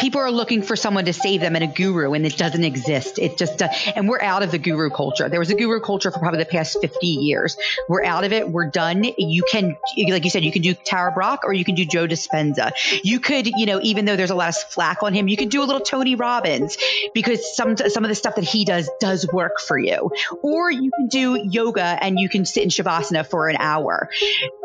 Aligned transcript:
people 0.00 0.20
are 0.20 0.30
looking 0.30 0.62
for 0.62 0.76
someone 0.76 1.04
to 1.04 1.12
save 1.12 1.40
them 1.40 1.54
and 1.54 1.64
a 1.64 1.66
guru, 1.66 2.14
and 2.14 2.26
it 2.26 2.36
doesn't 2.36 2.64
exist. 2.64 3.18
It 3.18 3.36
just, 3.36 3.62
uh, 3.62 3.68
and 3.94 4.08
we're 4.08 4.20
out 4.20 4.42
of 4.42 4.50
the 4.50 4.58
guru 4.58 4.90
culture. 4.90 5.28
There 5.28 5.38
was 5.38 5.50
a 5.50 5.54
guru 5.54 5.80
culture 5.80 6.10
for 6.10 6.18
probably 6.18 6.40
the 6.40 6.46
past 6.46 6.78
50 6.80 7.06
years. 7.06 7.56
We're 7.88 8.04
out 8.04 8.24
of 8.24 8.32
it. 8.32 8.48
We're 8.48 8.70
done. 8.70 9.04
You 9.18 9.44
can, 9.50 9.76
like 9.96 10.24
you 10.24 10.30
said, 10.30 10.44
you 10.44 10.52
can 10.52 10.62
do 10.62 10.74
Tara 10.74 11.12
Brach 11.12 11.40
or 11.44 11.52
you 11.52 11.64
can 11.64 11.74
do 11.74 11.84
Joe 11.84 12.06
Dispenza. 12.06 12.72
You 13.04 13.20
could, 13.20 13.46
you 13.46 13.66
know, 13.66 13.80
even 13.82 14.04
though 14.04 14.16
there's 14.16 14.30
a 14.30 14.34
lot 14.34 14.48
of 14.48 14.56
flack 14.56 15.02
on 15.02 15.12
him, 15.12 15.28
you 15.28 15.36
could 15.36 15.50
do 15.50 15.62
a 15.62 15.66
little 15.66 15.82
Tony 15.82 16.14
Robbins 16.14 16.76
because 17.14 17.56
some, 17.56 17.76
some 17.76 18.04
of 18.04 18.08
the 18.08 18.14
stuff 18.14 18.36
that 18.36 18.44
he 18.44 18.64
does 18.64 18.88
does 19.00 19.30
work 19.32 19.60
for 19.60 19.78
you. 19.78 20.10
Or 20.42 20.70
you 20.70 20.90
can 20.96 21.08
do 21.08 21.36
yoga 21.36 21.84
and 21.84 22.18
you 22.18 22.28
can 22.28 22.44
sit 22.46 22.62
in 22.62 22.70
Shavasana 22.70 23.26
for 23.26 23.48
an 23.48 23.56
hour. 23.58 24.08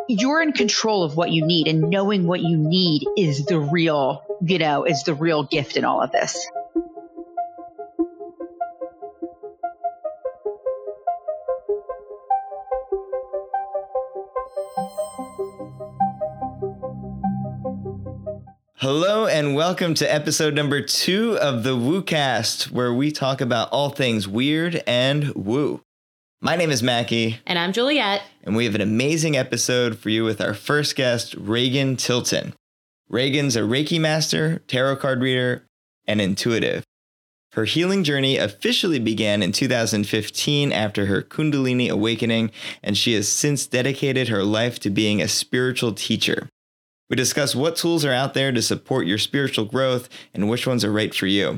You're 0.07 0.43
in 0.43 0.51
control 0.51 1.03
of 1.03 1.17
what 1.17 1.31
you 1.31 1.43
need 1.43 1.67
and 1.67 1.89
knowing 1.89 2.27
what 2.27 2.39
you 2.39 2.57
need 2.57 3.07
is 3.17 3.43
the 3.45 3.59
real, 3.59 4.23
you 4.39 4.59
know, 4.59 4.83
is 4.83 5.01
the 5.01 5.15
real 5.15 5.43
gift 5.43 5.77
in 5.77 5.83
all 5.83 5.99
of 5.99 6.11
this. 6.11 6.47
Hello 18.75 19.25
and 19.25 19.55
welcome 19.55 19.95
to 19.95 20.13
episode 20.13 20.53
number 20.53 20.81
two 20.81 21.35
of 21.39 21.63
the 21.63 21.75
WooCast, 21.75 22.69
where 22.69 22.93
we 22.93 23.11
talk 23.11 23.41
about 23.41 23.69
all 23.71 23.89
things 23.89 24.27
weird 24.27 24.83
and 24.85 25.33
woo. 25.33 25.81
My 26.45 26.55
name 26.55 26.69
is 26.69 26.83
Mackie. 26.83 27.39
And 27.47 27.57
I'm 27.57 27.73
Juliet. 27.73 28.21
And 28.43 28.55
we 28.55 28.65
have 28.65 28.75
an 28.75 28.81
amazing 28.81 29.35
episode 29.35 29.97
for 29.97 30.11
you 30.11 30.23
with 30.23 30.39
our 30.39 30.53
first 30.53 30.95
guest, 30.95 31.33
Regan 31.33 31.95
Tilton. 31.95 32.53
Regan's 33.09 33.55
a 33.55 33.61
Reiki 33.61 33.99
master, 33.99 34.59
tarot 34.67 34.97
card 34.97 35.23
reader, 35.23 35.65
and 36.05 36.21
intuitive. 36.21 36.83
Her 37.53 37.65
healing 37.65 38.03
journey 38.03 38.37
officially 38.37 38.99
began 38.99 39.41
in 39.41 39.53
2015 39.53 40.71
after 40.71 41.07
her 41.07 41.23
Kundalini 41.23 41.89
awakening, 41.89 42.51
and 42.83 42.95
she 42.95 43.13
has 43.13 43.27
since 43.27 43.65
dedicated 43.65 44.27
her 44.27 44.43
life 44.43 44.77
to 44.81 44.91
being 44.91 45.23
a 45.23 45.27
spiritual 45.27 45.93
teacher. 45.93 46.47
We 47.09 47.15
discuss 47.15 47.55
what 47.55 47.75
tools 47.75 48.05
are 48.05 48.13
out 48.13 48.35
there 48.35 48.51
to 48.51 48.61
support 48.61 49.07
your 49.07 49.17
spiritual 49.17 49.65
growth 49.65 50.09
and 50.31 50.47
which 50.47 50.67
ones 50.67 50.85
are 50.85 50.91
right 50.91 51.15
for 51.15 51.25
you. 51.25 51.57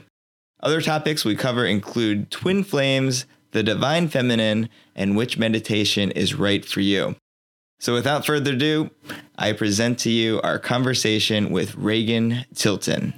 Other 0.63 0.79
topics 0.79 1.25
we 1.25 1.35
cover 1.35 1.65
include 1.65 2.31
twin 2.31 2.63
flames, 2.63 3.25
the 3.51 3.63
divine 3.63 4.07
feminine, 4.07 4.69
and 4.95 5.15
which 5.15 5.37
meditation 5.37 6.11
is 6.11 6.35
right 6.35 6.65
for 6.65 6.81
you. 6.81 7.15
So, 7.79 7.93
without 7.93 8.25
further 8.25 8.53
ado, 8.53 8.89
I 9.37 9.53
present 9.53 9.99
to 9.99 10.09
you 10.09 10.41
our 10.41 10.59
conversation 10.59 11.51
with 11.51 11.75
Regan 11.75 12.45
Tilton. 12.55 13.13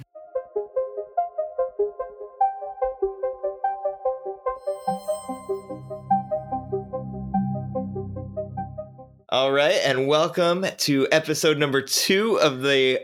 All 9.30 9.52
right, 9.52 9.80
and 9.84 10.06
welcome 10.08 10.66
to 10.78 11.06
episode 11.10 11.56
number 11.56 11.80
two 11.80 12.38
of 12.40 12.62
the 12.62 13.00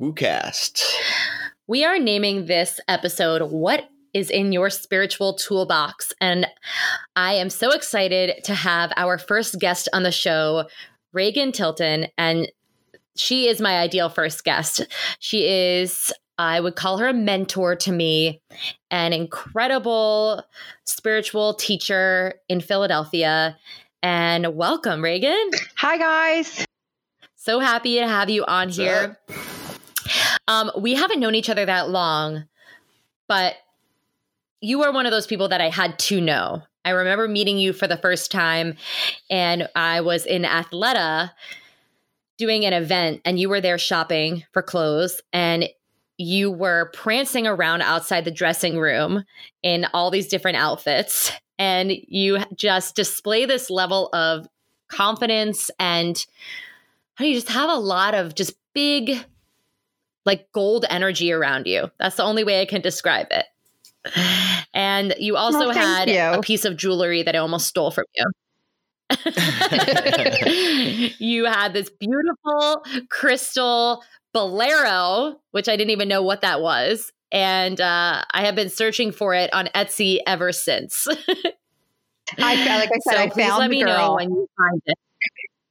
WooCast. 0.00 0.82
We 1.66 1.84
are 1.84 1.98
naming 1.98 2.46
this 2.46 2.80
episode 2.88 3.50
What 3.50 3.88
is 4.14 4.30
in 4.30 4.52
your 4.52 4.70
spiritual 4.70 5.34
toolbox. 5.34 6.14
And 6.20 6.46
I 7.16 7.34
am 7.34 7.50
so 7.50 7.70
excited 7.72 8.42
to 8.44 8.54
have 8.54 8.92
our 8.96 9.18
first 9.18 9.58
guest 9.58 9.88
on 9.92 10.04
the 10.04 10.12
show, 10.12 10.68
Regan 11.12 11.52
Tilton. 11.52 12.06
And 12.16 12.50
she 13.16 13.48
is 13.48 13.60
my 13.60 13.78
ideal 13.78 14.08
first 14.08 14.44
guest. 14.44 14.86
She 15.18 15.46
is, 15.46 16.12
I 16.38 16.60
would 16.60 16.76
call 16.76 16.98
her 16.98 17.08
a 17.08 17.12
mentor 17.12 17.76
to 17.76 17.92
me, 17.92 18.40
an 18.90 19.12
incredible 19.12 20.42
spiritual 20.84 21.54
teacher 21.54 22.34
in 22.48 22.60
Philadelphia. 22.60 23.58
And 24.02 24.54
welcome, 24.54 25.02
Regan. 25.02 25.50
Hi, 25.76 25.98
guys. 25.98 26.66
So 27.36 27.58
happy 27.60 27.98
to 27.98 28.08
have 28.08 28.30
you 28.30 28.44
on 28.44 28.68
What's 28.68 28.76
here. 28.76 29.18
Um, 30.46 30.70
we 30.78 30.94
haven't 30.94 31.20
known 31.20 31.34
each 31.34 31.48
other 31.48 31.64
that 31.66 31.88
long, 31.88 32.44
but 33.28 33.54
you 34.64 34.82
are 34.82 34.92
one 34.92 35.04
of 35.04 35.12
those 35.12 35.26
people 35.26 35.48
that 35.48 35.60
I 35.60 35.68
had 35.68 35.98
to 36.00 36.20
know. 36.20 36.62
I 36.84 36.90
remember 36.90 37.28
meeting 37.28 37.58
you 37.58 37.72
for 37.72 37.86
the 37.86 37.98
first 37.98 38.30
time, 38.30 38.76
and 39.30 39.68
I 39.74 40.00
was 40.00 40.24
in 40.24 40.42
Athleta 40.42 41.30
doing 42.38 42.64
an 42.64 42.72
event, 42.72 43.20
and 43.24 43.38
you 43.38 43.48
were 43.48 43.60
there 43.60 43.78
shopping 43.78 44.44
for 44.52 44.62
clothes, 44.62 45.20
and 45.32 45.68
you 46.16 46.50
were 46.50 46.90
prancing 46.94 47.46
around 47.46 47.82
outside 47.82 48.24
the 48.24 48.30
dressing 48.30 48.78
room 48.78 49.24
in 49.62 49.86
all 49.92 50.10
these 50.10 50.28
different 50.28 50.56
outfits, 50.56 51.30
and 51.58 51.92
you 51.92 52.38
just 52.56 52.96
display 52.96 53.44
this 53.44 53.68
level 53.68 54.08
of 54.12 54.48
confidence 54.88 55.70
and 55.78 56.26
you 57.18 57.34
just 57.34 57.48
have 57.48 57.70
a 57.70 57.74
lot 57.74 58.14
of 58.14 58.34
just 58.34 58.54
big 58.74 59.24
like 60.24 60.50
gold 60.52 60.84
energy 60.88 61.32
around 61.32 61.66
you. 61.66 61.90
That's 61.98 62.16
the 62.16 62.22
only 62.22 62.44
way 62.44 62.60
I 62.60 62.66
can 62.66 62.80
describe 62.80 63.28
it. 63.30 63.46
And 64.74 65.14
you 65.18 65.36
also 65.36 65.70
had 65.70 66.10
you. 66.10 66.20
a 66.20 66.42
piece 66.42 66.64
of 66.64 66.76
jewelry 66.76 67.22
that 67.22 67.34
I 67.34 67.38
almost 67.38 67.68
stole 67.68 67.92
from 67.92 68.04
you. 68.14 68.24
you 71.18 71.44
had 71.44 71.72
this 71.72 71.90
beautiful 71.90 72.84
crystal 73.08 74.02
bolero, 74.34 75.40
which 75.52 75.68
I 75.68 75.76
didn't 75.76 75.90
even 75.90 76.08
know 76.08 76.22
what 76.22 76.42
that 76.42 76.60
was. 76.60 77.10
And 77.32 77.80
uh, 77.80 78.22
I 78.30 78.44
have 78.44 78.54
been 78.54 78.68
searching 78.68 79.12
for 79.12 79.32
it 79.34 79.52
on 79.54 79.68
Etsy 79.74 80.18
ever 80.26 80.52
since. 80.52 81.08
I 82.38 82.54
like 82.54 82.90
I 82.92 82.98
said, 83.00 83.14
so 83.14 83.16
I 83.16 83.30
found 83.30 83.58
let 83.58 83.70
me 83.70 83.82
girl. 83.82 83.96
know 83.96 84.14
when 84.14 84.30
you 84.30 84.46
find 84.56 84.80
it. 84.86 84.98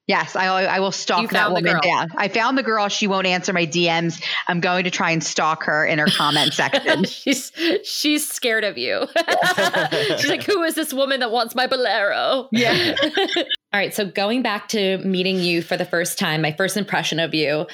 Yes, 0.05 0.35
I, 0.35 0.47
I 0.47 0.79
will 0.81 0.91
stalk 0.91 1.29
that 1.31 1.51
woman 1.51 1.79
down. 1.81 2.09
I 2.17 2.27
found 2.27 2.57
the 2.57 2.63
girl. 2.63 2.89
She 2.89 3.07
won't 3.07 3.25
answer 3.25 3.53
my 3.53 3.65
DMs. 3.65 4.21
I'm 4.49 4.59
going 4.59 4.83
to 4.83 4.91
try 4.91 5.11
and 5.11 5.23
stalk 5.23 5.63
her 5.63 5.85
in 5.85 5.97
her 5.97 6.07
comment 6.07 6.53
section. 6.53 7.05
she's 7.05 7.53
she's 7.85 8.29
scared 8.29 8.65
of 8.65 8.77
you. 8.77 9.07
she's 10.17 10.27
like, 10.27 10.43
"Who 10.43 10.61
is 10.63 10.75
this 10.75 10.93
woman 10.93 11.21
that 11.21 11.31
wants 11.31 11.55
my 11.55 11.67
bolero?" 11.67 12.49
Yeah. 12.51 12.95
All 13.73 13.79
right. 13.79 13.91
So 13.91 14.05
going 14.05 14.43
back 14.43 14.67
to 14.69 14.99
meeting 14.99 15.39
you 15.39 15.63
for 15.63 15.75
the 15.77 15.85
first 15.85 16.19
time, 16.19 16.43
my 16.43 16.51
first 16.51 16.77
impression 16.77 17.19
of 17.19 17.33
you, 17.33 17.65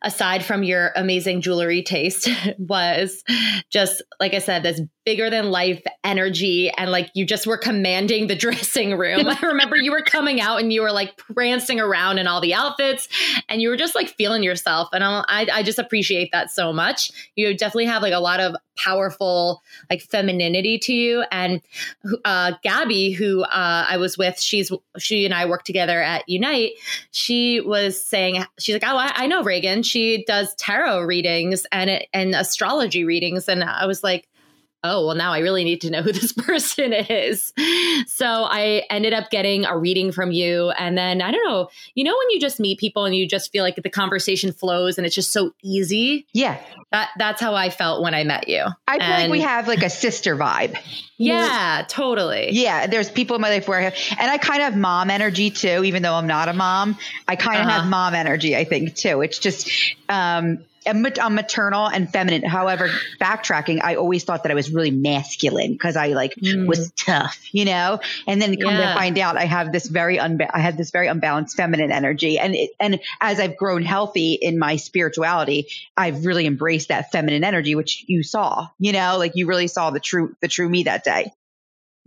aside 0.00 0.42
from 0.42 0.62
your 0.62 0.92
amazing 0.96 1.42
jewelry 1.42 1.82
taste, 1.82 2.26
was 2.58 3.22
just 3.68 4.00
like 4.18 4.32
I 4.32 4.38
said, 4.38 4.62
this 4.62 4.80
bigger 5.04 5.28
than 5.28 5.50
life 5.50 5.82
energy. 6.04 6.70
And 6.70 6.90
like 6.90 7.10
you 7.14 7.26
just 7.26 7.46
were 7.46 7.58
commanding 7.58 8.28
the 8.28 8.34
dressing 8.42 8.96
room. 8.96 9.28
I 9.28 9.38
remember 9.42 9.76
you 9.76 9.90
were 9.90 10.02
coming 10.02 10.40
out 10.40 10.60
and 10.60 10.72
you 10.72 10.80
were 10.80 10.92
like 10.92 11.16
prancing 11.18 11.80
around 11.80 12.18
in 12.18 12.26
all 12.26 12.40
the 12.40 12.54
outfits 12.54 13.08
and 13.48 13.60
you 13.60 13.68
were 13.68 13.76
just 13.76 13.94
like 13.94 14.08
feeling 14.08 14.42
yourself. 14.42 14.88
And 14.92 15.04
I, 15.04 15.24
I 15.52 15.62
just 15.62 15.78
appreciate 15.78 16.30
that 16.32 16.50
so 16.50 16.72
much. 16.72 17.10
You 17.36 17.54
definitely 17.54 17.86
have 17.86 18.00
like 18.00 18.14
a 18.14 18.20
lot 18.20 18.40
of 18.40 18.56
powerful 18.76 19.62
like 19.90 20.02
femininity 20.02 20.78
to 20.78 20.94
you. 20.94 21.24
And 21.30 21.60
uh, 22.24 22.52
Gabby, 22.62 23.12
who 23.12 23.42
uh, 23.42 23.86
I 23.88 23.96
was 23.96 24.16
with, 24.16 24.40
she's 24.40 24.72
she 24.98 25.24
and 25.24 25.34
I 25.34 25.41
work 25.46 25.64
together 25.64 26.00
at 26.00 26.28
Unite. 26.28 26.72
She 27.10 27.60
was 27.60 28.04
saying 28.04 28.44
she's 28.58 28.74
like, 28.74 28.84
oh, 28.84 28.96
I, 28.96 29.12
I 29.14 29.26
know 29.26 29.42
Regan. 29.42 29.82
She 29.82 30.24
does 30.26 30.54
tarot 30.56 31.02
readings 31.02 31.66
and 31.72 32.04
and 32.12 32.34
astrology 32.34 33.04
readings, 33.04 33.48
and 33.48 33.64
I 33.64 33.86
was 33.86 34.02
like, 34.02 34.28
oh, 34.84 35.06
well, 35.06 35.14
now 35.14 35.32
I 35.32 35.38
really 35.38 35.64
need 35.64 35.80
to 35.82 35.90
know 35.90 36.02
who 36.02 36.12
this 36.12 36.32
person 36.36 36.92
is. 36.92 37.52
So 38.06 38.26
I 38.26 38.82
ended 38.90 39.12
up 39.12 39.30
getting 39.30 39.64
a 39.64 39.76
reading 39.76 40.12
from 40.12 40.32
you. 40.32 40.70
And 40.70 40.98
then 40.98 41.22
I 41.22 41.30
don't 41.30 41.44
know, 41.46 41.68
you 41.94 42.04
know, 42.04 42.16
when 42.16 42.30
you 42.30 42.40
just 42.40 42.58
meet 42.58 42.78
people 42.78 43.04
and 43.04 43.14
you 43.14 43.28
just 43.28 43.52
feel 43.52 43.62
like 43.62 43.76
the 43.76 43.90
conversation 43.90 44.52
flows 44.52 44.98
and 44.98 45.06
it's 45.06 45.14
just 45.14 45.32
so 45.32 45.54
easy. 45.62 46.26
Yeah. 46.32 46.60
That 46.90 47.10
that's 47.16 47.40
how 47.40 47.54
I 47.54 47.70
felt 47.70 48.02
when 48.02 48.14
I 48.14 48.24
met 48.24 48.48
you. 48.48 48.64
I 48.86 48.98
feel 48.98 49.02
and, 49.02 49.22
like 49.22 49.30
we 49.30 49.40
have 49.40 49.68
like 49.68 49.82
a 49.82 49.90
sister 49.90 50.36
vibe. 50.36 50.78
Yeah, 51.18 51.84
totally. 51.86 52.50
Yeah. 52.50 52.88
There's 52.88 53.08
people 53.08 53.36
in 53.36 53.42
my 53.42 53.50
life 53.50 53.68
where 53.68 53.78
I 53.78 53.82
have, 53.82 53.94
and 54.18 54.28
I 54.28 54.38
kind 54.38 54.60
of 54.60 54.72
have 54.72 54.76
mom 54.76 55.08
energy 55.08 55.50
too, 55.50 55.84
even 55.84 56.02
though 56.02 56.14
I'm 56.14 56.26
not 56.26 56.48
a 56.48 56.52
mom. 56.52 56.98
I 57.28 57.36
kind 57.36 57.60
of 57.60 57.68
uh-huh. 57.68 57.82
have 57.82 57.88
mom 57.88 58.14
energy, 58.14 58.56
I 58.56 58.64
think, 58.64 58.96
too. 58.96 59.20
It's 59.20 59.38
just, 59.38 59.70
um, 60.08 60.64
I'm, 60.86 61.34
maternal 61.34 61.86
and 61.86 62.10
feminine. 62.10 62.42
However, 62.42 62.90
backtracking, 63.20 63.80
I 63.82 63.96
always 63.96 64.24
thought 64.24 64.42
that 64.42 64.52
I 64.52 64.54
was 64.54 64.72
really 64.72 64.90
masculine 64.90 65.72
because 65.72 65.96
I 65.96 66.08
like 66.08 66.34
mm. 66.36 66.66
was 66.66 66.92
tough, 66.92 67.38
you 67.52 67.64
know. 67.64 68.00
And 68.26 68.40
then 68.40 68.56
come 68.56 68.74
yeah. 68.74 68.88
to 68.88 68.98
find 68.98 69.18
out, 69.18 69.36
I 69.36 69.44
have 69.44 69.72
this 69.72 69.86
very 69.86 70.18
unba- 70.18 70.50
I 70.52 70.60
had 70.60 70.76
this 70.76 70.90
very 70.90 71.06
unbalanced 71.06 71.56
feminine 71.56 71.92
energy. 71.92 72.38
And 72.38 72.54
it, 72.54 72.70
and 72.80 73.00
as 73.20 73.40
I've 73.40 73.56
grown 73.56 73.82
healthy 73.82 74.34
in 74.34 74.58
my 74.58 74.76
spirituality, 74.76 75.68
I've 75.96 76.26
really 76.26 76.46
embraced 76.46 76.88
that 76.88 77.12
feminine 77.12 77.44
energy, 77.44 77.74
which 77.74 78.04
you 78.08 78.22
saw, 78.22 78.68
you 78.78 78.92
know, 78.92 79.16
like 79.18 79.32
you 79.34 79.46
really 79.46 79.68
saw 79.68 79.90
the 79.90 80.00
true 80.00 80.36
the 80.40 80.48
true 80.48 80.68
me 80.68 80.84
that 80.84 81.04
day. 81.04 81.32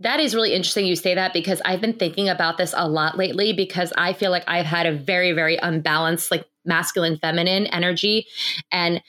That 0.00 0.20
is 0.20 0.34
really 0.34 0.52
interesting 0.52 0.86
you 0.86 0.96
say 0.96 1.14
that 1.14 1.32
because 1.32 1.62
I've 1.64 1.80
been 1.80 1.94
thinking 1.94 2.28
about 2.28 2.58
this 2.58 2.74
a 2.76 2.88
lot 2.88 3.16
lately 3.16 3.52
because 3.52 3.92
I 3.96 4.12
feel 4.12 4.30
like 4.30 4.44
I've 4.46 4.66
had 4.66 4.86
a 4.86 4.92
very, 4.92 5.32
very 5.32 5.56
unbalanced, 5.56 6.30
like 6.30 6.44
masculine, 6.66 7.16
feminine 7.18 7.66
energy. 7.66 8.26
And 8.70 9.02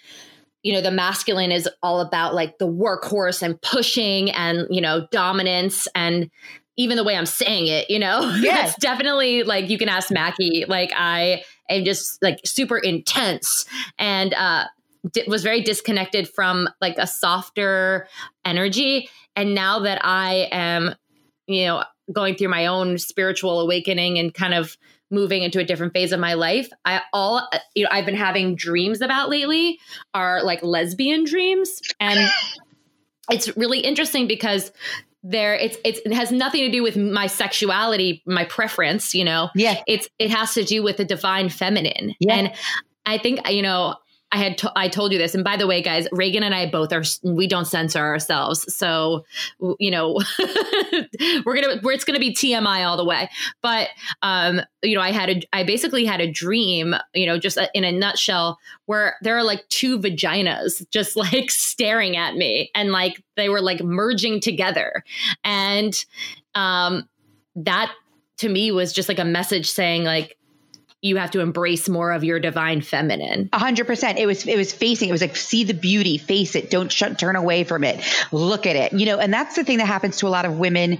you 0.64 0.74
know 0.74 0.82
the 0.82 0.92
masculine 0.92 1.52
is 1.52 1.70
all 1.82 2.02
about 2.02 2.34
like 2.34 2.58
the 2.58 2.68
workhorse 2.68 3.42
and 3.42 3.62
pushing 3.62 4.30
and 4.32 4.68
you 4.70 4.82
know 4.82 5.08
dominance 5.12 5.88
and 5.96 6.30
even 6.76 6.98
the 6.98 7.06
way 7.06 7.16
i'm 7.16 7.26
saying 7.26 7.68
it 7.68 7.90
you 7.90 7.98
know 7.98 8.20
Yeah. 8.42 8.66
it's 8.66 8.76
definitely 8.76 9.44
like 9.44 9.70
you 9.70 9.78
can 9.78 9.88
ask 9.88 10.12
mackie 10.12 10.66
like 10.68 10.92
i 10.96 11.44
am 11.70 11.86
just 11.86 12.22
like 12.22 12.40
super 12.44 12.78
intense 12.78 13.66
and 13.98 14.34
uh 14.34 14.66
was 15.28 15.42
very 15.44 15.62
disconnected 15.62 16.28
from 16.28 16.68
like 16.82 16.98
a 16.98 17.08
softer 17.08 18.08
energy 18.44 19.10
and 19.38 19.56
now 19.56 19.80
that 19.80 20.02
i 20.04 20.50
am 20.52 20.94
you 21.48 21.66
know 21.66 21.84
going 22.12 22.36
through 22.36 22.50
my 22.50 22.66
own 22.66 22.98
spiritual 22.98 23.62
awakening 23.62 24.18
and 24.20 24.34
kind 24.34 24.54
of 24.54 24.76
moving 25.10 25.44
into 25.44 25.60
a 25.60 25.64
different 25.64 25.94
phase 25.94 26.12
of 26.12 26.20
my 26.20 26.34
life 26.34 26.70
i 26.84 27.02
all 27.14 27.48
you 27.76 27.84
know 27.84 27.90
i've 27.94 28.06
been 28.06 28.16
having 28.16 28.56
dreams 28.56 29.00
about 29.00 29.30
lately 29.30 29.80
are 30.14 30.44
like 30.44 30.62
lesbian 30.64 31.24
dreams 31.24 31.82
and 32.02 32.20
it's 33.32 33.56
really 33.58 33.80
interesting 33.80 34.28
because 34.28 34.72
there 35.24 35.56
it's, 35.56 35.78
it's 35.84 36.00
it 36.06 36.14
has 36.14 36.32
nothing 36.32 36.62
to 36.62 36.72
do 36.72 36.84
with 36.84 36.96
my 36.98 37.28
sexuality 37.28 38.22
my 38.26 38.46
preference 38.46 39.14
you 39.14 39.24
know 39.24 39.50
Yeah. 39.56 39.82
it's 39.88 40.08
it 40.20 40.30
has 40.32 40.54
to 40.56 40.64
do 40.64 40.84
with 40.84 40.98
the 40.98 41.06
divine 41.06 41.50
feminine 41.50 42.16
Yeah. 42.20 42.36
and 42.36 42.52
i 43.06 43.18
think 43.18 43.50
you 43.50 43.62
know 43.62 43.96
I 44.32 44.38
had 44.38 44.58
to, 44.60 44.72
I 44.76 44.90
told 44.90 45.14
you 45.14 45.18
this, 45.18 45.34
and 45.34 45.44
by 45.44 45.56
the 45.56 45.68
way, 45.68 45.82
guys, 45.82 46.08
Regan 46.12 46.44
and 46.44 46.54
I 46.54 46.70
both 46.70 46.92
are 46.92 47.04
we 47.24 47.48
don't 47.48 47.66
censor 47.66 48.00
ourselves, 48.00 48.74
so 48.76 49.26
you 49.80 49.90
know 49.90 50.20
we're 51.46 51.56
gonna 51.56 51.80
we're, 51.82 51.94
it's 51.94 52.04
gonna 52.04 52.20
be 52.20 52.34
TMI 52.34 52.86
all 52.86 52.98
the 52.98 53.06
way. 53.06 53.30
But 53.62 53.90
um, 54.22 54.62
you 54.84 54.96
know, 54.96 55.02
I 55.02 55.12
had 55.12 55.30
a 55.30 55.42
I 55.54 55.64
basically 55.64 56.04
had 56.04 56.20
a 56.20 56.30
dream, 56.30 56.94
you 57.14 57.26
know, 57.26 57.38
just 57.38 57.58
in 57.74 57.86
a 57.86 57.92
nutshell, 57.92 58.60
where 58.86 59.16
there 59.22 59.38
are 59.38 59.44
like 59.44 59.68
two 59.70 59.98
vaginas 59.98 60.88
just 60.90 61.16
like 61.16 61.50
staring 61.50 62.18
at 62.18 62.36
me, 62.36 62.70
and 62.76 62.92
like 62.92 63.24
they 63.38 63.48
were 63.48 63.62
like 63.62 63.82
merging 63.82 64.42
together, 64.42 65.04
and 65.46 66.06
um, 66.54 67.08
that 67.56 67.94
to 68.40 68.50
me 68.50 68.72
was 68.72 68.92
just 68.92 69.08
like 69.08 69.20
a 69.20 69.26
message 69.26 69.70
saying 69.70 70.04
like 70.04 70.38
you 71.02 71.18
have 71.18 71.32
to 71.32 71.42
embrace 71.42 71.88
more 71.88 72.12
of 72.12 72.24
your 72.24 72.40
divine 72.40 72.82
feminine. 72.82 73.50
A 73.54 73.60
hundred 73.60 73.86
percent. 73.86 74.18
It 74.18 74.26
was 74.26 74.48
it 74.48 74.58
was 74.58 74.74
facing. 74.74 75.10
It 75.10 75.12
was 75.12 75.22
like 75.22 75.36
see 75.36 75.64
the 75.64 75.74
beauty, 75.74 76.18
face 76.18 76.56
it. 76.56 76.72
Don't 76.72 76.92
shut, 76.92 77.20
turn 77.20 77.36
away 77.36 77.64
from 77.64 77.84
it. 77.84 78.04
Look 78.32 78.66
at 78.66 78.76
it. 78.76 78.94
You 78.94 79.06
know, 79.06 79.20
and 79.20 79.32
that's 79.32 79.56
the 79.56 79.64
thing 79.64 79.78
that 79.78 79.86
happens 79.86 80.18
to 80.18 80.28
a 80.28 80.30
lot 80.30 80.46
of 80.46 80.58
women 80.58 80.98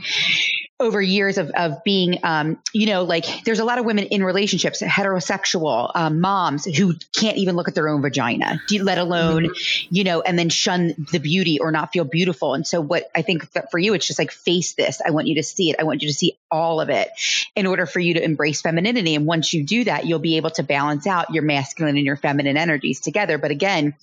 over 0.80 1.02
years 1.02 1.38
of 1.40 1.50
of 1.52 1.84
being, 1.84 2.20
um, 2.24 2.60
you 2.72 2.86
know, 2.86 3.04
like 3.04 3.44
there's 3.46 3.60
a 3.60 3.66
lot 3.66 3.80
of 3.80 3.86
women 3.86 4.06
in 4.06 4.24
relationships, 4.24 4.82
heterosexual 4.82 5.92
um, 5.96 6.22
moms 6.22 6.66
who 6.66 6.94
can't 7.16 7.38
even 7.38 7.56
look 7.56 7.68
at 7.68 7.74
their 7.74 7.90
own 7.90 8.02
vagina, 8.02 8.62
let 8.82 9.00
alone, 9.00 9.50
you 9.90 10.04
know, 10.04 10.22
and 10.22 10.38
then 10.38 10.50
shun 10.50 10.94
the 11.12 11.20
beauty 11.20 11.60
or 11.60 11.72
not 11.72 11.92
feel 11.92 12.04
beautiful. 12.04 12.54
And 12.54 12.66
so, 12.66 12.80
what 12.80 13.10
I 13.16 13.24
think 13.24 13.50
that 13.52 13.72
for 13.72 13.80
you, 13.80 13.96
it's 13.96 14.06
just 14.06 14.20
like 14.20 14.32
face 14.32 14.74
this. 14.74 15.02
I 15.04 15.12
want 15.12 15.28
you 15.28 15.36
to 15.36 15.44
see 15.44 15.72
it. 15.72 15.78
I 15.80 15.84
want 15.84 16.04
you 16.04 16.10
to 16.10 16.14
see 16.14 16.38
all 16.52 16.80
of 16.80 16.90
it 16.90 17.10
in 17.56 17.66
order 17.66 17.86
for 17.86 18.00
you 18.00 18.14
to 18.14 18.24
embrace 18.24 18.62
femininity. 18.62 19.16
And 19.16 19.26
once 19.26 19.54
you 19.54 19.64
do 19.64 19.84
that, 19.86 20.06
you'll 20.06 20.20
be 20.20 20.38
able 20.38 20.52
to 20.52 20.64
balance 20.64 21.08
out 21.08 21.34
your 21.34 21.44
masculine 21.44 21.98
and 21.98 22.06
your 22.06 22.18
feminine 22.18 22.56
energies 22.56 23.00
together. 23.00 23.38
But 23.38 23.52
again, 23.52 23.96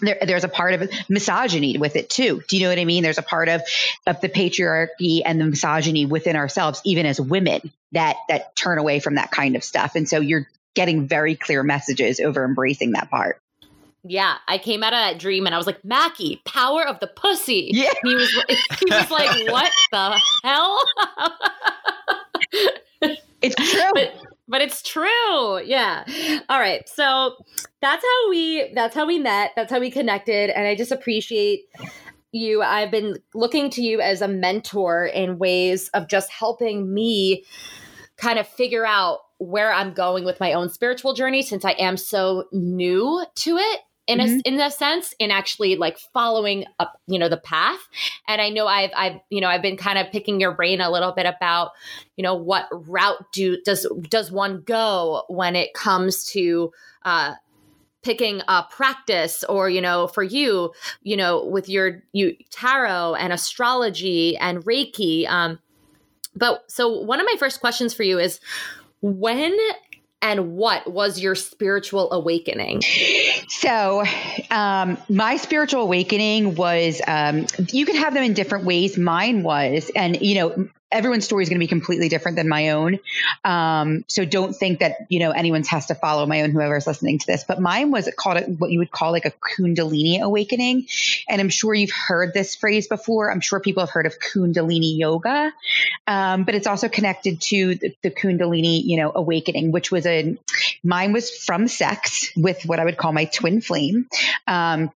there, 0.00 0.18
there's 0.24 0.44
a 0.44 0.48
part 0.48 0.74
of 0.74 0.90
misogyny 1.08 1.78
with 1.78 1.96
it 1.96 2.10
too. 2.10 2.42
Do 2.48 2.56
you 2.56 2.62
know 2.62 2.68
what 2.68 2.78
I 2.78 2.84
mean? 2.84 3.02
There's 3.02 3.18
a 3.18 3.22
part 3.22 3.48
of, 3.48 3.62
of 4.06 4.20
the 4.20 4.28
patriarchy 4.28 5.22
and 5.24 5.40
the 5.40 5.46
misogyny 5.46 6.06
within 6.06 6.36
ourselves, 6.36 6.80
even 6.84 7.06
as 7.06 7.20
women 7.20 7.72
that, 7.92 8.16
that 8.28 8.54
turn 8.56 8.78
away 8.78 9.00
from 9.00 9.16
that 9.16 9.30
kind 9.30 9.56
of 9.56 9.64
stuff. 9.64 9.94
And 9.94 10.08
so 10.08 10.20
you're 10.20 10.48
getting 10.74 11.06
very 11.06 11.34
clear 11.34 11.62
messages 11.62 12.20
over 12.20 12.44
embracing 12.44 12.92
that 12.92 13.10
part. 13.10 13.40
Yeah, 14.08 14.36
I 14.46 14.58
came 14.58 14.84
out 14.84 14.92
of 14.92 14.98
that 14.98 15.18
dream 15.18 15.46
and 15.46 15.54
I 15.54 15.58
was 15.58 15.66
like, 15.66 15.84
Mackie, 15.84 16.40
power 16.44 16.86
of 16.86 17.00
the 17.00 17.08
pussy. 17.08 17.70
Yeah. 17.72 17.92
And 18.02 18.10
he 18.10 18.14
was 18.14 18.30
he 18.30 18.86
was 18.88 19.10
like, 19.10 19.48
What 19.50 19.72
the 19.90 20.20
hell? 20.44 20.78
It's 23.42 23.54
true. 23.54 23.90
but 23.94 24.14
but 24.48 24.60
it's 24.60 24.82
true. 24.82 25.60
Yeah. 25.64 26.04
All 26.48 26.58
right. 26.60 26.88
So 26.88 27.36
that's 27.80 28.04
how 28.04 28.30
we 28.30 28.72
that's 28.74 28.94
how 28.94 29.06
we 29.06 29.18
met. 29.18 29.52
That's 29.56 29.72
how 29.72 29.80
we 29.80 29.90
connected. 29.90 30.50
And 30.50 30.66
I 30.66 30.74
just 30.74 30.92
appreciate 30.92 31.64
you. 32.32 32.62
I've 32.62 32.90
been 32.90 33.18
looking 33.34 33.70
to 33.70 33.82
you 33.82 34.00
as 34.00 34.20
a 34.20 34.28
mentor 34.28 35.06
in 35.06 35.38
ways 35.38 35.88
of 35.94 36.08
just 36.08 36.30
helping 36.30 36.92
me 36.92 37.44
kind 38.16 38.38
of 38.38 38.46
figure 38.46 38.86
out 38.86 39.18
where 39.38 39.72
I'm 39.72 39.92
going 39.92 40.24
with 40.24 40.40
my 40.40 40.52
own 40.52 40.70
spiritual 40.70 41.12
journey 41.12 41.42
since 41.42 41.64
I 41.64 41.72
am 41.72 41.96
so 41.96 42.44
new 42.52 43.24
to 43.34 43.56
it 43.58 43.80
in 44.06 44.18
Mhm. 44.18 44.40
a 44.40 44.48
in 44.48 44.60
a 44.60 44.70
sense 44.70 45.14
in 45.18 45.30
actually 45.30 45.76
like 45.76 45.98
following 45.98 46.64
up 46.78 47.00
you 47.06 47.18
know 47.18 47.28
the 47.28 47.36
path 47.36 47.80
and 48.28 48.40
I 48.40 48.50
know 48.50 48.66
I've 48.66 48.90
I've 48.96 49.20
you 49.30 49.40
know 49.40 49.48
I've 49.48 49.62
been 49.62 49.76
kind 49.76 49.98
of 49.98 50.10
picking 50.12 50.40
your 50.40 50.52
brain 50.52 50.80
a 50.80 50.90
little 50.90 51.12
bit 51.12 51.26
about 51.26 51.72
you 52.16 52.22
know 52.22 52.34
what 52.34 52.68
route 52.70 53.32
do 53.32 53.60
does 53.64 53.86
does 54.08 54.30
one 54.30 54.62
go 54.64 55.24
when 55.28 55.56
it 55.56 55.74
comes 55.74 56.24
to 56.32 56.72
uh 57.04 57.34
picking 58.02 58.40
a 58.46 58.62
practice 58.70 59.42
or 59.48 59.68
you 59.68 59.80
know 59.80 60.06
for 60.06 60.22
you 60.22 60.72
you 61.02 61.16
know 61.16 61.44
with 61.44 61.68
your 61.68 62.02
you 62.12 62.36
tarot 62.50 63.14
and 63.16 63.32
astrology 63.32 64.36
and 64.36 64.64
reiki 64.64 65.26
um 65.28 65.58
but 66.36 66.62
so 66.70 67.00
one 67.00 67.18
of 67.18 67.26
my 67.26 67.34
first 67.38 67.60
questions 67.60 67.92
for 67.92 68.04
you 68.04 68.18
is 68.20 68.38
when 69.02 69.56
and 70.22 70.52
what 70.56 70.90
was 70.90 71.20
your 71.20 71.34
spiritual 71.34 72.10
awakening 72.12 72.80
So, 73.48 74.04
um, 74.50 74.98
my 75.08 75.36
spiritual 75.36 75.82
awakening 75.82 76.56
was, 76.56 77.00
um, 77.06 77.46
you 77.70 77.86
can 77.86 77.96
have 77.96 78.12
them 78.14 78.24
in 78.24 78.34
different 78.34 78.64
ways. 78.64 78.98
Mine 78.98 79.42
was, 79.42 79.90
and 79.94 80.20
you 80.20 80.34
know, 80.34 80.68
everyone's 80.92 81.24
story 81.24 81.42
is 81.42 81.48
going 81.48 81.58
to 81.58 81.64
be 81.64 81.68
completely 81.68 82.08
different 82.08 82.36
than 82.36 82.48
my 82.48 82.70
own. 82.70 83.00
Um, 83.44 84.04
so 84.08 84.24
don't 84.24 84.54
think 84.54 84.80
that, 84.80 85.06
you 85.08 85.18
know, 85.18 85.30
anyone's 85.32 85.68
has 85.68 85.86
to 85.86 85.94
follow 85.94 86.26
my 86.26 86.42
own, 86.42 86.50
whoever's 86.50 86.86
listening 86.86 87.18
to 87.18 87.26
this, 87.26 87.44
but 87.44 87.60
mine 87.60 87.90
was 87.90 88.08
called 88.16 88.36
a, 88.36 88.42
what 88.42 88.70
you 88.70 88.78
would 88.78 88.90
call 88.90 89.10
like 89.10 89.24
a 89.24 89.32
Kundalini 89.32 90.20
awakening. 90.20 90.86
And 91.28 91.40
I'm 91.40 91.48
sure 91.48 91.74
you've 91.74 91.90
heard 91.90 92.32
this 92.34 92.54
phrase 92.54 92.86
before. 92.86 93.32
I'm 93.32 93.40
sure 93.40 93.58
people 93.60 93.82
have 93.82 93.90
heard 93.90 94.06
of 94.06 94.18
Kundalini 94.20 94.96
yoga. 94.96 95.52
Um, 96.06 96.44
but 96.44 96.54
it's 96.54 96.66
also 96.66 96.88
connected 96.88 97.40
to 97.42 97.74
the, 97.74 97.96
the 98.02 98.10
Kundalini, 98.10 98.82
you 98.84 98.98
know, 98.98 99.12
awakening, 99.14 99.72
which 99.72 99.90
was 99.90 100.06
a, 100.06 100.38
mine 100.84 101.12
was 101.12 101.30
from 101.30 101.68
sex 101.68 102.30
with 102.36 102.64
what 102.64 102.78
I 102.78 102.84
would 102.84 102.96
call 102.96 103.12
my 103.12 103.24
twin 103.24 103.60
flame. 103.60 104.08
Um, 104.46 104.92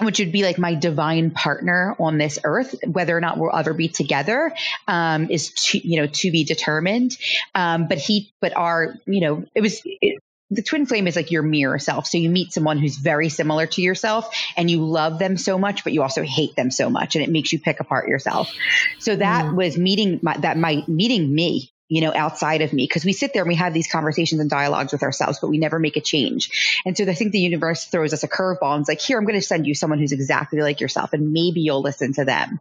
which 0.00 0.18
would 0.18 0.32
be 0.32 0.42
like 0.42 0.58
my 0.58 0.74
divine 0.74 1.30
partner 1.30 1.94
on 1.98 2.18
this 2.18 2.38
earth. 2.44 2.74
Whether 2.86 3.16
or 3.16 3.20
not 3.20 3.38
we'll 3.38 3.54
ever 3.54 3.74
be 3.74 3.88
together 3.88 4.52
um, 4.88 5.30
is 5.30 5.50
to 5.50 5.86
you 5.86 6.00
know 6.00 6.06
to 6.06 6.30
be 6.30 6.44
determined. 6.44 7.16
Um, 7.54 7.88
but 7.88 7.98
he, 7.98 8.32
but 8.40 8.56
our, 8.56 8.96
you 9.06 9.20
know, 9.20 9.44
it 9.54 9.60
was. 9.60 9.80
It, 9.84 10.20
the 10.52 10.62
twin 10.62 10.84
flame 10.84 11.06
is 11.06 11.14
like 11.14 11.30
your 11.30 11.44
mirror 11.44 11.78
self. 11.78 12.08
So 12.08 12.18
you 12.18 12.28
meet 12.28 12.52
someone 12.52 12.76
who's 12.76 12.96
very 12.96 13.28
similar 13.28 13.68
to 13.68 13.82
yourself 13.82 14.34
and 14.56 14.68
you 14.68 14.84
love 14.84 15.20
them 15.20 15.36
so 15.36 15.58
much, 15.58 15.84
but 15.84 15.92
you 15.92 16.02
also 16.02 16.24
hate 16.24 16.56
them 16.56 16.72
so 16.72 16.90
much 16.90 17.14
and 17.14 17.22
it 17.22 17.30
makes 17.30 17.52
you 17.52 17.60
pick 17.60 17.78
apart 17.78 18.08
yourself. 18.08 18.52
So 18.98 19.14
that 19.14 19.44
Mm. 19.44 19.54
was 19.54 19.78
meeting 19.78 20.18
my, 20.22 20.36
that 20.38 20.56
my 20.58 20.82
meeting 20.88 21.32
me, 21.32 21.70
you 21.90 22.00
know, 22.00 22.12
outside 22.14 22.62
of 22.62 22.72
me. 22.72 22.86
Cause 22.86 23.04
we 23.04 23.12
sit 23.12 23.34
there 23.34 23.42
and 23.42 23.48
we 23.48 23.56
have 23.56 23.74
these 23.74 23.90
conversations 23.90 24.40
and 24.40 24.48
dialogues 24.48 24.92
with 24.92 25.02
ourselves, 25.02 25.40
but 25.40 25.48
we 25.48 25.58
never 25.58 25.78
make 25.78 25.96
a 25.96 26.00
change. 26.00 26.80
And 26.86 26.96
so 26.96 27.04
I 27.04 27.14
think 27.14 27.32
the 27.32 27.40
universe 27.40 27.84
throws 27.84 28.12
us 28.12 28.22
a 28.22 28.28
curveball 28.28 28.74
and 28.74 28.82
it's 28.82 28.88
like, 28.88 29.00
here, 29.00 29.18
I'm 29.18 29.24
going 29.24 29.38
to 29.38 29.44
send 29.46 29.66
you 29.66 29.74
someone 29.74 29.98
who's 29.98 30.12
exactly 30.12 30.60
like 30.60 30.80
yourself 30.80 31.12
and 31.12 31.32
maybe 31.32 31.60
you'll 31.60 31.82
listen 31.82 32.12
to 32.14 32.24
them. 32.24 32.60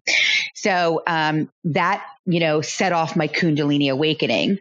So, 0.56 1.04
um, 1.06 1.50
that, 1.66 2.04
you 2.26 2.40
know, 2.40 2.62
set 2.62 2.92
off 2.92 3.16
my 3.16 3.28
Kundalini 3.28 3.92
awakening 3.92 4.60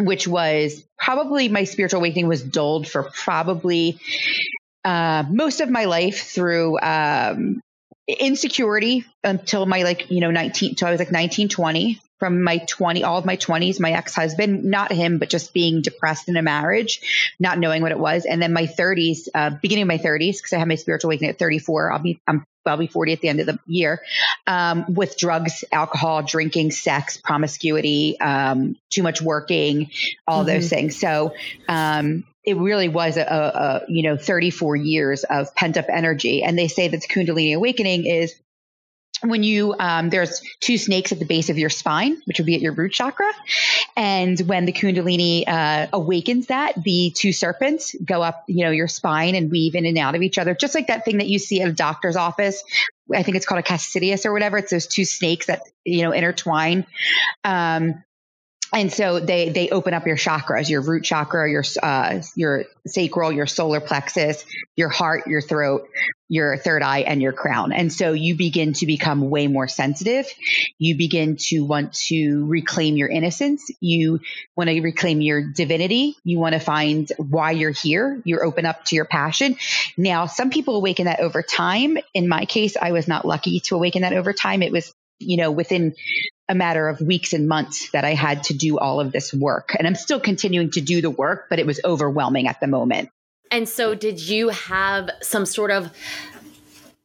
which 0.00 0.28
was 0.28 0.84
probably 0.96 1.48
my 1.48 1.64
spiritual 1.64 1.98
awakening 1.98 2.28
was 2.28 2.40
dulled 2.40 2.86
for 2.86 3.02
probably 3.02 3.98
uh, 4.84 5.24
most 5.28 5.60
of 5.60 5.68
my 5.68 5.86
life 5.86 6.22
through 6.22 6.78
um, 6.80 7.60
insecurity 8.06 9.04
until 9.22 9.66
my 9.66 9.82
like 9.82 10.10
you 10.10 10.20
know 10.20 10.30
19 10.30 10.76
so 10.78 10.86
i 10.86 10.90
was 10.90 10.98
like 10.98 11.12
19 11.12 11.50
20 11.50 12.00
from 12.18 12.42
my 12.42 12.58
20 12.58 13.04
all 13.04 13.18
of 13.18 13.24
my 13.24 13.36
20s 13.36 13.80
my 13.80 13.92
ex-husband 13.92 14.64
not 14.64 14.92
him 14.92 15.18
but 15.18 15.28
just 15.28 15.52
being 15.54 15.82
depressed 15.82 16.28
in 16.28 16.36
a 16.36 16.42
marriage 16.42 17.34
not 17.38 17.58
knowing 17.58 17.82
what 17.82 17.92
it 17.92 17.98
was 17.98 18.24
and 18.24 18.40
then 18.42 18.52
my 18.52 18.66
30s 18.66 19.28
uh, 19.34 19.50
beginning 19.62 19.82
of 19.82 19.88
my 19.88 19.98
30s 19.98 20.36
because 20.38 20.52
i 20.52 20.58
had 20.58 20.68
my 20.68 20.74
spiritual 20.74 21.08
awakening 21.10 21.30
at 21.30 21.38
34 21.38 21.92
i'll 21.92 21.98
be 21.98 22.20
i'm 22.26 22.44
I'll 22.66 22.76
be 22.76 22.86
40 22.86 23.14
at 23.14 23.20
the 23.20 23.28
end 23.28 23.40
of 23.40 23.46
the 23.46 23.58
year 23.66 24.02
um, 24.46 24.92
with 24.92 25.16
drugs, 25.16 25.64
alcohol, 25.72 26.22
drinking, 26.22 26.70
sex, 26.70 27.16
promiscuity, 27.16 28.20
um, 28.20 28.76
too 28.90 29.02
much 29.02 29.22
working, 29.22 29.90
all 30.26 30.42
Mhm. 30.42 30.46
those 30.46 30.68
things. 30.68 31.00
So 31.00 31.34
um, 31.66 32.24
it 32.44 32.56
really 32.56 32.88
was 32.88 33.16
a, 33.16 33.22
a, 33.22 33.58
a 33.58 33.82
you 33.88 34.02
know 34.02 34.16
34 34.16 34.76
years 34.76 35.24
of 35.24 35.54
pent 35.54 35.76
up 35.76 35.86
energy. 35.88 36.42
And 36.42 36.58
they 36.58 36.68
say 36.68 36.88
that 36.88 37.00
the 37.00 37.06
Kundalini 37.08 37.54
awakening 37.56 38.06
is 38.06 38.34
when 39.22 39.42
you 39.42 39.74
um, 39.78 40.10
there's 40.10 40.42
two 40.60 40.78
snakes 40.78 41.12
at 41.12 41.18
the 41.18 41.24
base 41.24 41.50
of 41.50 41.58
your 41.58 41.70
spine 41.70 42.20
which 42.24 42.38
would 42.38 42.46
be 42.46 42.54
at 42.54 42.60
your 42.60 42.72
root 42.72 42.92
chakra. 42.92 43.30
And 43.96 44.38
when 44.40 44.64
the 44.64 44.72
kundalini 44.72 45.44
uh, 45.46 45.88
awakens 45.92 46.46
that 46.46 46.82
the 46.82 47.12
two 47.14 47.32
serpents 47.32 47.94
go 48.04 48.22
up 48.22 48.44
you 48.46 48.64
know 48.64 48.70
your 48.70 48.88
spine 48.88 49.34
and 49.34 49.50
weave 49.50 49.74
in 49.74 49.86
and 49.86 49.98
out 49.98 50.14
of 50.14 50.22
each 50.22 50.38
other. 50.38 50.54
Just 50.54 50.74
like 50.74 50.88
that 50.88 51.04
thing 51.04 51.18
that 51.18 51.28
you 51.28 51.38
see 51.38 51.60
at 51.60 51.68
a 51.68 51.72
doctor's 51.72 52.16
office. 52.16 52.62
I 53.14 53.22
think 53.22 53.36
it's 53.36 53.46
called 53.46 53.60
a 53.60 53.62
caduceus 53.62 54.26
or 54.26 54.32
whatever. 54.32 54.58
It's 54.58 54.70
those 54.70 54.86
two 54.86 55.04
snakes 55.04 55.46
that 55.46 55.62
you 55.84 56.02
know 56.02 56.12
intertwine. 56.12 56.86
Um, 57.44 58.04
and 58.72 58.92
so 58.92 59.20
they 59.20 59.48
they 59.48 59.70
open 59.70 59.94
up 59.94 60.06
your 60.06 60.16
chakras 60.16 60.68
your 60.68 60.80
root 60.80 61.04
chakra 61.04 61.50
your 61.50 61.64
uh, 61.82 62.20
your 62.36 62.64
sacral 62.86 63.32
your 63.32 63.46
solar 63.46 63.80
plexus 63.80 64.44
your 64.76 64.88
heart 64.88 65.26
your 65.26 65.40
throat 65.40 65.88
your 66.28 66.56
third 66.58 66.82
eye 66.82 67.00
and 67.00 67.22
your 67.22 67.32
crown. 67.32 67.72
And 67.72 67.92
so 67.92 68.12
you 68.12 68.36
begin 68.36 68.74
to 68.74 68.86
become 68.86 69.30
way 69.30 69.46
more 69.46 69.66
sensitive. 69.66 70.26
You 70.78 70.96
begin 70.96 71.36
to 71.48 71.60
want 71.60 71.94
to 72.08 72.46
reclaim 72.46 72.96
your 72.96 73.08
innocence. 73.08 73.70
You 73.80 74.20
want 74.54 74.68
to 74.68 74.80
reclaim 74.80 75.20
your 75.20 75.42
divinity. 75.42 76.16
You 76.24 76.38
want 76.38 76.52
to 76.52 76.60
find 76.60 77.10
why 77.16 77.52
you're 77.52 77.70
here. 77.70 78.20
You're 78.24 78.44
open 78.44 78.66
up 78.66 78.84
to 78.86 78.96
your 78.96 79.06
passion. 79.06 79.56
Now 79.96 80.26
some 80.26 80.50
people 80.50 80.76
awaken 80.76 81.06
that 81.06 81.20
over 81.20 81.42
time. 81.42 81.98
In 82.14 82.28
my 82.28 82.44
case 82.44 82.76
i 82.80 82.92
was 82.92 83.08
not 83.08 83.24
lucky 83.24 83.60
to 83.60 83.76
awaken 83.76 84.02
that 84.02 84.12
over 84.12 84.32
time. 84.32 84.62
It 84.62 84.72
was 84.72 84.92
you 85.18 85.36
know, 85.36 85.50
within 85.50 85.94
a 86.48 86.54
matter 86.54 86.88
of 86.88 87.00
weeks 87.00 87.32
and 87.32 87.46
months 87.46 87.90
that 87.90 88.04
I 88.04 88.14
had 88.14 88.44
to 88.44 88.54
do 88.54 88.78
all 88.78 89.00
of 89.00 89.12
this 89.12 89.34
work. 89.34 89.74
And 89.78 89.86
I'm 89.86 89.94
still 89.94 90.20
continuing 90.20 90.70
to 90.72 90.80
do 90.80 91.02
the 91.02 91.10
work, 91.10 91.46
but 91.50 91.58
it 91.58 91.66
was 91.66 91.80
overwhelming 91.84 92.48
at 92.48 92.60
the 92.60 92.66
moment. 92.66 93.10
And 93.50 93.68
so, 93.68 93.94
did 93.94 94.20
you 94.20 94.50
have 94.50 95.10
some 95.22 95.46
sort 95.46 95.70
of 95.70 95.90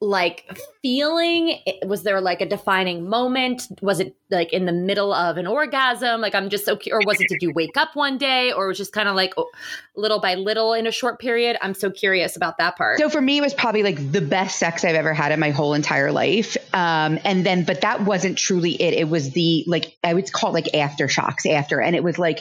like 0.03 0.59
feeling? 0.81 1.59
Was 1.85 2.03
there 2.03 2.19
like 2.21 2.41
a 2.41 2.45
defining 2.45 3.09
moment? 3.09 3.67
Was 3.81 3.99
it 3.99 4.15
like 4.29 4.51
in 4.51 4.65
the 4.65 4.73
middle 4.73 5.13
of 5.13 5.37
an 5.37 5.47
orgasm? 5.47 6.21
Like, 6.21 6.35
I'm 6.35 6.49
just 6.49 6.65
so, 6.65 6.75
curious. 6.75 7.03
or 7.03 7.07
was 7.07 7.21
it, 7.21 7.27
did 7.29 7.41
you 7.41 7.53
wake 7.53 7.77
up 7.77 7.95
one 7.95 8.17
day 8.17 8.51
or 8.51 8.67
was 8.67 8.77
just 8.77 8.91
kind 8.91 9.07
of 9.07 9.15
like 9.15 9.33
oh, 9.37 9.49
little 9.95 10.19
by 10.19 10.35
little 10.35 10.73
in 10.73 10.85
a 10.85 10.91
short 10.91 11.19
period? 11.19 11.57
I'm 11.61 11.73
so 11.73 11.89
curious 11.89 12.35
about 12.35 12.57
that 12.57 12.75
part. 12.75 12.99
So, 12.99 13.09
for 13.09 13.21
me, 13.21 13.37
it 13.37 13.41
was 13.41 13.53
probably 13.53 13.83
like 13.83 14.11
the 14.11 14.21
best 14.21 14.59
sex 14.59 14.83
I've 14.83 14.95
ever 14.95 15.13
had 15.13 15.31
in 15.31 15.39
my 15.39 15.51
whole 15.51 15.73
entire 15.73 16.11
life. 16.11 16.57
Um, 16.73 17.17
and 17.23 17.45
then, 17.45 17.63
but 17.63 17.81
that 17.81 18.01
wasn't 18.01 18.37
truly 18.37 18.81
it. 18.81 18.93
It 18.93 19.09
was 19.09 19.31
the, 19.31 19.63
like, 19.67 19.97
I 20.03 20.13
would 20.13 20.31
call 20.31 20.55
it 20.55 20.65
like 20.65 20.73
aftershocks 20.73 21.49
after. 21.49 21.79
And 21.79 21.95
it 21.95 22.03
was 22.03 22.19
like, 22.19 22.39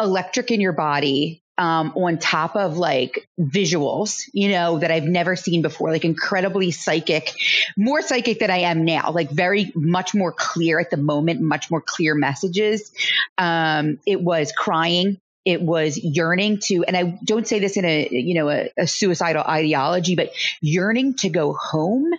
electric 0.00 0.50
in 0.50 0.60
your 0.60 0.72
body 0.72 1.41
um, 1.58 1.92
on 1.96 2.18
top 2.18 2.56
of 2.56 2.78
like 2.78 3.28
visuals, 3.38 4.28
you 4.32 4.48
know, 4.48 4.78
that 4.78 4.90
I've 4.90 5.04
never 5.04 5.36
seen 5.36 5.62
before, 5.62 5.90
like 5.90 6.04
incredibly 6.04 6.70
psychic, 6.70 7.32
more 7.76 8.02
psychic 8.02 8.38
than 8.38 8.50
I 8.50 8.58
am 8.58 8.84
now, 8.84 9.12
like 9.12 9.30
very 9.30 9.72
much 9.74 10.14
more 10.14 10.32
clear 10.32 10.80
at 10.80 10.90
the 10.90 10.96
moment, 10.96 11.40
much 11.40 11.70
more 11.70 11.80
clear 11.80 12.14
messages. 12.14 12.92
Um, 13.38 13.98
it 14.06 14.20
was 14.20 14.52
crying. 14.52 15.20
It 15.44 15.60
was 15.60 15.98
yearning 15.98 16.58
to, 16.64 16.84
and 16.84 16.96
I 16.96 17.18
don't 17.24 17.46
say 17.46 17.58
this 17.58 17.76
in 17.76 17.84
a, 17.84 18.08
you 18.10 18.34
know, 18.34 18.48
a, 18.48 18.70
a 18.78 18.86
suicidal 18.86 19.42
ideology, 19.42 20.14
but 20.14 20.32
yearning 20.60 21.14
to 21.14 21.28
go 21.28 21.52
home 21.52 22.12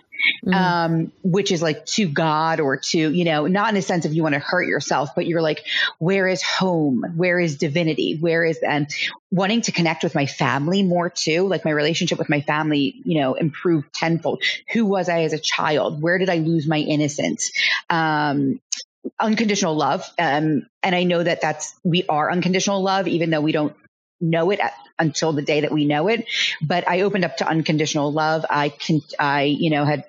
mm-hmm. 0.44 0.54
um, 0.54 1.12
which 1.22 1.52
is 1.52 1.62
like 1.62 1.84
to 1.86 2.06
God 2.08 2.60
or 2.60 2.76
to, 2.76 2.98
you 2.98 3.24
know, 3.24 3.46
not 3.46 3.70
in 3.70 3.76
a 3.76 3.82
sense 3.82 4.04
of 4.04 4.12
you 4.12 4.22
want 4.22 4.34
to 4.34 4.38
hurt 4.38 4.66
yourself, 4.66 5.14
but 5.14 5.26
you're 5.26 5.42
like, 5.42 5.64
where 5.98 6.28
is 6.28 6.42
home? 6.42 7.04
Where 7.16 7.38
is 7.38 7.56
divinity? 7.56 8.16
Where 8.18 8.44
is, 8.44 8.58
and 8.58 8.88
wanting 9.30 9.62
to 9.62 9.72
connect 9.72 10.02
with 10.02 10.14
my 10.14 10.26
family 10.26 10.82
more 10.82 11.10
too, 11.10 11.46
like 11.48 11.64
my 11.64 11.70
relationship 11.70 12.18
with 12.18 12.28
my 12.28 12.40
family, 12.40 13.00
you 13.04 13.20
know, 13.20 13.34
improved 13.34 13.92
tenfold. 13.92 14.42
Who 14.72 14.86
was 14.86 15.08
I 15.08 15.22
as 15.22 15.32
a 15.32 15.38
child? 15.38 16.00
Where 16.00 16.18
did 16.18 16.30
I 16.30 16.36
lose 16.36 16.66
my 16.66 16.78
innocence? 16.78 17.52
Um, 17.90 18.60
unconditional 19.20 19.76
love. 19.76 20.04
Um, 20.18 20.66
and 20.82 20.94
I 20.94 21.04
know 21.04 21.22
that 21.22 21.40
that's, 21.40 21.74
we 21.84 22.04
are 22.08 22.30
unconditional 22.30 22.82
love, 22.82 23.08
even 23.08 23.30
though 23.30 23.40
we 23.40 23.52
don't 23.52 23.76
know 24.20 24.50
it 24.50 24.60
at, 24.60 24.74
until 24.98 25.32
the 25.32 25.42
day 25.42 25.62
that 25.62 25.72
we 25.72 25.84
know 25.86 26.08
it. 26.08 26.26
But 26.62 26.88
I 26.88 27.02
opened 27.02 27.24
up 27.24 27.38
to 27.38 27.48
unconditional 27.48 28.12
love. 28.12 28.44
I 28.48 28.68
can, 28.68 29.00
I, 29.18 29.42
you 29.42 29.70
know, 29.70 29.84
had 29.84 30.04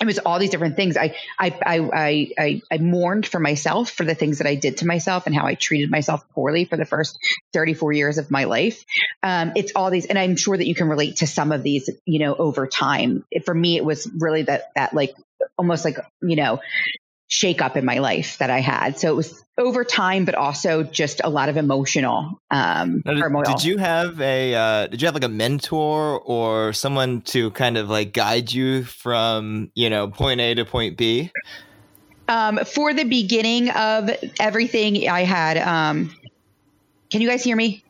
it 0.00 0.04
was 0.06 0.18
all 0.18 0.38
these 0.38 0.50
different 0.50 0.76
things. 0.76 0.96
I, 0.96 1.16
I, 1.38 1.58
I, 1.64 2.30
I, 2.38 2.62
I, 2.70 2.78
mourned 2.78 3.26
for 3.26 3.40
myself 3.40 3.90
for 3.90 4.04
the 4.04 4.14
things 4.14 4.38
that 4.38 4.46
I 4.46 4.54
did 4.54 4.78
to 4.78 4.86
myself 4.86 5.26
and 5.26 5.34
how 5.34 5.46
I 5.46 5.54
treated 5.54 5.90
myself 5.90 6.28
poorly 6.30 6.66
for 6.66 6.76
the 6.76 6.84
first 6.84 7.18
34 7.54 7.92
years 7.94 8.18
of 8.18 8.30
my 8.30 8.44
life. 8.44 8.84
Um, 9.22 9.52
it's 9.56 9.72
all 9.74 9.90
these, 9.90 10.06
and 10.06 10.18
I'm 10.18 10.36
sure 10.36 10.56
that 10.56 10.66
you 10.66 10.74
can 10.74 10.88
relate 10.88 11.16
to 11.16 11.26
some 11.26 11.50
of 11.50 11.62
these, 11.62 11.88
you 12.04 12.18
know, 12.18 12.34
over 12.34 12.66
time. 12.66 13.24
It, 13.30 13.46
for 13.46 13.54
me, 13.54 13.76
it 13.76 13.84
was 13.84 14.06
really 14.18 14.42
that, 14.42 14.70
that 14.74 14.92
like, 14.92 15.14
almost 15.56 15.84
like, 15.84 15.96
you 16.20 16.36
know, 16.36 16.60
shake 17.28 17.60
up 17.60 17.76
in 17.76 17.84
my 17.84 17.98
life 17.98 18.38
that 18.38 18.50
I 18.50 18.60
had. 18.60 18.98
So 18.98 19.10
it 19.10 19.16
was 19.16 19.44
over 19.58 19.84
time, 19.84 20.24
but 20.24 20.34
also 20.34 20.82
just 20.82 21.20
a 21.24 21.30
lot 21.30 21.48
of 21.48 21.56
emotional 21.56 22.40
um, 22.50 23.02
now, 23.04 23.14
turmoil. 23.14 23.44
Did 23.44 23.64
you 23.64 23.78
have 23.78 24.20
a 24.20 24.54
uh, 24.54 24.86
Did 24.86 25.02
you 25.02 25.06
have 25.06 25.14
like 25.14 25.24
a 25.24 25.28
mentor 25.28 26.20
or 26.20 26.72
someone 26.72 27.22
to 27.22 27.50
kind 27.52 27.76
of 27.76 27.88
like 27.88 28.12
guide 28.12 28.52
you 28.52 28.84
from 28.84 29.70
you 29.74 29.90
know 29.90 30.08
point 30.08 30.40
A 30.40 30.54
to 30.54 30.64
point 30.64 30.96
B? 30.96 31.32
Um, 32.28 32.58
for 32.64 32.92
the 32.92 33.04
beginning 33.04 33.70
of 33.70 34.10
everything, 34.40 35.08
I 35.08 35.22
had. 35.22 35.58
Um, 35.58 36.14
can 37.10 37.20
you 37.20 37.28
guys 37.28 37.44
hear 37.44 37.56
me? 37.56 37.84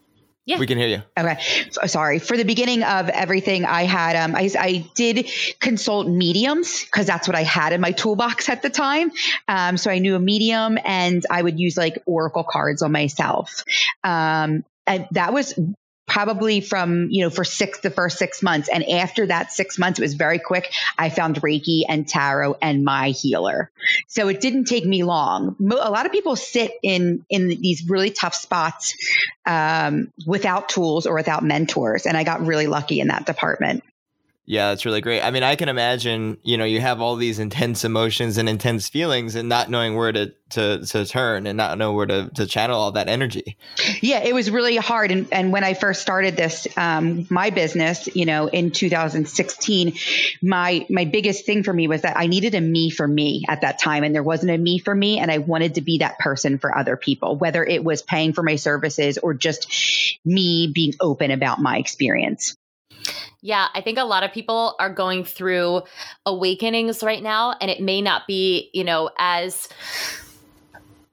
Yeah. 0.47 0.61
We 0.61 0.69
can 0.69 0.79
hear 0.79 0.87
you. 0.87 1.03
Okay. 1.19 1.43
Sorry. 1.87 2.21
For 2.21 2.37
the 2.37 2.45
beginning 2.45 2.85
of 2.85 3.09
everything, 3.09 3.65
I 3.65 3.83
had, 3.83 4.15
um, 4.15 4.37
I, 4.37 4.49
I 4.57 4.89
did 4.95 5.29
consult 5.59 6.07
mediums 6.07 6.85
because 6.85 7.05
that's 7.05 7.27
what 7.27 7.35
I 7.35 7.43
had 7.43 7.73
in 7.73 7.81
my 7.81 7.91
toolbox 7.91 8.49
at 8.49 8.63
the 8.63 8.71
time. 8.71 9.11
Um, 9.49 9.77
so 9.77 9.91
I 9.91 9.99
knew 9.99 10.15
a 10.15 10.21
medium 10.21 10.79
and 10.85 11.25
I 11.29 11.43
would 11.43 11.59
use 11.59 11.77
like 11.77 12.01
oracle 12.07 12.45
cards 12.45 12.83
on 12.83 12.93
myself. 12.93 13.65
Um, 14.05 14.65
and 14.87 15.09
that 15.11 15.33
was 15.33 15.59
probably 16.07 16.61
from, 16.61 17.09
you 17.11 17.25
know, 17.25 17.31
for 17.31 17.45
six, 17.45 17.81
the 17.81 17.91
first 17.91 18.19
six 18.19 18.43
months. 18.43 18.69
And 18.69 18.89
after 18.89 19.27
that 19.27 19.53
six 19.53 19.79
months, 19.79 19.99
it 19.99 20.03
was 20.03 20.15
very 20.15 20.39
quick. 20.39 20.73
I 20.97 21.11
found 21.11 21.37
Reiki 21.43 21.83
and 21.89 22.07
tarot 22.07 22.57
and 22.63 22.85
my 22.85 23.11
healer. 23.11 23.71
So 24.09 24.29
it 24.29 24.41
didn't 24.41 24.65
take 24.65 24.85
me 24.85 25.03
long. 25.03 25.57
A 25.61 25.91
lot 25.91 26.07
of 26.07 26.13
people 26.13 26.37
sit 26.37 26.73
in, 26.83 27.25
in 27.29 27.49
these 27.49 27.89
really 27.89 28.11
tough 28.11 28.35
spots, 28.35 28.95
um, 29.45 30.13
without 30.27 30.69
tools 30.69 31.07
or 31.07 31.15
without 31.15 31.43
mentors. 31.43 32.07
And 32.07 32.17
I 32.17 32.25
got 32.25 32.47
really 32.47 32.67
lucky 32.67 33.01
in 33.01 33.09
that 33.09 33.27
department. 33.27 33.83
Yeah, 34.47 34.69
that's 34.69 34.87
really 34.87 35.01
great. 35.01 35.23
I 35.23 35.33
mean, 35.33 35.43
I 35.43 35.57
can 35.57 35.69
imagine, 35.69 36.39
you 36.45 36.57
know, 36.57 36.65
you 36.65 36.81
have 36.81 37.01
all 37.01 37.17
these 37.17 37.41
intense 37.41 37.85
emotions 37.85 38.39
and 38.39 38.49
intense 38.49 38.89
feelings 38.89 39.35
and 39.35 39.49
not 39.49 39.69
knowing 39.69 39.97
where 39.97 40.13
to 40.13 40.33
to, 40.51 40.87
to 40.87 41.05
turn 41.05 41.47
and 41.47 41.57
not 41.57 41.77
know 41.77 41.93
where 41.93 42.07
to, 42.07 42.31
to 42.35 42.47
channel 42.47 42.79
all 42.79 42.93
that 42.93 43.09
energy. 43.09 43.57
Yeah, 44.01 44.23
it 44.23 44.33
was 44.33 44.51
really 44.51 44.77
hard. 44.77 45.11
And, 45.11 45.27
and 45.33 45.53
when 45.53 45.65
I 45.65 45.75
first 45.75 46.01
started 46.01 46.37
this, 46.37 46.69
um, 46.77 47.27
my 47.31 47.51
business, 47.51 48.09
you 48.15 48.27
know, 48.27 48.47
in 48.47 48.71
2016, 48.71 49.95
my, 50.43 50.87
my 50.89 51.05
biggest 51.05 51.47
thing 51.47 51.65
for 51.65 51.73
me 51.73 51.89
was 51.89 52.03
that 52.03 52.17
I 52.17 52.29
needed 52.29 52.55
a 52.55 52.61
me 52.61 52.91
for 52.91 53.07
me 53.09 53.45
at 53.49 53.63
that 53.63 53.81
time. 53.81 54.05
And 54.05 54.15
there 54.15 54.23
wasn't 54.23 54.53
a 54.53 54.59
me 54.59 54.79
for 54.79 54.95
me. 54.95 55.19
And 55.19 55.31
I 55.31 55.39
wanted 55.39 55.75
to 55.75 55.81
be 55.81 55.99
that 55.99 56.19
person 56.19 56.59
for 56.59 56.77
other 56.77 56.97
people, 56.97 57.37
whether 57.37 57.65
it 57.65 57.83
was 57.83 58.03
paying 58.03 58.33
for 58.33 58.45
my 58.45 58.57
services 58.57 59.19
or 59.19 59.35
just 59.35 60.21
me 60.25 60.71
being 60.73 60.95
open 61.01 61.33
about 61.33 61.61
my 61.61 61.79
experience. 61.79 62.57
Yeah, 63.43 63.69
I 63.75 63.81
think 63.81 63.99
a 63.99 64.05
lot 64.05 64.23
of 64.23 64.33
people 64.33 64.75
are 64.79 64.93
going 64.93 65.25
through 65.25 65.83
awakenings 66.25 67.03
right 67.03 67.23
now, 67.23 67.55
and 67.61 67.71
it 67.71 67.81
may 67.81 68.01
not 68.01 68.27
be, 68.27 68.71
you 68.73 68.85
know, 68.85 69.11
as 69.19 69.69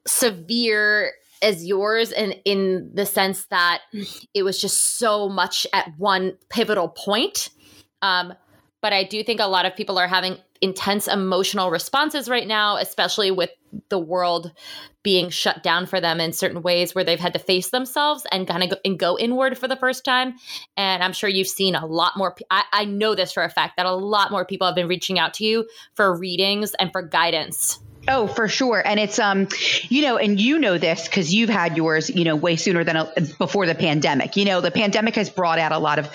severe 0.08 1.14
as 1.42 1.66
yours 1.66 2.12
and 2.12 2.36
in 2.46 2.90
the 2.94 3.06
sense 3.06 3.46
that 3.48 3.82
it 4.34 4.44
was 4.44 4.60
just 4.60 4.98
so 4.98 5.28
much 5.28 5.68
at 5.74 5.92
one 5.98 6.38
pivotal 6.50 6.88
point. 6.88 7.50
Um, 8.02 8.34
but 8.82 8.94
I 8.94 9.04
do 9.04 9.24
think 9.24 9.40
a 9.40 9.46
lot 9.46 9.66
of 9.66 9.76
people 9.76 9.98
are 9.98 10.08
having 10.08 10.38
intense 10.62 11.08
emotional 11.08 11.70
responses 11.70 12.30
right 12.30 12.48
now, 12.48 12.78
especially 12.78 13.32
with 13.32 13.50
the 13.89 14.00
world 14.00 14.51
being 15.03 15.30
shut 15.30 15.63
down 15.63 15.86
for 15.86 16.00
them 16.00 16.20
in 16.20 16.32
certain 16.34 16.62
ways 16.62 16.96
where 16.96 17.03
they've 17.03 17.20
had 17.20 17.34
to 17.34 17.39
face 17.39 17.70
themselves 17.70 18.25
and 18.32 18.48
kind 18.48 18.63
of 18.63 18.70
go, 18.70 18.75
and 18.86 18.98
go 18.98 19.18
inward 19.18 19.58
for 19.58 19.68
the 19.68 19.75
first 19.75 20.06
time. 20.06 20.36
And 20.77 21.03
I'm 21.03 21.13
sure 21.13 21.30
you've 21.30 21.48
seen 21.48 21.75
a 21.75 21.86
lot 21.86 22.18
more. 22.18 22.36
I, 22.50 22.63
I 22.72 22.86
know 22.86 23.15
this 23.15 23.34
for 23.34 23.44
a 23.44 23.50
fact 23.50 23.77
that 23.77 23.86
a 23.86 23.94
lot 23.94 24.32
more 24.32 24.46
people 24.46 24.68
have 24.68 24.75
been 24.75 24.88
reaching 24.88 25.20
out 25.20 25.34
to 25.36 25.46
you 25.46 25.68
for 25.96 26.18
readings 26.18 26.74
and 26.80 26.92
for 26.92 27.01
guidance. 27.01 27.80
Oh, 28.07 28.27
for 28.27 28.50
sure. 28.50 28.81
And 28.86 29.00
it's, 29.00 29.17
um, 29.17 29.48
you 29.88 30.01
know, 30.01 30.17
and 30.17 30.39
you 30.39 30.60
know 30.60 30.77
this 30.77 31.07
because 31.07 31.33
you've 31.33 31.50
had 31.50 31.77
yours, 31.77 32.10
you 32.10 32.25
know, 32.25 32.36
way 32.36 32.57
sooner 32.57 32.83
than 32.83 32.98
a, 32.98 33.13
before 33.38 33.65
the 33.65 33.75
pandemic. 33.75 34.36
You 34.36 34.43
know, 34.43 34.60
the 34.60 34.72
pandemic 34.72 35.15
has 35.15 35.29
brought 35.29 35.57
out 35.57 35.72
a 35.72 35.77
lot 35.77 36.00
of 36.00 36.10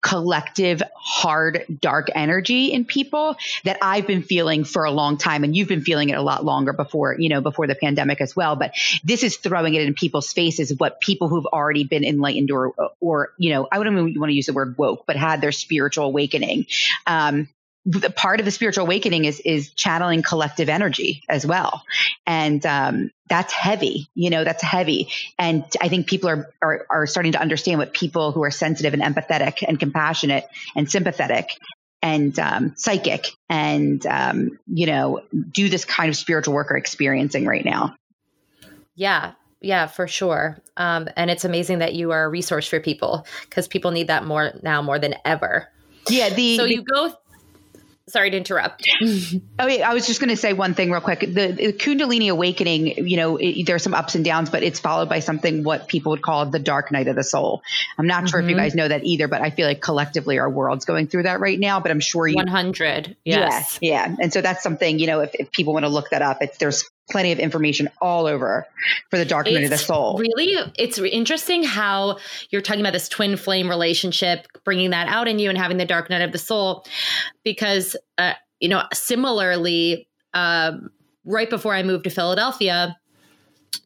collective, 0.00 0.82
hard, 0.94 1.64
dark 1.80 2.08
energy 2.14 2.72
in 2.72 2.86
people 2.86 3.36
that 3.64 3.78
I've 3.82 4.06
been 4.06 4.22
feeling 4.22 4.64
for 4.64 4.84
a 4.84 4.90
long 4.90 5.18
time. 5.18 5.44
And 5.44 5.54
you've 5.54 5.68
been 5.68 5.82
feeling 5.82 6.08
it 6.08 6.16
a 6.16 6.22
lot 6.22 6.44
longer 6.44 6.72
before, 6.72 7.16
you 7.18 7.28
know, 7.28 7.42
before 7.42 7.66
the 7.66 7.74
pandemic 7.74 8.22
as 8.22 8.34
well. 8.34 8.56
But 8.56 8.74
this 9.02 9.22
is 9.22 9.36
throwing 9.36 9.74
it 9.74 9.82
in 9.82 9.92
people's 9.92 10.32
faces, 10.32 10.72
what 10.78 11.00
people 11.00 11.28
who've 11.28 11.46
already 11.46 11.84
been 11.84 12.04
enlightened 12.04 12.50
or, 12.50 12.72
or, 13.00 13.32
you 13.36 13.50
know, 13.50 13.68
I 13.70 13.78
wouldn't 13.78 13.94
even 13.96 14.18
want 14.18 14.30
to 14.30 14.34
use 14.34 14.46
the 14.46 14.54
word 14.54 14.76
woke, 14.78 15.04
but 15.06 15.16
had 15.16 15.42
their 15.42 15.52
spiritual 15.52 16.06
awakening. 16.06 16.66
Um, 17.06 17.48
part 18.16 18.40
of 18.40 18.46
the 18.46 18.50
spiritual 18.50 18.84
awakening 18.84 19.24
is 19.24 19.40
is 19.40 19.70
channeling 19.72 20.22
collective 20.22 20.68
energy 20.68 21.22
as 21.28 21.46
well. 21.46 21.82
And 22.26 22.64
um, 22.64 23.10
that's 23.28 23.52
heavy 23.52 24.08
you 24.14 24.30
know 24.30 24.44
that's 24.44 24.62
heavy. 24.62 25.08
And 25.38 25.64
i 25.80 25.88
think 25.88 26.06
people 26.06 26.28
are, 26.28 26.50
are 26.62 26.86
are 26.90 27.06
starting 27.06 27.32
to 27.32 27.40
understand 27.40 27.78
what 27.78 27.92
people 27.92 28.32
who 28.32 28.42
are 28.42 28.50
sensitive 28.50 28.94
and 28.94 29.02
empathetic 29.02 29.64
and 29.66 29.78
compassionate 29.78 30.46
and 30.74 30.90
sympathetic 30.90 31.58
and 32.02 32.38
um, 32.38 32.74
psychic 32.76 33.28
and 33.48 34.06
um, 34.06 34.58
you 34.66 34.86
know 34.86 35.22
do 35.50 35.68
this 35.68 35.84
kind 35.84 36.10
of 36.10 36.16
spiritual 36.16 36.54
work 36.54 36.70
are 36.70 36.76
experiencing 36.76 37.46
right 37.46 37.64
now. 37.64 37.96
Yeah. 38.94 39.32
Yeah 39.60 39.86
for 39.86 40.06
sure. 40.06 40.58
Um, 40.76 41.08
and 41.16 41.30
it's 41.30 41.44
amazing 41.44 41.78
that 41.78 41.94
you 41.94 42.10
are 42.10 42.24
a 42.24 42.28
resource 42.28 42.68
for 42.68 42.78
people 42.78 43.26
because 43.48 43.66
people 43.66 43.90
need 43.90 44.08
that 44.08 44.24
more 44.24 44.52
now 44.62 44.82
more 44.82 44.98
than 44.98 45.14
ever. 45.24 45.68
Yeah 46.08 46.28
the 46.28 46.58
so 46.58 46.64
the, 46.64 46.74
you 46.74 46.82
go 46.82 47.14
sorry 48.08 48.30
to 48.30 48.36
interrupt. 48.36 48.86
oh, 49.02 49.66
yeah, 49.66 49.88
I 49.88 49.94
was 49.94 50.06
just 50.06 50.20
going 50.20 50.30
to 50.30 50.36
say 50.36 50.52
one 50.52 50.74
thing 50.74 50.90
real 50.90 51.00
quick. 51.00 51.20
The, 51.20 51.26
the 51.26 51.72
Kundalini 51.72 52.30
awakening, 52.30 53.08
you 53.08 53.16
know, 53.16 53.36
it, 53.36 53.64
there's 53.64 53.82
some 53.82 53.94
ups 53.94 54.14
and 54.14 54.24
downs, 54.24 54.50
but 54.50 54.62
it's 54.62 54.80
followed 54.80 55.08
by 55.08 55.20
something 55.20 55.64
what 55.64 55.88
people 55.88 56.10
would 56.10 56.22
call 56.22 56.46
the 56.46 56.58
dark 56.58 56.92
night 56.92 57.08
of 57.08 57.16
the 57.16 57.24
soul. 57.24 57.62
I'm 57.98 58.06
not 58.06 58.18
mm-hmm. 58.18 58.26
sure 58.26 58.40
if 58.40 58.46
you 58.46 58.56
mm-hmm. 58.56 58.64
guys 58.64 58.74
know 58.74 58.88
that 58.88 59.04
either, 59.04 59.28
but 59.28 59.40
I 59.40 59.50
feel 59.50 59.66
like 59.66 59.80
collectively 59.80 60.38
our 60.38 60.50
world's 60.50 60.84
going 60.84 61.06
through 61.06 61.24
that 61.24 61.40
right 61.40 61.58
now. 61.58 61.80
But 61.80 61.90
I'm 61.90 62.00
sure 62.00 62.26
you 62.26 62.36
100. 62.36 63.16
Yes. 63.24 63.78
Yeah, 63.80 64.06
yeah. 64.08 64.16
And 64.20 64.32
so 64.32 64.40
that's 64.40 64.62
something 64.62 64.98
you 64.98 65.06
know, 65.06 65.20
if, 65.20 65.34
if 65.34 65.50
people 65.50 65.72
want 65.72 65.84
to 65.84 65.90
look 65.90 66.10
that 66.10 66.22
up, 66.22 66.38
it's 66.40 66.58
there's 66.58 66.88
plenty 67.10 67.32
of 67.32 67.38
information 67.38 67.88
all 68.00 68.26
over 68.26 68.66
for 69.10 69.18
the 69.18 69.24
dark 69.24 69.46
night 69.46 69.64
of 69.64 69.70
the 69.70 69.78
soul. 69.78 70.18
Really, 70.18 70.56
it's 70.78 70.98
interesting 70.98 71.62
how 71.62 72.18
you're 72.50 72.62
talking 72.62 72.80
about 72.80 72.92
this 72.92 73.08
twin 73.08 73.36
flame 73.36 73.68
relationship, 73.68 74.46
bringing 74.64 74.90
that 74.90 75.08
out 75.08 75.28
in 75.28 75.38
you 75.38 75.48
and 75.48 75.58
having 75.58 75.76
the 75.76 75.84
dark 75.84 76.10
night 76.10 76.22
of 76.22 76.32
the 76.32 76.38
soul, 76.38 76.84
because 77.42 77.96
uh, 78.18 78.32
you 78.60 78.68
know, 78.68 78.82
similarly, 78.92 80.08
um, 80.32 80.90
right 81.24 81.50
before 81.50 81.74
I 81.74 81.82
moved 81.82 82.04
to 82.04 82.10
Philadelphia. 82.10 82.96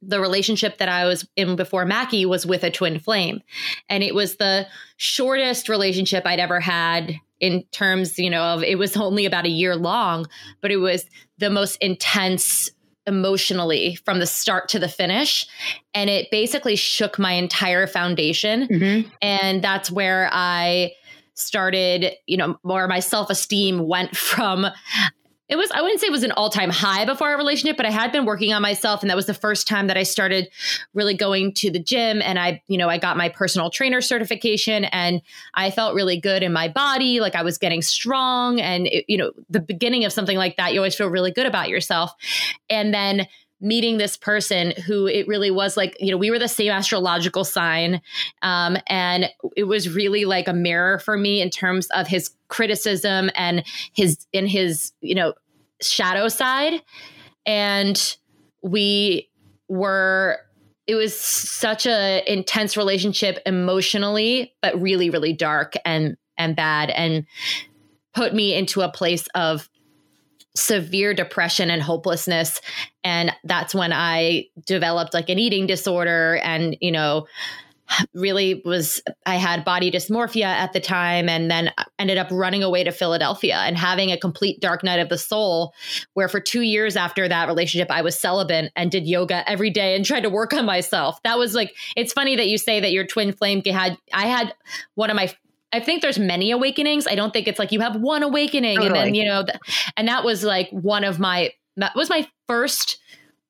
The 0.03 0.21
relationship 0.21 0.79
that 0.79 0.89
I 0.89 1.07
was 1.07 1.27
in 1.35 1.57
before 1.57 1.85
Mackie 1.85 2.27
was 2.27 2.47
with 2.47 2.63
a 2.63 2.71
twin 2.71 3.01
flame. 3.01 3.41
And 3.89 4.05
it 4.05 4.15
was 4.15 4.37
the 4.37 4.69
shortest 4.97 5.69
relationship 5.69 6.25
I'd 6.25 6.39
ever 6.39 6.61
had 6.61 7.17
in 7.41 7.65
terms, 7.73 8.19
you 8.19 8.31
know, 8.31 8.43
of 8.43 8.63
it 8.63 8.79
was 8.79 8.97
only 8.97 9.25
about 9.25 9.47
a 9.47 9.51
year 9.51 9.75
long, 9.75 10.27
but 10.61 10.71
it 10.71 10.77
was 10.77 11.05
the 11.39 11.51
most 11.51 11.77
intense 11.77 12.71
emotionally 13.09 13.97
from 14.05 14.21
the 14.21 14.27
start 14.27 14.69
to 14.69 14.79
the 14.79 14.89
finish. 14.89 15.47
And 15.95 16.09
it 16.09 16.31
basically 16.31 16.77
shook 16.77 17.19
my 17.19 17.33
entire 17.33 17.89
foundation. 17.89 18.69
Mm-hmm. 18.69 19.09
And 19.21 19.65
that's 19.65 19.91
where 19.91 20.29
I 20.33 20.93
started, 21.35 22.13
you 22.27 22.37
know, 22.37 22.59
more 22.63 22.87
my 22.87 23.01
self 23.01 23.31
esteem 23.31 23.87
went 23.89 24.17
from 24.17 24.67
it 25.49 25.57
was 25.57 25.71
i 25.73 25.83
wouldn't 25.83 26.01
say 26.01 26.07
it 26.07 26.13
was 26.13 26.23
an 26.23 26.33
all-time 26.33 26.71
high 26.71 27.05
before 27.05 27.29
our 27.29 27.37
relationship 27.37 27.77
but 27.77 27.87
i 27.87 27.91
had 27.91 28.13
been 28.13 28.25
working 28.25 28.53
on 28.53 28.63
myself 28.63 29.03
and 29.03 29.11
that 29.11 29.17
was 29.17 29.27
the 29.27 29.35
first 29.35 29.67
time 29.67 29.87
that 29.87 29.97
i 29.97 30.03
started 30.03 30.49
really 30.95 31.15
going 31.15 31.53
to 31.53 31.71
the 31.71 31.79
gym 31.79 32.23
and 32.23 32.39
i 32.39 32.63
you 32.69 32.79
know 32.79 32.89
i 32.89 32.99
got 32.99 33.17
my 33.17 33.29
personal 33.29 33.71
trainer 33.71 34.01
certification 34.01 34.85
and 34.87 35.23
i 35.55 35.71
felt 35.71 35.95
really 35.95 36.19
good 36.19 36.43
in 36.43 36.53
my 36.53 36.69
body 36.69 37.21
like 37.21 37.35
i 37.35 37.43
was 37.43 37.59
getting 37.59 37.83
strong 37.83 38.61
and 38.61 38.87
it, 38.87 39.05
you 39.09 39.17
know 39.17 39.33
the 39.51 39.61
beginning 39.61 40.05
of 40.05 40.13
something 40.13 40.37
like 40.37 40.57
that 40.57 40.73
you 40.73 40.81
always 40.81 40.95
feel 40.95 41.09
really 41.09 41.31
good 41.31 41.47
about 41.47 41.69
yourself. 41.69 42.15
And 42.71 42.93
then 42.93 43.27
meeting 43.61 43.99
this 43.99 44.17
person 44.17 44.73
who 44.87 45.07
it 45.07 45.27
really 45.27 45.51
was 45.51 45.77
like 45.77 45.97
you 45.99 46.11
know 46.11 46.17
we 46.17 46.31
were 46.31 46.39
the 46.39 46.47
same 46.47 46.71
astrological 46.71 47.45
sign 47.45 48.01
um, 48.43 48.77
and 48.87 49.29
it 49.57 49.65
was 49.65 49.89
really 49.95 50.25
like 50.25 50.47
a 50.47 50.53
mirror 50.53 50.99
for 50.99 51.17
me 51.17 51.41
in 51.41 51.51
terms 51.51 51.89
of 51.91 52.07
his 52.07 52.31
criticism 52.49 53.31
and 53.35 53.65
his 53.93 54.27
in 54.33 54.47
his 54.47 54.93
you 55.01 55.15
know 55.15 55.35
shadow 55.81 56.29
side. 56.29 56.83
And 57.47 58.17
we 58.63 59.29
were 59.69 60.39
it 60.87 60.95
was 60.95 61.19
such 61.19 61.87
a 61.87 62.23
intense 62.27 62.77
relationship 62.77 63.39
emotionally 63.45 64.55
but 64.63 64.81
really 64.81 65.11
really 65.11 65.33
dark 65.33 65.75
and 65.85 66.17
and 66.39 66.57
bad 66.57 66.91
and 66.91 67.27
put 68.15 68.35
me 68.35 68.55
into 68.55 68.81
a 68.81 68.91
place 68.91 69.27
of 69.35 69.69
severe 70.59 71.15
depression 71.15 71.71
and 71.71 71.83
hopelessness. 71.83 72.61
And 73.05 73.33
that's 73.45 73.75
when 73.75 73.93
i 73.93 74.45
developed 74.67 75.15
like 75.15 75.29
an 75.29 75.39
eating 75.39 75.67
disorder 75.67 76.41
and 76.43 76.77
you 76.81 76.93
know 76.93 77.27
really 78.13 78.61
was 78.65 79.01
i 79.25 79.37
had 79.37 79.65
body 79.65 79.91
dysmorphia 79.91 80.45
at 80.45 80.73
the 80.73 80.81
time 80.81 81.29
and 81.29 81.51
then 81.51 81.71
ended 81.99 82.19
up 82.19 82.29
running 82.31 82.63
away 82.63 82.85
to 82.85 82.93
philadelphia 82.93 83.57
and 83.57 83.79
having 83.79 84.13
a 84.13 84.19
complete 84.19 84.61
dark 84.61 84.85
night 84.85 85.01
of 85.01 85.09
the 85.09 85.17
soul 85.17 85.73
where 86.13 86.29
for 86.29 86.41
two 86.41 86.61
years 86.61 86.97
after 86.97 87.29
that 87.29 87.49
relationship 87.49 87.91
i 87.91 88.03
was 88.03 88.19
celibate 88.19 88.71
and 88.77 88.91
did 88.91 89.07
yoga 89.07 89.49
every 89.49 89.71
day 89.71 89.97
and 89.97 90.05
tried 90.05 90.21
to 90.21 90.31
work 90.31 90.53
on 90.53 90.67
myself. 90.67 91.19
That 91.25 91.39
was 91.39 91.55
like 91.55 91.75
it's 91.97 92.13
funny 92.13 92.37
that 92.37 92.49
you 92.49 92.59
say 92.59 92.81
that 92.81 92.93
your 92.93 93.07
twin 93.07 93.33
flame 93.33 93.63
had 93.65 93.97
i 94.13 94.27
had 94.27 94.55
one 94.95 95.11
of 95.11 95.17
my 95.17 95.33
I 95.73 95.81
think 95.81 96.03
there's 96.03 96.19
many 96.19 96.51
awakenings. 96.51 97.07
I 97.07 97.15
don't 97.15 97.33
think 97.33 97.47
it's 97.47 97.59
like 97.59 97.73
you 97.73 97.81
have 97.81 97.97
one 97.97 98.23
awakening 98.23 98.79
totally. 98.79 98.87
and 98.87 99.07
then, 99.09 99.15
you 99.15 99.25
know, 99.25 99.45
th- 99.45 99.59
and 99.97 100.09
that 100.09 100.25
was 100.25 100.43
like 100.43 100.69
one 100.71 101.05
of 101.05 101.19
my, 101.19 101.53
that 101.77 101.95
was 101.95 102.09
my 102.09 102.27
first 102.47 102.99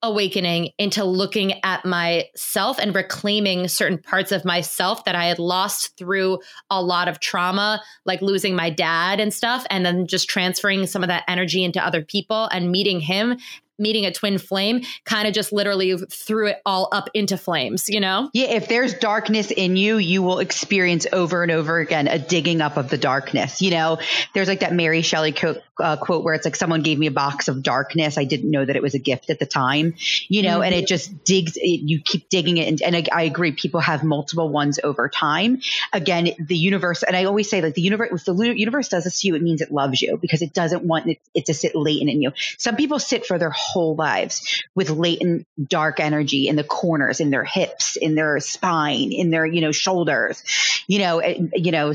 awakening 0.02 0.70
into 0.78 1.04
looking 1.04 1.60
at 1.64 1.84
myself 1.84 2.78
and 2.78 2.94
reclaiming 2.94 3.66
certain 3.66 3.98
parts 3.98 4.30
of 4.30 4.44
myself 4.44 5.04
that 5.04 5.16
I 5.16 5.26
had 5.26 5.38
lost 5.38 5.96
through 5.96 6.38
a 6.70 6.82
lot 6.82 7.08
of 7.08 7.18
trauma, 7.20 7.82
like 8.04 8.22
losing 8.22 8.54
my 8.54 8.70
dad 8.70 9.18
and 9.18 9.34
stuff, 9.34 9.66
and 9.70 9.84
then 9.84 10.06
just 10.06 10.28
transferring 10.28 10.86
some 10.86 11.02
of 11.02 11.08
that 11.08 11.24
energy 11.26 11.64
into 11.64 11.84
other 11.84 12.02
people 12.04 12.48
and 12.52 12.70
meeting 12.70 13.00
him 13.00 13.38
meeting 13.78 14.06
a 14.06 14.12
twin 14.12 14.38
flame 14.38 14.82
kind 15.04 15.28
of 15.28 15.34
just 15.34 15.52
literally 15.52 15.96
threw 15.96 16.48
it 16.48 16.60
all 16.66 16.88
up 16.92 17.08
into 17.14 17.36
flames, 17.36 17.88
you 17.88 18.00
know? 18.00 18.30
Yeah, 18.32 18.48
if 18.48 18.68
there's 18.68 18.94
darkness 18.94 19.50
in 19.50 19.76
you, 19.76 19.98
you 19.98 20.22
will 20.22 20.38
experience 20.38 21.06
over 21.12 21.42
and 21.42 21.52
over 21.52 21.78
again 21.78 22.08
a 22.08 22.18
digging 22.18 22.60
up 22.60 22.76
of 22.76 22.90
the 22.90 22.98
darkness. 22.98 23.62
You 23.62 23.70
know, 23.70 23.98
there's 24.34 24.48
like 24.48 24.60
that 24.60 24.74
Mary 24.74 25.02
Shelley 25.02 25.32
quote, 25.32 25.62
uh, 25.78 25.96
quote 25.96 26.24
where 26.24 26.34
it's 26.34 26.44
like 26.44 26.56
someone 26.56 26.82
gave 26.82 26.98
me 26.98 27.06
a 27.06 27.10
box 27.10 27.48
of 27.48 27.62
darkness. 27.62 28.18
I 28.18 28.24
didn't 28.24 28.50
know 28.50 28.64
that 28.64 28.76
it 28.76 28.82
was 28.82 28.94
a 28.94 28.98
gift 28.98 29.30
at 29.30 29.38
the 29.38 29.46
time, 29.46 29.94
you 30.28 30.42
know, 30.42 30.56
mm-hmm. 30.56 30.64
and 30.64 30.74
it 30.74 30.86
just 30.86 31.24
digs, 31.24 31.56
it, 31.56 31.62
you 31.62 32.00
keep 32.00 32.28
digging 32.28 32.56
it. 32.56 32.68
And, 32.68 32.82
and 32.82 32.96
I, 32.96 33.04
I, 33.12 33.22
agree, 33.22 33.52
people 33.52 33.80
have 33.80 34.02
multiple 34.04 34.48
ones 34.48 34.78
over 34.82 35.08
time. 35.08 35.60
Again, 35.92 36.30
the 36.38 36.56
universe, 36.56 37.02
and 37.02 37.16
I 37.16 37.24
always 37.24 37.48
say 37.48 37.60
like 37.60 37.74
the 37.74 37.82
universe, 37.82 38.10
if 38.12 38.24
the 38.24 38.34
universe 38.34 38.88
does 38.88 39.04
this 39.04 39.20
to 39.20 39.28
you, 39.28 39.34
it 39.34 39.42
means 39.42 39.60
it 39.60 39.72
loves 39.72 40.00
you 40.02 40.16
because 40.16 40.42
it 40.42 40.52
doesn't 40.52 40.84
want 40.84 41.06
it, 41.06 41.20
it 41.34 41.46
to 41.46 41.54
sit 41.54 41.74
latent 41.74 42.10
in 42.10 42.22
you. 42.22 42.32
Some 42.58 42.76
people 42.76 42.98
sit 42.98 43.26
for 43.26 43.38
their 43.38 43.50
whole 43.50 43.94
lives 43.94 44.62
with 44.74 44.90
latent 44.90 45.46
dark 45.62 46.00
energy 46.00 46.48
in 46.48 46.56
the 46.56 46.64
corners, 46.64 47.20
in 47.20 47.30
their 47.30 47.44
hips, 47.44 47.96
in 47.96 48.14
their 48.14 48.40
spine, 48.40 49.12
in 49.12 49.30
their, 49.30 49.46
you 49.46 49.60
know, 49.60 49.72
shoulders, 49.72 50.42
you 50.86 50.98
know, 50.98 51.18
it, 51.20 51.38
you 51.54 51.72
know, 51.72 51.94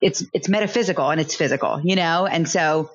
it's, 0.00 0.24
it's 0.32 0.48
metaphysical 0.48 1.10
and 1.10 1.20
it's 1.20 1.34
physical, 1.34 1.80
you 1.82 1.96
know? 1.96 2.26
And 2.26 2.48
so 2.48 2.90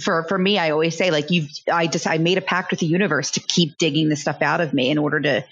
for, 0.00 0.24
for 0.24 0.38
me, 0.38 0.58
I 0.58 0.70
always 0.70 0.96
say 0.96 1.10
like 1.10 1.30
you've, 1.30 1.50
I 1.72 1.86
just, 1.86 2.06
I 2.06 2.18
made 2.18 2.38
a 2.38 2.42
pact 2.42 2.70
with 2.70 2.80
the 2.80 2.86
universe 2.86 3.32
to 3.32 3.40
keep 3.40 3.78
digging 3.78 4.08
this 4.08 4.22
stuff 4.22 4.42
out 4.42 4.60
of 4.60 4.72
me 4.72 4.90
in 4.90 4.98
order 4.98 5.20
to 5.20 5.44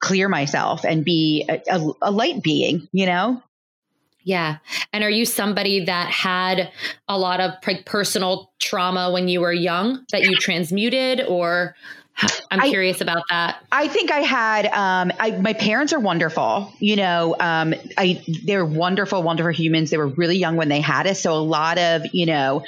clear 0.00 0.28
myself 0.28 0.84
and 0.84 1.04
be 1.04 1.44
a, 1.48 1.62
a, 1.70 1.92
a 2.02 2.10
light 2.10 2.42
being, 2.42 2.88
you 2.92 3.06
know? 3.06 3.42
Yeah. 4.24 4.58
And 4.92 5.02
are 5.02 5.10
you 5.10 5.24
somebody 5.24 5.84
that 5.84 6.10
had 6.10 6.70
a 7.08 7.18
lot 7.18 7.40
of 7.40 7.52
like 7.66 7.84
personal 7.86 8.52
trauma 8.60 9.10
when 9.10 9.28
you 9.28 9.40
were 9.40 9.52
young 9.52 10.04
that 10.12 10.22
you 10.22 10.36
transmuted 10.36 11.22
or 11.22 11.74
I'm 12.50 12.60
I, 12.60 12.68
curious 12.68 13.00
about 13.00 13.22
that. 13.30 13.64
I 13.72 13.88
think 13.88 14.10
I 14.10 14.20
had 14.20 14.66
um, 14.66 15.12
I, 15.18 15.30
my 15.32 15.54
parents 15.54 15.92
are 15.92 16.00
wonderful. 16.00 16.72
You 16.78 16.96
know, 16.96 17.34
um, 17.40 17.74
I 17.96 18.22
they're 18.44 18.66
wonderful, 18.66 19.22
wonderful 19.22 19.52
humans. 19.52 19.90
They 19.90 19.96
were 19.96 20.08
really 20.08 20.36
young 20.36 20.56
when 20.56 20.68
they 20.68 20.80
had 20.80 21.06
us, 21.06 21.20
so 21.20 21.32
a 21.32 21.40
lot 21.40 21.78
of 21.78 22.02
you 22.12 22.26
know, 22.26 22.64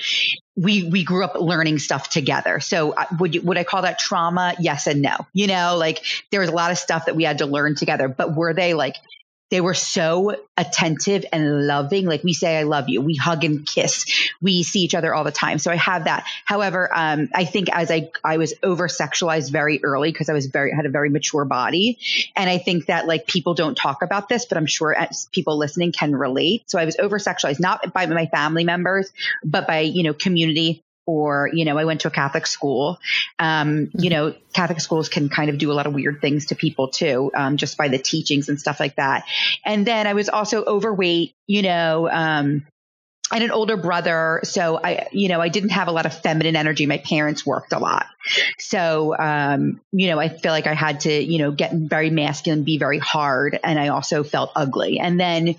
we 0.57 0.85
we 0.89 1.05
grew 1.05 1.25
up 1.25 1.35
learning 1.35 1.79
stuff 1.79 2.09
together. 2.11 2.61
So 2.61 2.93
uh, 2.93 3.07
would 3.19 3.35
you, 3.35 3.43
would 3.43 3.59
I 3.59 3.65
call 3.65 3.83
that 3.83 3.99
trauma? 3.99 4.55
Yes 4.61 4.87
and 4.87 5.03
no. 5.03 5.27
You 5.33 5.49
know, 5.49 5.77
like 5.77 6.05
there 6.31 6.41
was 6.41 6.49
a 6.49 6.53
lot 6.53 6.71
of 6.71 6.79
stuff 6.79 7.07
that 7.07 7.17
we 7.17 7.25
had 7.25 7.39
to 7.39 7.47
learn 7.47 7.75
together. 7.75 8.09
But 8.09 8.35
were 8.37 8.55
they 8.55 8.75
like 8.75 8.97
they 9.55 9.61
were 9.61 9.73
so 9.73 10.35
attentive 10.57 11.25
and 11.33 11.69
loving. 11.69 12.07
Like 12.07 12.25
we 12.25 12.33
say, 12.33 12.59
I 12.59 12.65
love 12.65 12.89
you. 12.89 13.01
We 13.01 13.15
hug 13.15 13.45
and 13.45 13.65
kiss. 13.65 14.29
We 14.43 14.65
see 14.65 14.81
each 14.81 14.97
other 14.97 15.15
all 15.15 15.23
the 15.23 15.31
time. 15.31 15.61
So 15.61 15.71
I 15.71 15.77
have 15.77 16.07
that. 16.07 16.27
However, 16.45 16.91
um, 16.93 17.29
I 17.33 17.45
think 17.45 17.69
as 17.71 17.89
I, 17.89 18.11
I 18.25 18.39
was 18.39 18.55
over 18.65 18.89
sexualized 18.89 19.53
very 19.53 19.79
early 19.85 20.11
because 20.11 20.29
I 20.29 20.33
was 20.33 20.47
very, 20.47 20.75
had 20.75 20.87
a 20.87 20.89
very 20.89 21.09
mature 21.09 21.45
body. 21.45 22.01
And 22.35 22.51
I 22.51 22.59
think 22.59 22.87
that 22.87 23.07
like 23.07 23.29
people 23.29 23.55
don't 23.55 23.77
talk 23.77 24.03
about 24.03 24.29
this, 24.29 24.45
but 24.45 24.59
I'm 24.59 24.67
sure 24.67 24.97
people 25.31 25.57
listening 25.57 25.93
can 25.93 26.17
relate. 26.17 26.69
So 26.69 26.81
I 26.81 26.85
was 26.85 26.97
over 26.99 27.21
sexualized, 27.21 27.61
not 27.61 27.93
by 27.93 28.07
my 28.07 28.27
family 28.27 28.65
members, 28.65 29.13
but 29.45 29.69
by, 29.69 29.83
you 29.83 30.03
know, 30.03 30.15
community 30.15 30.83
or 31.07 31.51
you 31.53 31.65
know 31.65 31.79
i 31.79 31.85
went 31.85 32.01
to 32.01 32.09
a 32.09 32.11
catholic 32.11 32.47
school 32.47 32.99
um, 33.39 33.91
you 33.95 34.11
know 34.11 34.35
catholic 34.53 34.81
schools 34.81 35.09
can 35.09 35.29
kind 35.29 35.51
of 35.51 35.59
do 35.59 35.71
a 35.71 35.75
lot 35.75 35.87
of 35.87 35.95
weird 35.95 36.21
things 36.21 36.47
to 36.47 36.55
people 36.55 36.89
too 36.89 37.31
um, 37.35 37.57
just 37.57 37.77
by 37.77 37.89
the 37.89 37.99
teachings 37.99 38.49
and 38.49 38.61
stuff 38.61 38.81
like 38.81 38.97
that 38.97 39.25
and 39.65 39.87
then 39.87 40.07
i 40.07 40.15
was 40.15 40.29
also 40.29 40.65
overweight 40.65 41.35
you 41.47 41.63
know 41.63 42.09
um, 42.11 42.67
and 43.33 43.43
an 43.43 43.51
older 43.51 43.77
brother. 43.77 44.41
So 44.45 44.79
I, 44.83 45.09
you 45.13 45.29
know, 45.29 45.41
I 45.41 45.49
didn't 45.49 45.71
have 45.71 45.89
a 45.89 45.93
lot 45.93 46.07
of 46.07 46.15
feminine 46.15 46.57
energy. 46.57 46.87
My 46.87 46.99
parents 46.99 47.45
worked 47.45 47.73
a 47.73 47.79
lot. 47.79 48.07
So, 48.59 49.17
um, 49.19 49.81
you 49.93 50.09
know, 50.09 50.21
I 50.21 50.29
feel 50.29 50.53
like 50.53 50.67
I 50.67 50.75
had 50.75 51.01
to, 51.01 51.13
you 51.13 51.39
know, 51.39 51.51
get 51.51 51.73
very 51.73 52.11
masculine, 52.11 52.65
be 52.65 52.79
very 52.79 52.99
hard. 52.99 53.59
And 53.65 53.79
I 53.79 53.89
also 53.89 54.23
felt 54.23 54.53
ugly. 54.55 55.01
And 55.01 55.19
then 55.19 55.57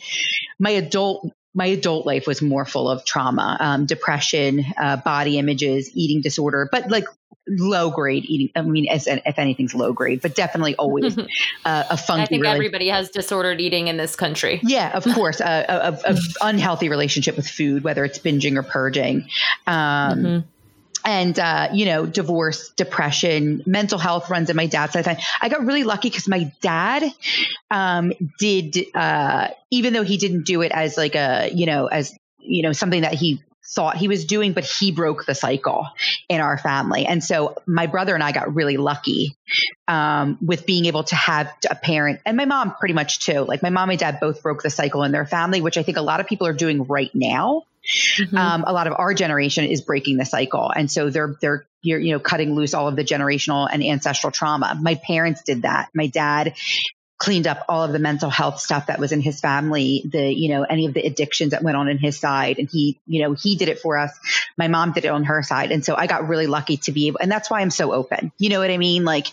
my 0.59 0.71
adult 0.71 1.31
my 1.55 1.67
adult 1.67 2.05
life 2.05 2.27
was 2.27 2.41
more 2.41 2.65
full 2.65 2.89
of 2.89 3.05
trauma, 3.05 3.57
um, 3.59 3.85
depression, 3.85 4.63
uh, 4.77 4.97
body 4.97 5.39
images, 5.39 5.89
eating 5.95 6.21
disorder, 6.21 6.67
but 6.69 6.91
like 6.91 7.05
low 7.47 7.89
grade 7.89 8.25
eating. 8.25 8.49
I 8.55 8.61
mean, 8.61 8.87
as, 8.89 9.07
if 9.07 9.39
anything's 9.39 9.73
low 9.73 9.93
grade, 9.93 10.21
but 10.21 10.35
definitely 10.35 10.75
always 10.79 11.17
uh, 11.17 11.23
a 11.65 11.97
funky. 11.97 12.21
I 12.21 12.25
think 12.25 12.43
really, 12.43 12.55
everybody 12.55 12.87
has 12.89 13.09
disordered 13.09 13.61
eating 13.61 13.87
in 13.87 13.95
this 13.97 14.15
country. 14.15 14.59
Yeah, 14.63 14.95
of 14.95 15.05
course, 15.15 15.39
a, 15.39 15.65
a, 16.05 16.13
a, 16.13 16.17
unhealthy 16.41 16.89
relationship 16.89 17.37
with 17.37 17.47
food, 17.47 17.83
whether 17.83 18.03
it's 18.03 18.19
binging 18.19 18.57
or 18.57 18.63
purging. 18.63 19.29
Um, 19.65 20.19
mm-hmm 20.19 20.39
and 21.05 21.37
uh, 21.39 21.69
you 21.71 21.85
know, 21.85 22.05
divorce, 22.05 22.69
depression, 22.69 23.61
mental 23.65 23.99
health 23.99 24.29
runs 24.29 24.49
in 24.49 24.55
my 24.55 24.65
dad's 24.65 24.93
side. 24.93 25.19
I 25.39 25.49
got 25.49 25.63
really 25.63 25.83
lucky 25.83 26.09
because 26.09 26.27
my 26.27 26.51
dad 26.61 27.03
um, 27.69 28.11
did, 28.39 28.77
uh, 28.93 29.49
even 29.71 29.93
though 29.93 30.03
he 30.03 30.17
didn't 30.17 30.45
do 30.45 30.63
it 30.63 30.71
as 30.71 30.97
like 30.97 31.15
a, 31.15 31.49
you 31.53 31.67
know, 31.67 31.85
as 31.85 32.13
you 32.39 32.63
know, 32.63 32.73
something 32.73 33.01
that 33.01 33.13
he 33.13 33.41
thought 33.67 33.97
he 33.97 34.07
was 34.07 34.25
doing, 34.25 34.53
but 34.53 34.63
he 34.63 34.91
broke 34.91 35.25
the 35.25 35.33
cycle 35.33 35.87
in 36.29 36.39
our 36.39 36.57
family. 36.57 37.05
And 37.05 37.23
so 37.23 37.55
my 37.65 37.87
brother 37.87 38.13
and 38.13 38.23
I 38.23 38.31
got 38.31 38.53
really 38.53 38.77
lucky 38.77 39.35
um, 39.87 40.37
with 40.41 40.65
being 40.65 40.85
able 40.85 41.03
to 41.05 41.15
have 41.15 41.51
a 41.69 41.75
parent, 41.75 42.19
and 42.25 42.37
my 42.37 42.45
mom 42.45 42.75
pretty 42.75 42.93
much 42.93 43.19
too. 43.19 43.41
Like 43.41 43.63
my 43.63 43.69
mom 43.71 43.89
and 43.89 43.99
dad 43.99 44.19
both 44.19 44.43
broke 44.43 44.61
the 44.61 44.69
cycle 44.69 45.03
in 45.03 45.11
their 45.11 45.25
family, 45.25 45.61
which 45.61 45.77
I 45.77 45.83
think 45.83 45.97
a 45.97 46.01
lot 46.01 46.19
of 46.19 46.27
people 46.27 46.47
are 46.47 46.53
doing 46.53 46.83
right 46.83 47.11
now. 47.13 47.63
Mm-hmm. 48.19 48.37
Um, 48.37 48.63
a 48.65 48.73
lot 48.73 48.87
of 48.87 48.93
our 48.97 49.13
generation 49.13 49.65
is 49.65 49.81
breaking 49.81 50.17
the 50.17 50.25
cycle, 50.25 50.71
and 50.75 50.89
so 50.91 51.09
they're 51.09 51.35
they're 51.41 51.65
you're, 51.81 51.99
you 51.99 52.13
know 52.13 52.19
cutting 52.19 52.55
loose 52.55 52.73
all 52.73 52.87
of 52.87 52.95
the 52.95 53.03
generational 53.03 53.67
and 53.71 53.83
ancestral 53.83 54.31
trauma. 54.31 54.77
My 54.81 54.95
parents 54.95 55.43
did 55.43 55.63
that. 55.63 55.89
My 55.93 56.07
dad 56.07 56.55
cleaned 57.17 57.47
up 57.47 57.63
all 57.69 57.83
of 57.83 57.93
the 57.93 57.99
mental 57.99 58.29
health 58.29 58.59
stuff 58.59 58.87
that 58.87 58.99
was 58.99 59.11
in 59.11 59.21
his 59.21 59.39
family, 59.39 60.03
the, 60.11 60.33
you 60.33 60.49
know, 60.49 60.63
any 60.63 60.85
of 60.85 60.93
the 60.93 61.01
addictions 61.01 61.51
that 61.51 61.63
went 61.63 61.77
on 61.77 61.87
in 61.87 61.97
his 61.97 62.19
side. 62.19 62.59
And 62.59 62.69
he, 62.69 62.99
you 63.07 63.23
know, 63.23 63.33
he 63.33 63.55
did 63.55 63.69
it 63.69 63.79
for 63.79 63.97
us. 63.97 64.11
My 64.57 64.67
mom 64.67 64.91
did 64.91 65.05
it 65.05 65.09
on 65.09 65.23
her 65.23 65.41
side. 65.41 65.71
And 65.71 65.83
so 65.83 65.95
I 65.95 66.07
got 66.07 66.27
really 66.27 66.47
lucky 66.47 66.77
to 66.77 66.91
be 66.91 67.07
able, 67.07 67.19
and 67.21 67.31
that's 67.31 67.49
why 67.49 67.61
I'm 67.61 67.69
so 67.69 67.93
open. 67.93 68.31
You 68.37 68.49
know 68.49 68.59
what 68.59 68.69
I 68.69 68.77
mean? 68.77 69.05
Like 69.05 69.27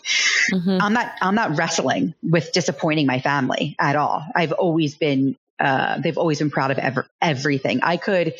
mm-hmm. 0.52 0.78
I'm 0.80 0.92
not, 0.92 1.12
I'm 1.20 1.34
not 1.34 1.56
wrestling 1.56 2.14
with 2.22 2.52
disappointing 2.52 3.06
my 3.06 3.20
family 3.20 3.74
at 3.80 3.96
all. 3.96 4.24
I've 4.34 4.52
always 4.52 4.94
been 4.94 5.36
uh, 5.58 6.00
they've 6.00 6.18
always 6.18 6.38
been 6.38 6.50
proud 6.50 6.70
of 6.70 6.78
ever, 6.78 7.06
everything. 7.20 7.80
I 7.82 7.96
could, 7.96 8.34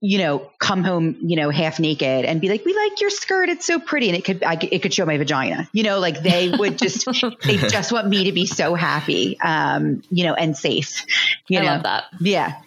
you 0.00 0.18
know, 0.18 0.50
come 0.58 0.82
home, 0.84 1.16
you 1.20 1.36
know, 1.36 1.50
half 1.50 1.78
naked 1.78 2.24
and 2.24 2.40
be 2.40 2.48
like, 2.48 2.64
"We 2.64 2.74
like 2.74 3.00
your 3.00 3.10
skirt; 3.10 3.48
it's 3.48 3.66
so 3.66 3.78
pretty," 3.78 4.08
and 4.08 4.16
it 4.16 4.24
could, 4.24 4.42
I, 4.42 4.58
it 4.70 4.80
could 4.80 4.94
show 4.94 5.04
my 5.04 5.18
vagina. 5.18 5.68
You 5.72 5.82
know, 5.82 5.98
like 5.98 6.22
they 6.22 6.50
would 6.50 6.78
just, 6.78 7.06
they 7.44 7.56
just 7.56 7.92
want 7.92 8.08
me 8.08 8.24
to 8.24 8.32
be 8.32 8.46
so 8.46 8.74
happy, 8.74 9.38
um, 9.40 10.02
you 10.10 10.24
know, 10.24 10.34
and 10.34 10.56
safe. 10.56 11.04
You 11.48 11.58
I 11.58 11.62
know? 11.62 11.68
love 11.72 11.82
that. 11.82 12.04
Yeah. 12.20 12.60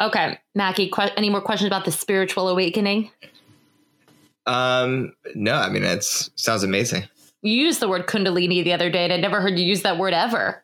Okay, 0.00 0.38
Mackie. 0.54 0.88
Qu- 0.88 1.10
any 1.16 1.30
more 1.30 1.40
questions 1.40 1.66
about 1.66 1.84
the 1.84 1.92
spiritual 1.92 2.48
awakening? 2.48 3.10
Um, 4.46 5.12
no. 5.34 5.54
I 5.54 5.68
mean, 5.70 5.84
it 5.84 6.04
sounds 6.04 6.62
amazing. 6.62 7.04
You 7.42 7.52
used 7.52 7.80
the 7.80 7.88
word 7.88 8.06
kundalini 8.06 8.64
the 8.64 8.72
other 8.72 8.90
day, 8.90 9.04
and 9.04 9.12
I 9.12 9.16
never 9.18 9.40
heard 9.40 9.58
you 9.58 9.66
use 9.66 9.82
that 9.82 9.98
word 9.98 10.14
ever. 10.14 10.62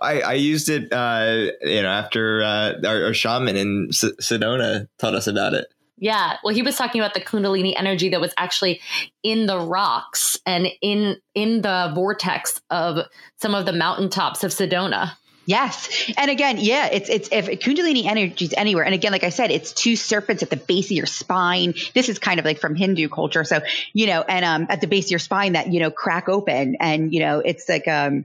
I, 0.00 0.20
I 0.20 0.32
used 0.34 0.68
it, 0.68 0.92
uh, 0.92 1.52
you 1.62 1.82
know, 1.82 1.88
after 1.88 2.42
uh, 2.42 2.74
our, 2.86 3.04
our 3.06 3.14
shaman 3.14 3.56
in 3.56 3.88
S- 3.90 4.04
Sedona 4.20 4.88
taught 4.98 5.14
us 5.14 5.26
about 5.26 5.54
it. 5.54 5.66
Yeah. 5.98 6.38
Well, 6.42 6.54
he 6.54 6.62
was 6.62 6.76
talking 6.76 7.00
about 7.00 7.12
the 7.12 7.20
Kundalini 7.20 7.74
energy 7.76 8.08
that 8.08 8.20
was 8.20 8.32
actually 8.38 8.80
in 9.22 9.46
the 9.46 9.58
rocks 9.58 10.38
and 10.46 10.66
in 10.80 11.18
in 11.34 11.60
the 11.60 11.92
vortex 11.94 12.60
of 12.70 13.06
some 13.36 13.54
of 13.54 13.66
the 13.66 13.74
mountaintops 13.74 14.42
of 14.42 14.50
Sedona. 14.50 15.12
Yes. 15.44 16.10
And 16.16 16.30
again, 16.30 16.56
yeah, 16.58 16.86
it's 16.86 17.10
it's 17.10 17.28
if 17.32 17.46
Kundalini 17.60 18.06
energy 18.06 18.46
is 18.46 18.54
anywhere. 18.56 18.84
And 18.84 18.94
again, 18.94 19.12
like 19.12 19.24
I 19.24 19.30
said, 19.30 19.50
it's 19.50 19.72
two 19.72 19.96
serpents 19.96 20.42
at 20.42 20.48
the 20.48 20.56
base 20.56 20.86
of 20.86 20.92
your 20.92 21.06
spine. 21.06 21.74
This 21.92 22.08
is 22.08 22.18
kind 22.18 22.38
of 22.38 22.46
like 22.46 22.60
from 22.60 22.76
Hindu 22.76 23.08
culture. 23.08 23.44
So, 23.44 23.60
you 23.92 24.06
know, 24.06 24.22
and 24.22 24.44
um 24.44 24.66
at 24.70 24.80
the 24.80 24.86
base 24.86 25.06
of 25.06 25.10
your 25.10 25.18
spine 25.18 25.52
that, 25.52 25.70
you 25.70 25.80
know, 25.80 25.90
crack 25.90 26.30
open 26.30 26.76
and, 26.80 27.12
you 27.12 27.20
know, 27.20 27.40
it's 27.40 27.68
like 27.68 27.86
um 27.88 28.24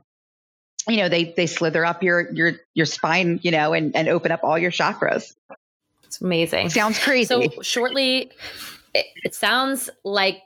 you 0.87 0.97
know, 0.97 1.09
they 1.09 1.33
they 1.35 1.47
slither 1.47 1.85
up 1.85 2.03
your 2.03 2.31
your 2.31 2.53
your 2.73 2.85
spine, 2.85 3.39
you 3.43 3.51
know, 3.51 3.73
and 3.73 3.95
and 3.95 4.07
open 4.07 4.31
up 4.31 4.41
all 4.43 4.57
your 4.57 4.71
chakras. 4.71 5.33
It's 6.03 6.21
amazing. 6.21 6.69
Sounds 6.69 6.99
crazy. 6.99 7.27
So 7.27 7.61
shortly, 7.61 8.31
it, 8.93 9.05
it 9.23 9.35
sounds 9.35 9.89
like 10.03 10.41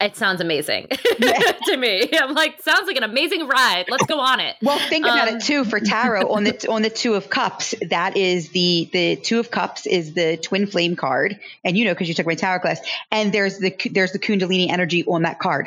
it 0.00 0.16
sounds 0.16 0.40
amazing 0.40 0.88
to 1.66 1.76
me. 1.76 2.08
I'm 2.18 2.32
like, 2.32 2.62
sounds 2.62 2.86
like 2.86 2.96
an 2.96 3.02
amazing 3.02 3.46
ride. 3.46 3.84
Let's 3.88 4.06
go 4.06 4.18
on 4.18 4.40
it. 4.40 4.56
Well, 4.62 4.78
think 4.88 5.04
about 5.04 5.28
um, 5.28 5.36
it 5.36 5.42
too 5.42 5.64
for 5.64 5.78
tarot 5.78 6.22
on 6.32 6.44
the 6.44 6.66
on 6.70 6.82
the 6.82 6.90
two 6.90 7.14
of 7.14 7.28
cups. 7.28 7.74
That 7.90 8.16
is 8.16 8.48
the 8.50 8.88
the 8.92 9.16
two 9.16 9.40
of 9.40 9.50
cups 9.50 9.86
is 9.86 10.14
the 10.14 10.36
twin 10.38 10.66
flame 10.66 10.96
card, 10.96 11.38
and 11.64 11.76
you 11.76 11.84
know 11.84 11.92
because 11.92 12.08
you 12.08 12.14
took 12.14 12.26
my 12.26 12.34
tarot 12.34 12.60
class. 12.60 12.80
And 13.10 13.32
there's 13.32 13.58
the 13.58 13.76
there's 13.90 14.12
the 14.12 14.18
kundalini 14.18 14.70
energy 14.70 15.04
on 15.04 15.22
that 15.22 15.38
card. 15.38 15.66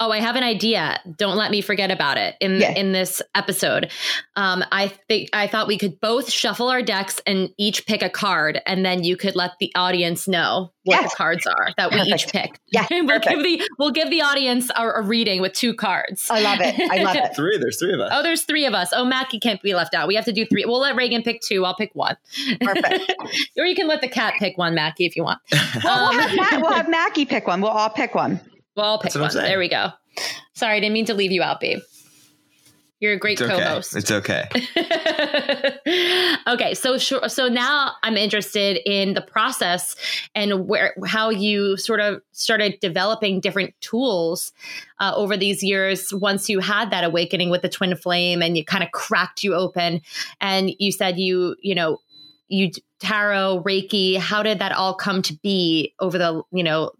Oh, 0.00 0.10
I 0.10 0.20
have 0.20 0.36
an 0.36 0.42
idea. 0.42 1.00
Don't 1.16 1.36
let 1.36 1.50
me 1.50 1.60
forget 1.60 1.90
about 1.90 2.18
it 2.18 2.36
in 2.40 2.60
yeah. 2.60 2.72
in 2.72 2.92
this 2.92 3.22
episode. 3.34 3.90
Um, 4.36 4.64
I 4.72 4.88
think 5.08 5.30
I 5.32 5.46
thought 5.46 5.66
we 5.66 5.78
could 5.78 6.00
both 6.00 6.30
shuffle 6.30 6.68
our 6.68 6.82
decks 6.82 7.20
and 7.26 7.50
each 7.58 7.86
pick 7.86 8.02
a 8.02 8.10
card, 8.10 8.60
and 8.66 8.84
then 8.84 9.04
you 9.04 9.16
could 9.16 9.36
let 9.36 9.52
the 9.60 9.72
audience 9.74 10.28
know 10.28 10.72
what 10.84 11.00
yes. 11.00 11.10
the 11.10 11.16
cards 11.16 11.46
are 11.46 11.70
that 11.76 11.90
perfect. 11.90 12.06
we 12.06 12.12
each 12.12 12.28
picked. 12.28 12.60
Yeah, 12.68 12.86
we'll 12.90 13.06
perfect. 13.06 13.28
give 13.28 13.42
the 13.42 13.68
we'll 13.78 13.90
give 13.90 14.10
the 14.10 14.22
audience 14.22 14.70
a, 14.76 14.88
a, 14.88 15.02
reading 15.02 15.40
with 15.40 15.52
two 15.54 15.74
cards. 15.74 16.28
I 16.30 16.40
love 16.40 16.58
it. 16.60 16.74
I 16.78 17.02
love 17.02 17.16
it. 17.16 17.34
three. 17.36 17.58
There's 17.58 17.78
three 17.78 17.94
of 17.94 18.00
us. 18.00 18.10
Oh, 18.12 18.22
there's 18.22 18.42
three 18.42 18.66
of 18.66 18.74
us. 18.74 18.92
Oh, 18.92 19.04
Mackie 19.04 19.40
can't 19.40 19.60
be 19.62 19.74
left 19.74 19.94
out. 19.94 20.08
We 20.08 20.14
have 20.14 20.26
to 20.26 20.32
do 20.32 20.44
three. 20.46 20.64
We'll 20.64 20.80
let 20.80 20.96
Regan 20.96 21.22
pick 21.22 21.40
two. 21.40 21.64
I'll 21.64 21.74
pick 21.74 21.94
one. 21.94 22.16
Perfect. 22.60 23.14
or 23.58 23.64
you 23.64 23.74
can 23.74 23.88
let 23.88 24.00
the 24.00 24.08
cat 24.08 24.34
pick 24.38 24.58
one, 24.58 24.74
Mackie, 24.74 25.06
if 25.06 25.16
you 25.16 25.24
want. 25.24 25.40
Well, 25.82 26.08
um, 26.08 26.16
we'll, 26.16 26.28
have 26.28 26.52
Ma- 26.52 26.60
we'll 26.60 26.72
have 26.72 26.88
Mackie 26.88 27.24
pick 27.24 27.46
one. 27.46 27.60
We'll 27.60 27.70
all 27.70 27.90
pick 27.90 28.14
one. 28.14 28.40
Well, 28.76 28.86
I'll 28.86 28.98
pick 28.98 29.14
one. 29.14 29.32
There 29.32 29.58
we 29.58 29.68
go. 29.68 29.90
Sorry, 30.54 30.76
I 30.76 30.80
didn't 30.80 30.94
mean 30.94 31.06
to 31.06 31.14
leave 31.14 31.32
you 31.32 31.42
out, 31.42 31.60
babe. 31.60 31.80
You're 33.00 33.12
a 33.12 33.18
great 33.18 33.38
it's 33.38 33.50
co-host. 33.50 33.96
It's 33.96 34.10
okay. 34.10 34.48
okay, 36.46 36.74
so 36.74 36.96
sure, 36.96 37.28
so 37.28 37.48
now 37.48 37.92
I'm 38.02 38.16
interested 38.16 38.78
in 38.86 39.12
the 39.12 39.20
process 39.20 39.94
and 40.34 40.66
where 40.66 40.94
how 41.04 41.28
you 41.28 41.76
sort 41.76 42.00
of 42.00 42.22
started 42.32 42.78
developing 42.80 43.40
different 43.40 43.74
tools 43.80 44.52
uh, 45.00 45.12
over 45.14 45.36
these 45.36 45.62
years. 45.62 46.14
Once 46.14 46.48
you 46.48 46.60
had 46.60 46.90
that 46.92 47.04
awakening 47.04 47.50
with 47.50 47.60
the 47.60 47.68
twin 47.68 47.94
flame, 47.94 48.40
and 48.40 48.56
you 48.56 48.64
kind 48.64 48.82
of 48.82 48.90
cracked 48.92 49.42
you 49.42 49.54
open, 49.54 50.00
and 50.40 50.70
you 50.78 50.90
said 50.90 51.18
you 51.18 51.56
you 51.60 51.74
know 51.74 51.98
you 52.48 52.70
tarot 53.00 53.62
reiki. 53.66 54.16
How 54.16 54.42
did 54.42 54.60
that 54.60 54.72
all 54.72 54.94
come 54.94 55.20
to 55.22 55.34
be 55.42 55.92
over 56.00 56.16
the 56.16 56.42
you 56.52 56.62
know 56.62 56.92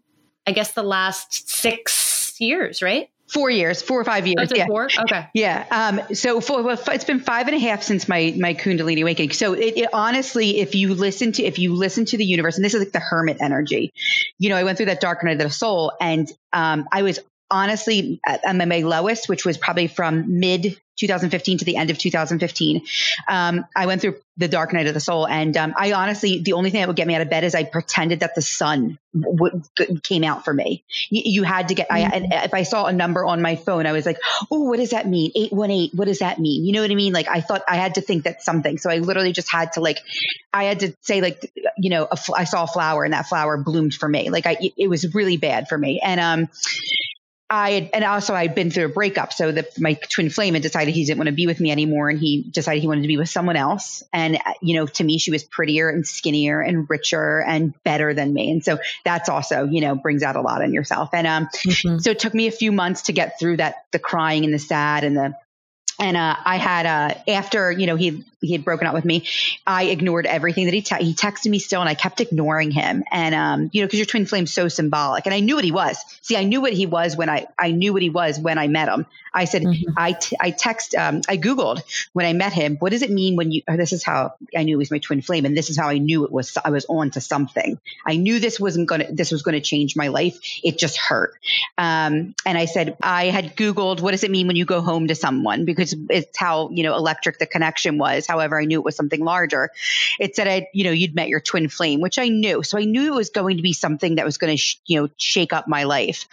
I 0.47 0.51
guess 0.51 0.73
the 0.73 0.83
last 0.83 1.49
six 1.49 2.39
years, 2.39 2.81
right? 2.81 3.09
Four 3.27 3.49
years, 3.49 3.81
four 3.81 3.99
or 3.99 4.03
five 4.03 4.27
years. 4.27 4.51
Oh, 4.51 4.55
yeah. 4.55 4.67
Four? 4.67 4.87
Okay. 4.99 5.27
Yeah. 5.33 5.65
Um, 5.71 6.15
so 6.15 6.39
for, 6.41 6.61
well, 6.61 6.79
it's 6.87 7.05
been 7.05 7.19
five 7.19 7.47
and 7.47 7.55
a 7.55 7.59
half 7.59 7.81
since 7.81 8.07
my 8.07 8.35
my 8.37 8.53
Kundalini 8.53 9.01
awakening. 9.01 9.31
So 9.31 9.53
it, 9.53 9.77
it, 9.77 9.89
honestly, 9.93 10.59
if 10.59 10.75
you 10.75 10.93
listen 10.93 11.31
to 11.33 11.43
if 11.43 11.57
you 11.57 11.73
listen 11.73 12.05
to 12.05 12.17
the 12.17 12.25
universe, 12.25 12.55
and 12.55 12.63
this 12.63 12.75
is 12.75 12.81
like 12.81 12.91
the 12.91 12.99
hermit 12.99 13.37
energy, 13.41 13.93
you 14.37 14.49
know, 14.49 14.55
I 14.55 14.63
went 14.63 14.77
through 14.77 14.87
that 14.87 15.01
dark 15.01 15.23
night 15.23 15.33
of 15.33 15.39
the 15.39 15.49
soul, 15.49 15.93
and 15.99 16.31
um, 16.53 16.87
I 16.91 17.01
was 17.01 17.19
honestly 17.49 18.19
at 18.25 18.41
my 18.55 18.81
lowest, 18.81 19.27
which 19.27 19.43
was 19.43 19.57
probably 19.57 19.87
from 19.87 20.39
mid 20.39 20.79
2015 20.97 21.59
to 21.59 21.65
the 21.65 21.77
end 21.77 21.89
of 21.89 21.97
2015. 21.97 22.81
Um, 23.27 23.65
I 23.75 23.85
went 23.85 24.01
through 24.01 24.15
the 24.37 24.47
dark 24.47 24.73
night 24.73 24.87
of 24.87 24.93
the 24.93 24.99
soul, 24.99 25.27
and 25.27 25.55
um, 25.55 25.73
I 25.77 25.93
honestly, 25.93 26.41
the 26.41 26.53
only 26.53 26.69
thing 26.69 26.81
that 26.81 26.87
would 26.87 26.97
get 26.97 27.07
me 27.07 27.15
out 27.15 27.21
of 27.21 27.29
bed 27.29 27.43
is 27.43 27.55
I 27.55 27.63
pretended 27.63 28.19
that 28.19 28.35
the 28.35 28.41
sun 28.41 28.99
w- 29.13 29.61
came 30.03 30.23
out 30.23 30.43
for 30.43 30.53
me. 30.53 30.83
You, 31.09 31.21
you 31.25 31.43
had 31.43 31.69
to 31.69 31.75
get. 31.75 31.89
Mm-hmm. 31.89 32.33
I, 32.33 32.43
if 32.45 32.53
I 32.53 32.63
saw 32.63 32.85
a 32.85 32.93
number 32.93 33.25
on 33.25 33.41
my 33.41 33.55
phone, 33.55 33.85
I 33.85 33.93
was 33.93 34.05
like, 34.05 34.17
"Oh, 34.51 34.63
what 34.63 34.77
does 34.77 34.89
that 34.89 35.07
mean? 35.07 35.31
Eight 35.35 35.53
one 35.53 35.71
eight. 35.71 35.91
What 35.93 36.05
does 36.05 36.19
that 36.19 36.39
mean? 36.39 36.65
You 36.65 36.73
know 36.73 36.81
what 36.81 36.91
I 36.91 36.95
mean? 36.95 37.13
Like 37.13 37.27
I 37.29 37.41
thought 37.41 37.61
I 37.67 37.77
had 37.77 37.95
to 37.95 38.01
think 38.01 38.23
that 38.23 38.41
something. 38.41 38.77
So 38.77 38.89
I 38.89 38.97
literally 38.97 39.31
just 39.31 39.49
had 39.49 39.73
to 39.73 39.81
like, 39.81 39.99
I 40.53 40.65
had 40.65 40.81
to 40.81 40.93
say 41.01 41.21
like, 41.21 41.51
you 41.77 41.89
know, 41.89 42.07
I 42.35 42.43
saw 42.43 42.63
a 42.63 42.67
flower 42.67 43.03
and 43.03 43.13
that 43.13 43.27
flower 43.27 43.57
bloomed 43.57 43.93
for 43.95 44.07
me. 44.07 44.29
Like 44.29 44.45
I, 44.45 44.57
it 44.77 44.89
was 44.89 45.13
really 45.13 45.37
bad 45.37 45.69
for 45.69 45.77
me, 45.77 46.01
and 46.03 46.19
um, 46.19 46.49
I 47.47 47.71
had, 47.71 47.89
and 47.93 48.03
also 48.03 48.33
I'd 48.33 48.55
been 48.55 48.71
through 48.71 48.85
a 48.85 48.89
breakup. 48.89 49.31
So 49.31 49.51
the, 49.51 49.67
my 49.77 49.93
twin 49.93 50.31
flame 50.31 50.55
had 50.55 50.63
decided 50.63 50.95
he 50.95 51.05
didn't 51.05 51.19
want 51.19 51.27
to 51.27 51.35
be 51.35 51.45
with 51.45 51.59
me 51.59 51.71
anymore. 51.71 52.09
And 52.09 52.17
he 52.17 52.41
decided 52.41 52.81
he 52.81 52.87
wanted 52.87 53.03
to 53.03 53.07
be 53.07 53.17
with 53.17 53.29
someone 53.29 53.55
else. 53.55 54.03
And, 54.11 54.39
you 54.61 54.75
know, 54.75 54.87
to 54.87 55.03
me, 55.03 55.19
she 55.19 55.29
was 55.29 55.43
prettier 55.43 55.89
and 55.89 56.07
skinnier 56.07 56.61
and 56.61 56.89
richer 56.89 57.43
and 57.43 57.73
better 57.83 58.15
than 58.15 58.33
me. 58.33 58.49
And 58.49 58.65
so 58.65 58.79
that's 59.03 59.29
also, 59.29 59.65
you 59.65 59.81
know, 59.81 59.95
brings 59.95 60.23
out 60.23 60.35
a 60.35 60.41
lot 60.41 60.63
in 60.63 60.73
yourself. 60.73 61.09
And, 61.13 61.27
um, 61.27 61.45
mm-hmm. 61.47 61.99
so 61.99 62.09
it 62.09 62.19
took 62.19 62.33
me 62.33 62.47
a 62.47 62.51
few 62.51 62.71
months 62.71 63.03
to 63.03 63.13
get 63.13 63.39
through 63.39 63.57
that, 63.57 63.85
the 63.91 63.99
crying 63.99 64.43
and 64.43 64.53
the 64.53 64.59
sad 64.59 65.03
and 65.03 65.15
the, 65.15 65.35
and 65.99 66.17
uh, 66.17 66.35
I 66.43 66.57
had 66.57 66.85
uh, 66.85 67.31
after 67.31 67.71
you 67.71 67.87
know 67.87 67.95
he 67.95 68.23
he 68.41 68.51
had 68.51 68.63
broken 68.65 68.87
up 68.87 68.93
with 68.93 69.05
me, 69.05 69.27
I 69.65 69.85
ignored 69.85 70.25
everything 70.25 70.65
that 70.65 70.73
he 70.73 70.81
te- 70.81 71.03
he 71.03 71.13
texted 71.13 71.49
me 71.49 71.59
still, 71.59 71.81
and 71.81 71.89
I 71.89 71.95
kept 71.95 72.21
ignoring 72.21 72.71
him. 72.71 73.03
And 73.11 73.33
um, 73.33 73.69
you 73.73 73.81
know, 73.81 73.87
because 73.87 73.99
your 73.99 74.05
twin 74.05 74.25
flame's 74.25 74.53
so 74.53 74.67
symbolic, 74.67 75.25
and 75.25 75.33
I 75.33 75.39
knew 75.39 75.55
what 75.55 75.63
he 75.63 75.71
was. 75.71 75.97
See, 76.21 76.37
I 76.37 76.43
knew 76.43 76.61
what 76.61 76.73
he 76.73 76.85
was 76.85 77.15
when 77.15 77.29
I 77.29 77.47
I 77.57 77.71
knew 77.71 77.93
what 77.93 78.01
he 78.01 78.09
was 78.09 78.39
when 78.39 78.57
I 78.57 78.67
met 78.67 78.89
him. 78.89 79.05
I 79.35 79.45
said 79.45 79.63
mm-hmm. 79.63 79.93
I 79.97 80.13
t- 80.13 80.37
I 80.39 80.51
text 80.51 80.95
um, 80.95 81.21
I 81.27 81.37
googled 81.37 81.81
when 82.13 82.25
I 82.25 82.33
met 82.33 82.53
him. 82.53 82.77
What 82.77 82.91
does 82.91 83.01
it 83.01 83.11
mean 83.11 83.35
when 83.35 83.51
you? 83.51 83.61
Oh, 83.67 83.77
this 83.77 83.93
is 83.93 84.03
how 84.03 84.35
I 84.55 84.63
knew 84.63 84.75
he 84.75 84.77
was 84.77 84.91
my 84.91 84.99
twin 84.99 85.21
flame, 85.21 85.45
and 85.45 85.57
this 85.57 85.69
is 85.69 85.77
how 85.77 85.89
I 85.89 85.97
knew 85.97 86.25
it 86.25 86.31
was. 86.31 86.57
I 86.63 86.69
was 86.69 86.85
on 86.85 87.11
to 87.11 87.21
something. 87.21 87.79
I 88.05 88.17
knew 88.17 88.39
this 88.39 88.59
wasn't 88.59 88.87
gonna 88.87 89.11
this 89.11 89.31
was 89.31 89.41
gonna 89.41 89.61
change 89.61 89.95
my 89.95 90.09
life. 90.09 90.39
It 90.63 90.77
just 90.77 90.97
hurt. 90.97 91.33
Um, 91.77 92.35
and 92.45 92.57
I 92.57 92.65
said 92.65 92.97
I 93.01 93.25
had 93.25 93.55
googled 93.55 94.01
what 94.01 94.11
does 94.11 94.23
it 94.23 94.31
mean 94.31 94.47
when 94.47 94.55
you 94.55 94.65
go 94.65 94.81
home 94.81 95.07
to 95.07 95.15
someone 95.15 95.65
because 95.65 95.95
it's 96.09 96.37
how 96.37 96.69
you 96.69 96.83
know 96.83 96.95
electric 96.95 97.39
the 97.39 97.45
connection 97.45 97.97
was 97.97 98.25
However, 98.27 98.59
I 98.59 98.65
knew 98.65 98.79
it 98.79 98.85
was 98.85 98.95
something 98.95 99.23
larger. 99.23 99.69
It 100.19 100.35
said, 100.35 100.47
I, 100.47 100.67
you 100.73 100.83
know, 100.83 100.91
you'd 100.91 101.15
met 101.15 101.29
your 101.29 101.39
twin 101.39 101.69
flame, 101.69 102.01
which 102.01 102.19
I 102.19 102.27
knew. 102.27 102.63
So 102.63 102.77
I 102.77 102.83
knew 102.83 103.13
it 103.13 103.15
was 103.15 103.29
going 103.29 103.57
to 103.57 103.63
be 103.63 103.73
something 103.73 104.15
that 104.15 104.25
was 104.25 104.37
going 104.37 104.53
to, 104.53 104.57
sh- 104.57 104.79
you 104.85 105.01
know, 105.01 105.09
shake 105.17 105.53
up 105.53 105.67
my 105.67 105.83
life. 105.83 106.27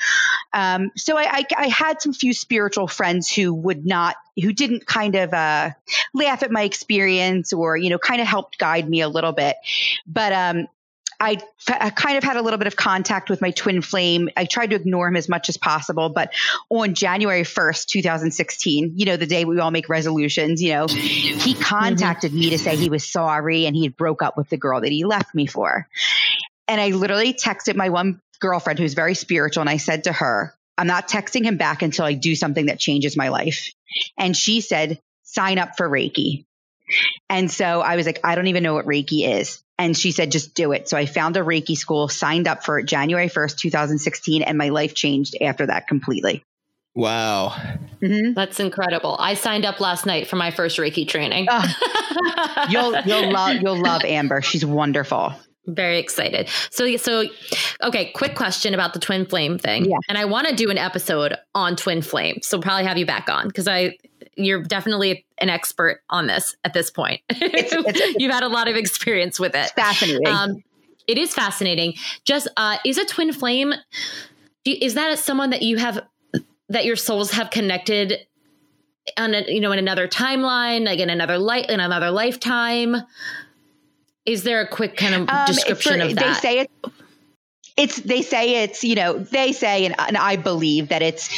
Um, 0.53 0.91
so 0.97 1.17
I, 1.17 1.23
I, 1.23 1.45
I, 1.57 1.69
had 1.69 2.03
some 2.03 2.13
few 2.13 2.33
spiritual 2.35 2.87
friends 2.93 3.31
who 3.33 3.55
would 3.55 3.85
not, 3.87 4.17
who 4.41 4.53
didn't 4.53 4.87
kind 4.87 5.15
of 5.15 5.33
uh, 5.33 5.71
laugh 6.15 6.43
at 6.43 6.51
my 6.51 6.63
experience 6.63 7.53
or, 7.53 7.77
you 7.77 7.91
know, 7.91 7.99
kind 7.99 8.21
of 8.21 8.27
helped 8.27 8.59
guide 8.59 8.89
me 8.89 9.01
a 9.01 9.09
little 9.09 9.33
bit. 9.33 9.57
But 10.07 10.33
um, 10.33 10.67
I, 11.23 11.39
I 11.69 11.91
kind 11.91 12.19
of 12.19 12.25
had 12.25 12.37
a 12.37 12.43
little 12.43 12.59
bit 12.59 12.67
of 12.67 12.75
contact 12.75 13.31
with 13.31 13.41
my 13.41 13.53
twin 13.53 13.81
flame. 13.81 14.29
I 14.37 14.45
tried 14.45 14.71
to 14.71 14.77
ignore 14.77 15.07
him 15.07 15.15
as 15.15 15.29
much 15.29 15.49
as 15.49 15.57
possible, 15.57 16.09
but 16.09 16.33
on 16.69 16.95
January 16.95 17.43
1st, 17.43 17.87
2016, 17.87 18.95
you 18.97 19.07
know, 19.07 19.17
the 19.17 19.27
day 19.27 19.45
we 19.45 19.61
all 19.61 19.71
make 19.71 19.89
resolutions, 19.89 20.61
you 20.61 20.73
know, 20.73 20.87
he 20.89 21.55
contacted 21.55 22.33
mm-hmm. 22.33 22.41
me 22.41 22.51
to 22.51 22.59
say 22.59 22.75
he 22.75 22.91
was 22.91 23.09
sorry 23.09 23.67
and 23.67 23.77
he 23.77 23.85
had 23.85 23.97
broke 23.97 24.21
up 24.21 24.37
with 24.37 24.49
the 24.49 24.57
girl 24.57 24.81
that 24.81 24.91
he 24.91 25.05
left 25.05 25.33
me 25.33 25.47
for. 25.47 25.87
And 26.67 26.81
I 26.81 26.89
literally 26.89 27.35
texted 27.35 27.77
my 27.77 27.91
one 27.91 28.21
girlfriend 28.41 28.81
who's 28.81 28.95
very 28.95 29.15
spiritual 29.15 29.61
and 29.61 29.71
I 29.71 29.77
said 29.77 30.05
to 30.05 30.13
her, 30.13 30.55
I'm 30.79 30.87
not 30.87 31.09
texting 31.09 31.45
him 31.45 31.57
back 31.57 31.83
until 31.83 32.05
I 32.05 32.15
do 32.15 32.35
something 32.35 32.67
that 32.67 32.79
changes 32.79 33.17
my 33.17 33.29
life. 33.29 33.73
And 34.19 34.37
she 34.37 34.61
said, 34.61 35.01
sign 35.23 35.59
up 35.59 35.77
for 35.77 35.89
Reiki. 35.89 36.45
And 37.29 37.51
so 37.51 37.81
I 37.81 37.97
was 37.97 38.07
like, 38.07 38.21
I 38.25 38.35
don't 38.35 38.49
even 38.49 38.63
know 38.63 38.75
what 38.75 38.87
Reiki 38.87 39.29
is. 39.29 39.63
And 39.79 39.97
she 39.97 40.13
said, 40.13 40.31
just 40.31 40.55
do 40.55 40.73
it. 40.73 40.89
So 40.89 40.97
I 40.97 41.07
found 41.07 41.37
a 41.37 41.41
Reiki 41.41 41.77
school, 41.77 42.09
signed 42.09 42.47
up 42.47 42.65
for 42.65 42.79
it 42.79 42.87
January 42.87 43.29
1st, 43.29 43.57
2016, 43.57 44.43
and 44.43 44.59
my 44.59 44.69
life 44.69 44.95
changed 44.95 45.37
after 45.41 45.67
that 45.67 45.89
completely. 45.89 46.45
Wow. 46.95 47.55
Mm-hmm. 48.03 48.35
That's 48.35 48.61
incredible. 48.61 49.17
I 49.19 49.35
signed 49.35 49.65
up 49.65 49.81
last 49.81 50.05
night 50.05 50.29
for 50.29 50.37
my 50.37 50.51
first 50.51 50.79
Reiki 50.79 51.09
training. 51.09 51.47
Uh, 51.51 51.67
you'll 52.71 53.01
you'll 53.01 53.33
love 53.33 53.57
you'll 53.63 53.81
love 53.81 54.05
Amber. 54.05 54.43
She's 54.43 54.65
wonderful. 54.65 55.33
Very 55.67 55.99
excited. 55.99 56.49
So 56.71 56.97
so 56.97 57.25
okay, 57.83 58.11
quick 58.13 58.35
question 58.35 58.75
about 58.75 58.95
the 58.95 58.99
twin 58.99 59.27
flame 59.27 59.59
thing. 59.59 59.85
Yeah. 59.85 59.99
And 60.09 60.19
I 60.19 60.25
want 60.25 60.49
to 60.49 60.57
do 60.57 60.71
an 60.71 60.79
episode 60.79 61.37
on 61.55 61.77
twin 61.77 62.03
flame. 62.03 62.41
So 62.43 62.61
probably 62.61 62.85
have 62.85 62.99
you 62.99 63.07
back 63.07 63.29
on 63.29 63.47
because 63.47 63.69
I 63.69 63.97
you're 64.37 64.63
definitely 64.63 65.25
an 65.39 65.51
expert 65.51 66.03
on 66.11 66.27
this 66.27 66.57
at 66.65 66.73
this 66.73 66.91
point. 66.91 67.21
It's, 67.31 67.73
it's, 67.73 68.17
You've 68.19 68.33
had 68.33 68.43
a 68.43 68.49
lot 68.49 68.69
of 68.69 68.77
experience 68.77 69.39
with 69.39 69.55
it. 69.55 69.71
fascinating. 69.77 70.27
Um, 70.27 70.63
it 71.07 71.19
is 71.19 71.35
fascinating. 71.35 71.95
Just 72.25 72.49
uh, 72.57 72.79
is 72.85 72.99
a 72.99 73.05
twin 73.05 73.33
flame? 73.33 73.75
is 74.65 74.95
that 74.95 75.19
someone 75.19 75.51
that 75.51 75.63
you 75.63 75.77
have 75.77 76.07
that 76.69 76.85
your 76.85 76.97
souls 76.97 77.33
have 77.33 77.51
connected 77.51 78.27
on 79.19 79.35
a, 79.35 79.45
you 79.49 79.61
know 79.61 79.73
in 79.73 79.79
another 79.79 80.09
timeline, 80.09 80.87
like 80.87 81.01
in 81.01 81.11
another 81.11 81.39
light 81.39 81.69
in 81.69 81.81
another 81.81 82.11
lifetime? 82.11 82.97
Is 84.25 84.45
there 84.45 84.61
a 84.61 84.69
quick 84.69 84.97
kind 84.97 85.15
of 85.15 85.29
um, 85.29 85.47
description 85.47 86.01
of 86.01 86.15
that? 86.15 86.43
They 86.43 86.49
say 86.49 86.59
it. 86.61 86.71
It's 87.77 87.97
they 87.97 88.23
say 88.23 88.63
it's 88.65 88.85
you 88.85 88.95
know 88.95 89.19
they 89.19 89.53
say 89.53 89.87
and, 89.87 89.95
and 89.99 90.17
I 90.17 90.37
believe 90.37 90.89
that 90.89 91.03
it's 91.03 91.29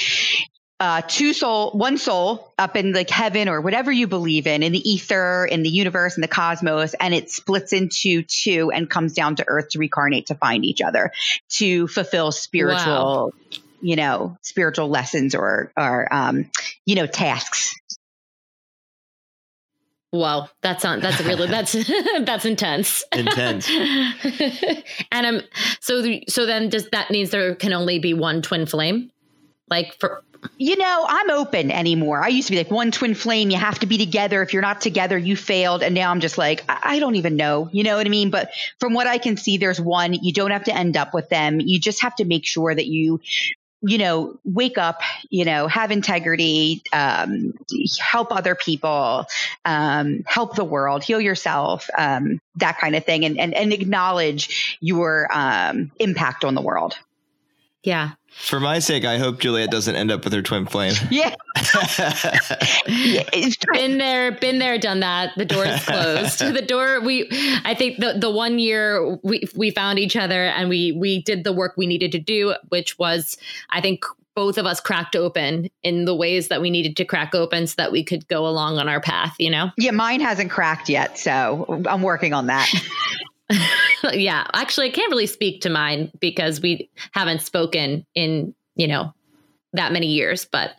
uh, 0.81 1.03
two 1.07 1.33
soul, 1.33 1.71
one 1.71 1.99
soul 1.99 2.53
up 2.59 2.77
in 2.77 2.93
like 2.93 3.09
heaven 3.09 3.49
or 3.49 3.61
whatever 3.61 3.93
you 3.93 4.07
believe 4.07 4.47
in, 4.47 4.63
in 4.63 4.73
the 4.73 4.91
ether, 4.91 5.47
in 5.47 5.63
the 5.63 5.71
universe, 5.71 6.17
in 6.17 6.21
the 6.21 6.29
cosmos, 6.29 6.95
and 6.95 7.15
it 7.15 7.31
splits 7.31 7.73
into 7.73 8.23
two 8.23 8.71
and 8.73 8.91
comes 8.91 9.15
down 9.15 9.37
to 9.37 9.45
earth 9.47 9.71
to 9.71 9.79
reincarnate 9.79 10.27
to 10.27 10.35
find 10.35 10.65
each 10.65 10.83
other, 10.83 11.13
to 11.49 11.87
fulfill 11.87 12.33
spiritual, 12.33 13.33
wow. 13.33 13.59
you 13.81 13.95
know, 13.95 14.37
spiritual 14.43 14.89
lessons 14.89 15.35
or, 15.35 15.73
or, 15.77 16.13
um, 16.13 16.51
you 16.85 16.97
know, 16.97 17.07
tasks. 17.07 17.75
Wow, 20.15 20.49
that's 20.63 20.85
on. 20.85 21.01
That's 21.01 21.21
really 21.25 21.49
that's 21.49 21.73
that's 22.21 22.45
intense. 22.45 23.03
Intense. 23.13 23.69
and 25.11 25.27
um, 25.27 25.41
so 25.81 26.05
so 26.29 26.47
then 26.47 26.69
does 26.69 26.89
that 26.91 27.11
means 27.11 27.31
there 27.31 27.57
can 27.57 27.73
only 27.73 27.99
be 27.99 28.15
one 28.15 28.41
twin 28.41 28.65
flame, 28.65 29.11
like 29.69 29.93
for 29.99 30.23
you 30.57 30.77
know, 30.77 31.07
I'm 31.09 31.31
open 31.31 31.73
anymore. 31.73 32.23
I 32.23 32.29
used 32.29 32.47
to 32.47 32.53
be 32.53 32.59
like 32.59 32.71
one 32.71 32.93
twin 32.93 33.17
flame. 33.17 33.51
You 33.51 33.57
have 33.57 33.81
to 33.81 33.87
be 33.87 33.99
together. 33.99 34.41
If 34.41 34.53
you're 34.53 34.63
not 34.63 34.81
together, 34.81 35.19
you 35.19 35.35
failed. 35.35 35.83
And 35.83 35.97
now 35.97 36.13
I'm 36.13 36.21
just 36.21 36.39
like, 36.39 36.63
I 36.69 37.01
don't 37.01 37.17
even 37.17 37.35
know. 37.35 37.69
You 37.73 37.83
know 37.83 37.97
what 37.97 38.07
I 38.07 38.11
mean? 38.11 38.31
But 38.31 38.51
from 38.79 38.95
what 38.95 39.09
I 39.09 39.19
can 39.19 39.37
see, 39.37 39.57
there's 39.57 39.81
one. 39.81 40.13
You 40.13 40.33
don't 40.33 40.53
have 40.53 40.65
to 40.65 40.77
end 40.77 40.97
up 40.97 41.13
with 41.13 41.29
them. 41.29 41.59
You 41.61 41.81
just 41.81 42.03
have 42.03 42.15
to 42.17 42.25
make 42.25 42.47
sure 42.47 42.73
that 42.73 42.87
you 42.87 43.21
you 43.87 43.99
know, 43.99 44.39
wake 44.45 44.79
up, 44.79 45.03
you 45.29 45.45
know, 45.45 45.67
have 45.67 45.91
integrity, 45.91 46.83
um, 46.93 47.53
help 48.01 48.33
other 48.33 48.55
people, 48.55 49.27
um, 49.65 50.23
help 50.27 50.57
the 50.57 50.65
world, 50.65 51.05
heal 51.05 51.21
yourself, 51.21 51.91
um, 51.97 52.41
that 52.57 52.79
kind 52.79 52.97
of 52.97 53.05
thing, 53.05 53.25
and, 53.25 53.39
and, 53.39 53.53
and 53.53 53.73
acknowledge 53.73 54.79
your 54.81 55.29
um, 55.31 55.91
impact 55.99 56.45
on 56.45 56.55
the 56.55 56.63
world. 56.63 56.97
Yeah. 57.83 58.13
For 58.37 58.61
my 58.61 58.79
sake, 58.79 59.05
I 59.05 59.19
hope 59.19 59.41
Juliet 59.41 59.71
doesn't 59.71 59.95
end 59.95 60.11
up 60.11 60.25
with 60.25 60.33
her 60.33 60.43
twin 60.43 60.67
flame. 60.67 60.95
Yeah. 61.11 61.35
been 63.73 63.99
there, 63.99 64.33
been 64.33 64.59
there, 64.59 64.79
done 64.79 65.01
that. 65.01 65.31
The 65.37 65.45
door 65.45 65.65
is 65.65 65.85
closed. 65.85 66.39
the 66.55 66.63
door 66.63 67.01
we 67.01 67.29
I 67.65 67.75
think 67.75 67.99
the 67.99 68.19
the 68.19 68.31
one 68.31 68.59
year 68.59 69.19
we 69.23 69.45
we 69.55 69.71
found 69.71 69.99
each 69.99 70.17
other 70.17 70.47
and 70.47 70.69
we 70.69 70.93
we 70.93 71.23
did 71.23 71.45
the 71.45 71.53
work 71.53 71.75
we 71.77 71.87
needed 71.87 72.13
to 72.13 72.19
do, 72.19 72.55
which 72.69 72.99
was 72.99 73.37
I 73.71 73.81
think 73.81 74.05
both 74.35 74.59
of 74.59 74.67
us 74.67 74.81
cracked 74.81 75.15
open 75.15 75.71
in 75.83 76.05
the 76.05 76.15
ways 76.15 76.49
that 76.49 76.61
we 76.61 76.71
needed 76.71 76.97
to 76.97 77.05
crack 77.05 77.35
open 77.35 77.67
so 77.67 77.75
that 77.79 77.93
we 77.93 78.03
could 78.03 78.27
go 78.29 78.47
along 78.47 78.79
on 78.79 78.89
our 78.89 79.01
path, 79.01 79.35
you 79.39 79.51
know? 79.51 79.71
Yeah, 79.79 79.93
mine 79.93 80.21
hasn't 80.21 80.51
cracked 80.51 80.89
yet, 80.89 81.19
so 81.19 81.83
I'm 81.87 82.03
working 82.03 82.33
on 82.33 82.49
that. 82.49 82.69
yeah, 84.13 84.47
actually, 84.53 84.89
I 84.89 84.91
can't 84.91 85.11
really 85.11 85.27
speak 85.27 85.63
to 85.63 85.71
mine 85.71 86.11
because 86.21 86.61
we 86.61 86.91
haven't 87.13 87.43
spoken 87.43 88.07
in 88.15 88.55
you 88.77 88.89
know 88.89 89.13
that 89.75 89.93
many 89.93 90.07
years 90.07 90.45
but 90.45 90.71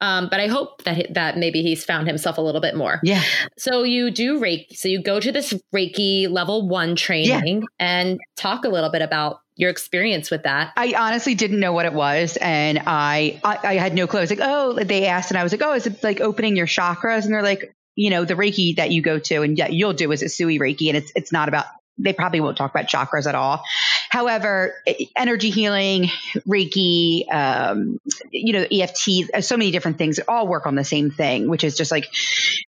um 0.00 0.28
but 0.30 0.38
i 0.38 0.46
hope 0.46 0.82
that 0.84 1.12
that 1.14 1.38
maybe 1.38 1.62
he's 1.62 1.84
found 1.84 2.06
himself 2.06 2.38
a 2.38 2.40
little 2.40 2.60
bit 2.60 2.76
more. 2.76 3.00
Yeah. 3.02 3.22
So 3.56 3.82
you 3.82 4.10
do 4.10 4.38
reiki 4.38 4.76
so 4.76 4.88
you 4.88 5.02
go 5.02 5.18
to 5.18 5.32
this 5.32 5.54
reiki 5.74 6.28
level 6.28 6.68
one 6.68 6.94
training 6.94 7.60
yeah. 7.60 7.68
and 7.78 8.20
talk 8.36 8.64
a 8.64 8.68
little 8.68 8.90
bit 8.90 9.02
about 9.02 9.40
your 9.56 9.70
experience 9.70 10.30
with 10.30 10.42
that. 10.42 10.72
I 10.76 10.94
honestly 10.96 11.34
didn't 11.34 11.60
know 11.60 11.72
what 11.72 11.86
it 11.86 11.94
was 11.94 12.36
and 12.36 12.82
I, 12.86 13.40
I 13.44 13.58
i 13.64 13.74
had 13.74 13.94
no 13.94 14.06
clue. 14.06 14.20
I 14.20 14.22
was 14.22 14.30
like 14.30 14.40
oh 14.42 14.74
they 14.74 15.06
asked 15.06 15.30
and 15.30 15.38
i 15.38 15.42
was 15.42 15.52
like 15.52 15.62
oh 15.62 15.72
is 15.72 15.86
it 15.86 16.02
like 16.02 16.20
opening 16.20 16.56
your 16.56 16.66
chakras? 16.66 17.24
And 17.24 17.32
they're 17.32 17.42
like 17.42 17.74
you 17.94 18.10
know 18.10 18.24
the 18.24 18.34
reiki 18.34 18.76
that 18.76 18.90
you 18.90 19.00
go 19.00 19.18
to 19.18 19.42
and 19.42 19.56
yeah, 19.56 19.68
you'll 19.68 19.94
do 19.94 20.12
is 20.12 20.22
Usui 20.22 20.58
reiki 20.58 20.88
and 20.88 20.96
it's 20.98 21.12
it's 21.14 21.32
not 21.32 21.48
about 21.48 21.66
they 21.98 22.12
probably 22.12 22.40
won't 22.40 22.56
talk 22.56 22.70
about 22.70 22.86
chakras 22.86 23.26
at 23.26 23.34
all. 23.34 23.62
However, 24.10 24.74
energy 25.16 25.50
healing, 25.50 26.10
Reiki, 26.46 27.32
um, 27.32 28.00
you 28.30 28.52
know, 28.52 28.66
EFT, 28.70 29.30
uh, 29.32 29.40
so 29.40 29.56
many 29.56 29.70
different 29.70 29.98
things 29.98 30.18
all 30.26 30.46
work 30.46 30.66
on 30.66 30.74
the 30.74 30.84
same 30.84 31.10
thing, 31.10 31.48
which 31.48 31.62
is 31.62 31.76
just 31.76 31.90
like 31.90 32.08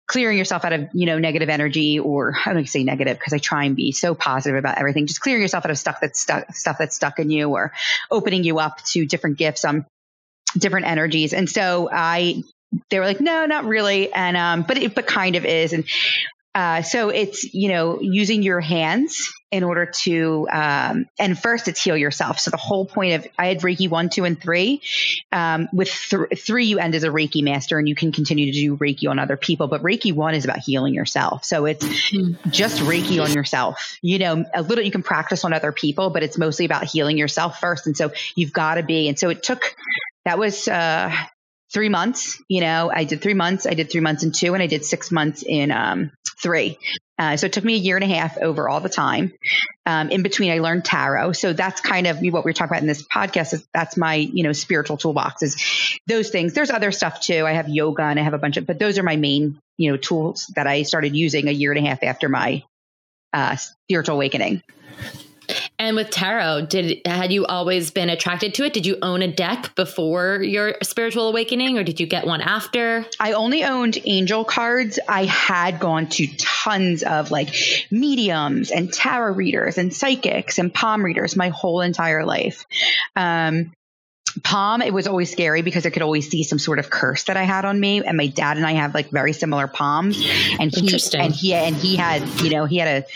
clearing 0.07 0.39
yourself 0.39 0.65
out 0.65 0.73
of, 0.73 0.89
you 0.93 1.07
know, 1.07 1.19
negative 1.19 1.49
energy 1.49 1.99
or 1.99 2.37
I 2.45 2.53
don't 2.53 2.69
say 2.69 2.85
negative 2.85 3.19
because 3.19 3.33
I 3.33 3.39
try 3.39 3.65
and 3.65 3.75
be 3.75 3.93
so 3.93 4.15
positive 4.15 4.59
about 4.59 4.79
everything. 4.79 5.07
Just 5.07 5.21
clearing 5.21 5.43
yourself 5.43 5.65
out 5.65 5.71
of 5.71 5.79
stuff 5.79 5.99
that's 6.01 6.21
stuck, 6.21 6.55
stuff 6.55 6.79
that's 6.79 6.95
stuck 6.95 7.19
in 7.19 7.31
you 7.31 7.51
or 7.51 7.73
opening 8.11 8.45
you 8.45 8.59
up 8.59 8.83
to 8.87 9.07
different 9.07 9.39
gifts, 9.39 9.65
um, 9.65 9.87
different 10.57 10.87
energies. 10.87 11.33
And 11.33 11.51
so 11.51 11.89
I 11.93 12.43
they 12.91 12.99
were 12.99 13.07
like, 13.07 13.21
no, 13.21 13.47
not 13.47 13.65
really. 13.65 14.13
And, 14.13 14.37
um, 14.37 14.63
but 14.63 14.77
it, 14.77 14.95
but 14.95 15.07
kind 15.07 15.37
of 15.37 15.45
is. 15.45 15.73
And 15.73 15.85
uh, 16.57 16.81
so 16.81 17.11
it's 17.11 17.53
you 17.53 17.69
know 17.69 18.01
using 18.01 18.43
your 18.43 18.61
hands 18.61 19.31
in 19.53 19.63
order 19.63 19.85
to 19.85 20.49
um, 20.51 21.07
and 21.19 21.39
first 21.39 21.69
it's 21.69 21.83
heal 21.83 21.99
yourself. 21.99 22.41
So 22.41 22.51
the 22.51 22.57
whole 22.57 22.87
point 22.87 23.13
of 23.13 23.31
I 23.39 23.49
had 23.49 23.61
Reiki 23.61 23.91
one, 23.91 24.09
two, 24.09 24.25
and 24.25 24.41
three. 24.41 24.81
Um, 25.31 25.69
with 25.71 25.91
th- 25.91 26.41
three, 26.41 26.65
you 26.65 26.79
end 26.79 26.95
as 26.95 27.05
a 27.05 27.09
Reiki 27.09 27.45
master, 27.45 27.79
and 27.79 27.87
you 27.87 27.95
can 27.95 28.11
continue 28.11 28.47
to 28.47 28.53
do 28.53 28.77
Reiki 28.79 29.07
on 29.07 29.19
other 29.19 29.37
people. 29.37 29.69
But 29.69 29.83
Reiki 29.83 30.15
one 30.15 30.35
is 30.35 30.47
about 30.47 30.61
healing 30.61 30.95
yourself. 30.95 31.45
So 31.45 31.67
it's 31.67 31.87
just 32.49 32.81
Reiki 32.81 33.23
on 33.23 33.33
yourself. 33.33 33.99
You 34.01 34.19
know, 34.19 34.47
a 34.55 34.63
little 34.63 34.83
you 34.83 34.91
can 34.91 35.03
practice 35.03 35.45
on 35.45 35.53
other 35.53 35.73
people, 35.73 36.09
but 36.09 36.23
it's 36.23 36.39
mostly 36.39 36.65
about 36.65 36.85
healing 36.85 37.19
yourself 37.19 37.61
first. 37.61 37.87
And 37.87 37.95
so 37.95 38.13
you've 38.35 38.55
got 38.55 38.77
to 38.77 38.83
be. 38.83 39.09
And 39.09 39.19
so 39.19 39.29
it 39.29 39.43
took 39.43 39.77
that 40.25 40.39
was 40.39 40.69
uh, 40.69 41.15
three 41.77 41.91
months. 41.91 42.43
You 42.49 42.63
know, 42.63 42.91
I 42.91 43.05
did 43.05 43.21
three 43.21 43.35
months. 43.35 43.67
I 43.67 43.75
did 43.75 43.93
three 43.93 44.01
months 44.01 44.25
in 44.25 44.33
two, 44.33 44.55
and 44.55 44.63
I 44.63 44.67
did 44.67 44.83
six 44.83 45.13
months 45.13 45.45
in 45.47 45.71
um, 45.71 46.11
three. 46.43 46.79
Uh, 47.19 47.37
so 47.37 47.45
it 47.45 47.53
took 47.53 47.65
me 47.65 47.75
a 47.75 47.77
year 47.77 47.99
and 47.99 48.05
a 48.05 48.15
half 48.15 48.39
over 48.39 48.67
all 48.67 48.81
the 48.81 48.89
time. 48.89 49.35
Um, 49.85 50.09
in 50.09 50.23
between, 50.23 50.51
I 50.53 50.61
learned 50.61 50.87
tarot. 50.87 51.33
So 51.33 51.53
that's 51.53 51.83
kind 51.83 52.07
of 52.07 52.21
what 52.23 52.47
we're 52.47 52.55
talking 52.55 52.71
about 52.71 52.81
in 52.81 52.87
this 52.87 53.03
podcast. 53.03 53.53
Is 53.53 53.69
that's 53.75 53.99
my 53.99 54.15
you 54.15 54.43
know 54.43 54.55
spiritual 54.55 54.97
toolbox 54.97 55.43
is 55.43 55.99
those 56.07 56.31
things. 56.31 56.55
There's 56.55 56.71
other 56.71 56.93
stuff 56.93 57.21
too. 57.21 57.45
I 57.45 57.53
have 57.53 57.69
yoga 57.69 58.05
and 58.05 58.19
I 58.19 58.23
have 58.23 58.33
a 58.33 58.39
bunch 58.39 58.57
of, 58.57 58.67
but 58.67 58.79
those 58.79 58.97
are 58.99 59.03
my 59.03 59.17
main 59.17 59.59
you 59.77 59.91
know 59.91 59.99
tools 59.99 60.51
that 60.57 60.67
I 60.67 60.83
started 60.83 61.15
using 61.15 61.47
a 61.47 61.53
year 61.53 61.73
and 61.73 61.87
a 61.87 61.91
half 61.91 62.03
after 62.03 62.31
my 62.31 62.63
uh, 63.35 63.57
spiritual 63.57 64.15
awakening. 64.15 64.63
And 65.79 65.95
with 65.97 66.11
tarot, 66.11 66.67
did 66.67 67.03
had 67.07 67.33
you 67.33 67.45
always 67.45 67.91
been 67.91 68.09
attracted 68.09 68.55
to 68.55 68.65
it? 68.65 68.73
Did 68.73 68.87
you 68.87 68.97
own 69.03 69.21
a 69.23 69.29
deck 69.29 69.75
before 69.75 70.43
your 70.43 70.77
spiritual 70.83 71.29
awakening 71.29 71.79
or 71.79 71.85
did 71.85 72.01
you 72.01 72.07
get 72.07 72.27
one 72.27 72.41
after? 72.41 73.05
I 73.21 73.33
only 73.33 73.63
owned 73.63 73.99
angel 74.05 74.45
cards. 74.45 74.99
I 75.07 75.25
had 75.25 75.79
gone 75.79 76.09
to 76.11 76.27
tons 76.39 77.03
of 77.03 77.31
like 77.31 77.55
mediums 77.91 78.71
and 78.71 78.91
tarot 78.93 79.35
readers 79.35 79.77
and 79.77 79.93
psychics 79.93 80.59
and 80.59 80.73
palm 80.73 81.05
readers 81.05 81.37
my 81.37 81.51
whole 81.51 81.83
entire 81.83 82.25
life. 82.25 82.65
Um, 83.15 83.73
palm 84.43 84.83
it 84.83 84.93
was 84.93 85.07
always 85.07 85.31
scary 85.31 85.63
because 85.63 85.87
i 85.87 85.91
could 85.91 86.03
always 86.03 86.29
see 86.29 86.43
some 86.43 86.59
sort 86.59 86.79
of 86.79 86.91
curse 86.91 87.25
that 87.25 87.37
i 87.37 87.43
had 87.43 87.65
on 87.65 87.79
me 87.79 88.05
and 88.05 88.17
my 88.17 88.27
dad 88.27 88.57
and 88.57 88.67
i 88.67 88.73
have 88.73 88.95
like 88.95 89.11
very 89.11 89.33
similar 89.33 89.67
palms 89.67 90.17
and 90.59 90.75
he 90.75 90.99
and 91.15 91.35
he 91.35 91.55
and 91.55 91.77
he 91.77 91.97
had 91.97 92.23
you 92.43 92.51
know 92.51 92.67
he 92.67 92.77
had 92.77 93.03
a 93.03 93.07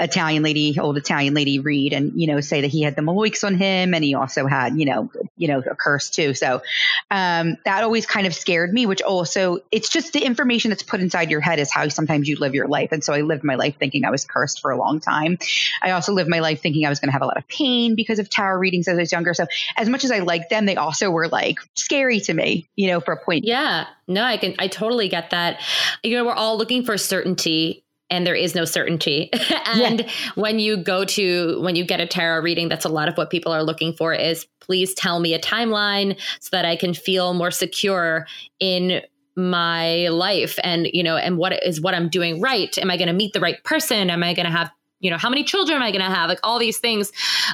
Italian 0.00 0.42
lady, 0.42 0.78
old 0.80 0.96
Italian 0.96 1.34
lady 1.34 1.58
read 1.58 1.92
and, 1.92 2.12
you 2.20 2.26
know, 2.26 2.40
say 2.40 2.62
that 2.62 2.68
he 2.68 2.82
had 2.82 2.96
the 2.96 3.02
Maloiks 3.02 3.44
on 3.44 3.54
him 3.54 3.94
and 3.94 4.02
he 4.02 4.14
also 4.14 4.46
had, 4.46 4.78
you 4.78 4.86
know, 4.86 5.10
you 5.36 5.48
know, 5.48 5.58
a 5.58 5.74
curse 5.74 6.10
too. 6.10 6.34
So 6.34 6.62
um, 7.10 7.56
that 7.64 7.84
always 7.84 8.06
kind 8.06 8.26
of 8.26 8.34
scared 8.34 8.72
me, 8.72 8.86
which 8.86 9.02
also 9.02 9.58
it's 9.70 9.88
just 9.88 10.12
the 10.12 10.24
information 10.24 10.70
that's 10.70 10.82
put 10.82 11.00
inside 11.00 11.30
your 11.30 11.40
head 11.40 11.58
is 11.58 11.70
how 11.70 11.88
sometimes 11.88 12.28
you 12.28 12.36
live 12.36 12.54
your 12.54 12.66
life. 12.66 12.92
And 12.92 13.04
so 13.04 13.12
I 13.12 13.20
lived 13.20 13.44
my 13.44 13.56
life 13.56 13.76
thinking 13.78 14.04
I 14.04 14.10
was 14.10 14.24
cursed 14.24 14.60
for 14.60 14.70
a 14.70 14.78
long 14.78 15.00
time. 15.00 15.38
I 15.82 15.90
also 15.90 16.12
lived 16.12 16.30
my 16.30 16.40
life 16.40 16.62
thinking 16.62 16.86
I 16.86 16.88
was 16.88 16.98
going 16.98 17.08
to 17.08 17.12
have 17.12 17.22
a 17.22 17.26
lot 17.26 17.36
of 17.36 17.46
pain 17.46 17.94
because 17.94 18.18
of 18.18 18.30
tarot 18.30 18.58
readings 18.58 18.88
as 18.88 18.96
I 18.96 19.00
was 19.00 19.12
younger. 19.12 19.34
So 19.34 19.46
as 19.76 19.88
much 19.88 20.04
as 20.04 20.10
I 20.10 20.20
liked 20.20 20.50
them, 20.50 20.66
they 20.66 20.76
also 20.76 21.10
were 21.10 21.28
like 21.28 21.58
scary 21.74 22.20
to 22.20 22.34
me, 22.34 22.66
you 22.74 22.88
know, 22.88 23.00
for 23.00 23.12
a 23.12 23.22
point. 23.22 23.44
Yeah. 23.44 23.86
No, 24.08 24.24
I 24.24 24.38
can, 24.38 24.54
I 24.58 24.68
totally 24.68 25.08
get 25.08 25.30
that. 25.30 25.60
You 26.02 26.16
know, 26.16 26.24
we're 26.24 26.32
all 26.32 26.56
looking 26.56 26.84
for 26.84 26.96
certainty 26.96 27.84
and 28.10 28.26
there 28.26 28.34
is 28.34 28.54
no 28.54 28.64
certainty. 28.64 29.30
and 29.66 30.00
yeah. 30.00 30.10
when 30.34 30.58
you 30.58 30.76
go 30.76 31.04
to 31.04 31.60
when 31.62 31.76
you 31.76 31.84
get 31.84 32.00
a 32.00 32.06
tarot 32.06 32.42
reading, 32.42 32.68
that's 32.68 32.84
a 32.84 32.88
lot 32.88 33.08
of 33.08 33.16
what 33.16 33.30
people 33.30 33.52
are 33.52 33.62
looking 33.62 33.92
for 33.92 34.12
is 34.12 34.46
please 34.60 34.94
tell 34.94 35.20
me 35.20 35.34
a 35.34 35.38
timeline 35.38 36.18
so 36.40 36.48
that 36.52 36.64
I 36.64 36.76
can 36.76 36.94
feel 36.94 37.34
more 37.34 37.50
secure 37.50 38.26
in 38.58 39.02
my 39.36 40.08
life 40.08 40.58
and 40.64 40.88
you 40.92 41.02
know 41.02 41.16
and 41.16 41.38
what 41.38 41.64
is 41.64 41.80
what 41.80 41.94
I'm 41.94 42.08
doing 42.08 42.40
right? 42.40 42.76
Am 42.78 42.90
I 42.90 42.96
going 42.96 43.08
to 43.08 43.14
meet 43.14 43.32
the 43.32 43.40
right 43.40 43.62
person? 43.64 44.10
Am 44.10 44.22
I 44.22 44.34
going 44.34 44.46
to 44.46 44.52
have 44.52 44.70
you 44.98 45.10
know 45.10 45.18
how 45.18 45.30
many 45.30 45.44
children 45.44 45.76
am 45.76 45.82
I 45.82 45.90
going 45.90 46.04
to 46.04 46.14
have? 46.14 46.28
Like 46.28 46.40
all 46.42 46.58
these 46.58 46.78
things. 46.78 47.12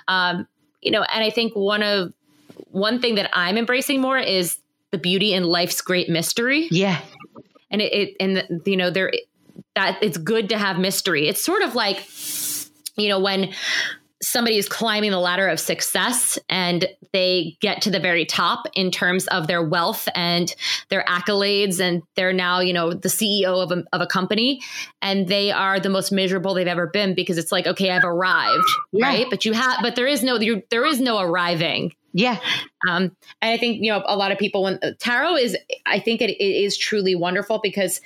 Um, 0.09 0.47
you 0.83 0.91
know, 0.91 1.03
and 1.03 1.25
I 1.25 1.31
think 1.31 1.55
one 1.55 1.83
of 1.83 2.13
one 2.71 3.01
thing 3.01 3.17
that 3.17 3.31
I'm 3.33 3.57
embracing 3.57 4.01
more 4.01 4.19
is 4.19 4.59
the 4.91 4.99
beauty 4.99 5.33
in 5.33 5.45
life's 5.45 5.81
great 5.81 6.09
mystery. 6.09 6.69
Yeah. 6.71 7.01
And 7.71 7.83
it, 7.83 7.93
it 7.93 8.17
and 8.21 8.63
you 8.65 8.77
know 8.77 8.91
there 8.91 9.13
that 9.77 9.99
it's 10.03 10.17
good 10.17 10.49
to 10.49 10.59
have 10.59 10.79
mystery. 10.79 11.29
It's 11.29 11.45
sort 11.45 11.63
of 11.63 11.75
like, 11.75 12.05
you 12.97 13.09
know, 13.09 13.21
when 13.21 13.53
somebody 14.23 14.57
is 14.57 14.69
climbing 14.69 15.11
the 15.11 15.21
ladder 15.21 15.47
of 15.47 15.61
success 15.61 16.39
and 16.49 16.87
they 17.13 17.57
get 17.61 17.83
to 17.83 17.91
the 17.91 18.01
very 18.01 18.25
top 18.25 18.67
in 18.75 18.91
terms 18.91 19.27
of 19.29 19.47
their 19.47 19.63
wealth 19.63 20.09
and 20.15 20.55
their 20.89 21.05
accolades 21.05 21.81
and 21.81 22.03
they're 22.15 22.33
now 22.33 22.61
you 22.61 22.73
know 22.73 22.95
the 22.95 23.11
ceo 23.11 23.63
of 23.63 23.71
a, 23.71 23.85
of 23.93 24.01
a 24.01 24.07
company 24.07 24.63
and 25.03 25.29
they 25.29 25.53
are 25.53 25.79
the 25.79 25.91
most 25.91 26.11
miserable 26.13 26.55
they've 26.55 26.67
ever 26.67 26.87
been 26.87 27.15
because 27.15 27.37
it's 27.37 27.53
like 27.53 27.67
okay 27.67 27.91
i've 27.91 28.05
arrived 28.05 28.65
yeah. 28.91 29.07
right 29.07 29.27
but 29.29 29.45
you 29.45 29.53
have 29.53 29.81
but 29.83 29.97
there 29.97 30.07
is 30.07 30.23
no 30.23 30.39
there 30.71 30.87
is 30.87 30.99
no 30.99 31.19
arriving 31.19 31.93
yeah. 32.17 32.41
Um, 32.89 33.15
and 33.43 33.53
I 33.53 33.59
think, 33.59 33.83
you 33.83 33.93
know, 33.93 34.03
a 34.07 34.17
lot 34.17 34.33
of 34.33 34.39
people, 34.39 34.63
when 34.63 34.81
tarot 35.01 35.37
is, 35.37 35.55
I 35.85 36.01
think 36.01 36.23
it, 36.23 36.31
it 36.31 36.43
is 36.43 36.79
truly 36.79 37.15
wonderful 37.15 37.61
because 37.63 38.01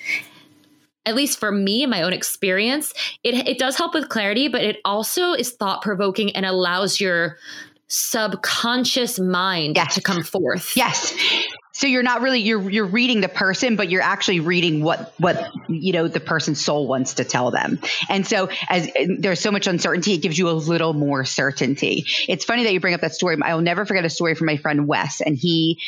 at 1.06 1.14
least 1.14 1.38
for 1.38 1.50
me 1.50 1.82
in 1.82 1.90
my 1.90 2.02
own 2.02 2.12
experience, 2.12 2.92
it, 3.24 3.34
it 3.48 3.58
does 3.58 3.76
help 3.76 3.94
with 3.94 4.08
clarity, 4.08 4.48
but 4.48 4.62
it 4.62 4.78
also 4.84 5.32
is 5.32 5.52
thought 5.52 5.82
provoking 5.82 6.34
and 6.36 6.44
allows 6.44 7.00
your 7.00 7.38
subconscious 7.88 9.18
mind 9.18 9.76
yes. 9.76 9.94
to 9.94 10.00
come 10.00 10.22
forth. 10.22 10.76
Yes. 10.76 11.16
So 11.72 11.86
you're 11.86 12.02
not 12.02 12.20
really 12.20 12.40
you're 12.40 12.68
you're 12.70 12.86
reading 12.86 13.22
the 13.22 13.28
person, 13.28 13.76
but 13.76 13.88
you're 13.88 14.02
actually 14.02 14.40
reading 14.40 14.82
what 14.82 15.14
what 15.18 15.50
you 15.68 15.92
know 15.92 16.08
the 16.08 16.20
person's 16.20 16.62
soul 16.62 16.86
wants 16.86 17.14
to 17.14 17.24
tell 17.24 17.50
them. 17.50 17.78
And 18.08 18.26
so 18.26 18.50
as 18.68 18.88
there's 19.18 19.40
so 19.40 19.50
much 19.50 19.66
uncertainty, 19.66 20.12
it 20.12 20.18
gives 20.18 20.38
you 20.38 20.50
a 20.50 20.52
little 20.52 20.92
more 20.92 21.24
certainty. 21.24 22.04
It's 22.28 22.44
funny 22.44 22.64
that 22.64 22.72
you 22.74 22.80
bring 22.80 22.94
up 22.94 23.00
that 23.00 23.14
story. 23.14 23.38
I 23.42 23.54
will 23.54 23.62
never 23.62 23.86
forget 23.86 24.04
a 24.04 24.10
story 24.10 24.34
from 24.34 24.46
my 24.46 24.58
friend 24.58 24.86
Wes, 24.86 25.20
and 25.22 25.36
he 25.36 25.80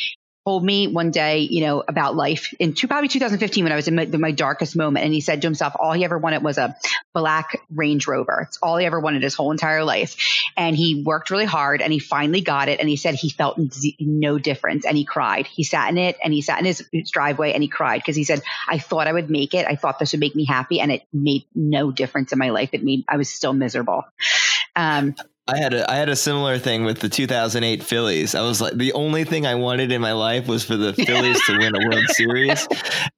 told 0.45 0.65
me 0.65 0.89
one 0.89 1.11
day, 1.11 1.41
you 1.41 1.65
know, 1.65 1.85
about 1.87 2.17
life 2.17 2.53
in 2.59 2.75
two, 2.75 2.89
probably 2.89 3.09
2015 3.09 3.65
when 3.65 3.73
I 3.73 3.77
was 3.77 3.87
in 3.87 3.95
my, 3.95 4.07
my, 4.07 4.33
darkest 4.33 4.75
moment. 4.75 5.05
And 5.05 5.15
he 5.15 5.21
said 5.21 5.43
to 5.43 5.47
himself, 5.47 5.75
all 5.79 5.93
he 5.93 6.05
ever 6.05 6.19
wanted 6.19 6.43
was 6.43 6.59
a 6.59 6.77
black 7.15 7.61
Range 7.71 8.05
Rover. 8.09 8.47
It's 8.49 8.59
all 8.61 8.77
he 8.77 8.87
ever 8.87 8.99
wanted 8.99 9.23
his 9.23 9.35
whole 9.35 9.53
entire 9.53 9.85
life. 9.85 10.17
And 10.57 10.75
he 10.77 11.05
worked 11.05 11.31
really 11.31 11.45
hard 11.45 11.81
and 11.81 11.93
he 11.93 12.01
finally 12.01 12.41
got 12.41 12.69
it. 12.69 12.81
And 12.81 12.89
he 12.89 12.97
said 12.97 13.15
he 13.15 13.31
felt 13.31 13.59
no 14.01 14.39
difference 14.39 14.85
and 14.85 14.97
he 14.97 15.05
cried. 15.05 15.47
He 15.47 15.63
sat 15.63 15.91
in 15.91 15.99
it 15.99 16.17
and 16.23 16.33
he 16.33 16.43
sat 16.43 16.59
in 16.59 16.65
his, 16.65 16.85
his 16.91 17.11
driveway 17.11 17.53
and 17.53 17.63
he 17.63 17.69
cried 17.69 17.99
because 17.99 18.17
he 18.17 18.25
said, 18.25 18.43
I 18.69 18.79
thought 18.79 19.07
I 19.07 19.13
would 19.13 19.31
make 19.31 19.55
it. 19.55 19.67
I 19.69 19.77
thought 19.77 19.99
this 19.99 20.13
would 20.13 20.21
make 20.21 20.35
me 20.35 20.45
happy. 20.45 20.81
And 20.81 20.91
it 20.91 21.03
made 21.13 21.45
no 21.55 21.93
difference 21.93 22.33
in 22.33 22.39
my 22.39 22.51
life. 22.51 22.71
It 22.73 22.83
made, 22.83 23.05
I 23.07 23.17
was 23.17 23.29
still 23.29 23.53
miserable. 23.53 24.05
Um, 24.75 25.15
I 25.49 25.59
had 25.59 25.75
a 25.75 25.91
I 25.91 25.97
had 25.97 26.09
a 26.09 26.15
similar 26.15 26.59
thing 26.59 26.85
with 26.85 27.01
the 27.01 27.09
2008 27.09 27.83
Phillies. 27.83 28.37
I 28.37 28.43
was 28.43 28.61
like 28.61 28.75
the 28.75 28.93
only 28.93 29.25
thing 29.25 29.45
I 29.45 29.57
wanted 29.57 29.91
in 29.91 30.01
my 30.01 30.13
life 30.13 30.47
was 30.47 30.65
for 30.65 30.77
the 30.77 30.93
Phillies 31.07 31.45
to 31.47 31.59
win 31.59 31.75
a 31.75 31.85
World 31.85 32.05
Series, 32.11 32.69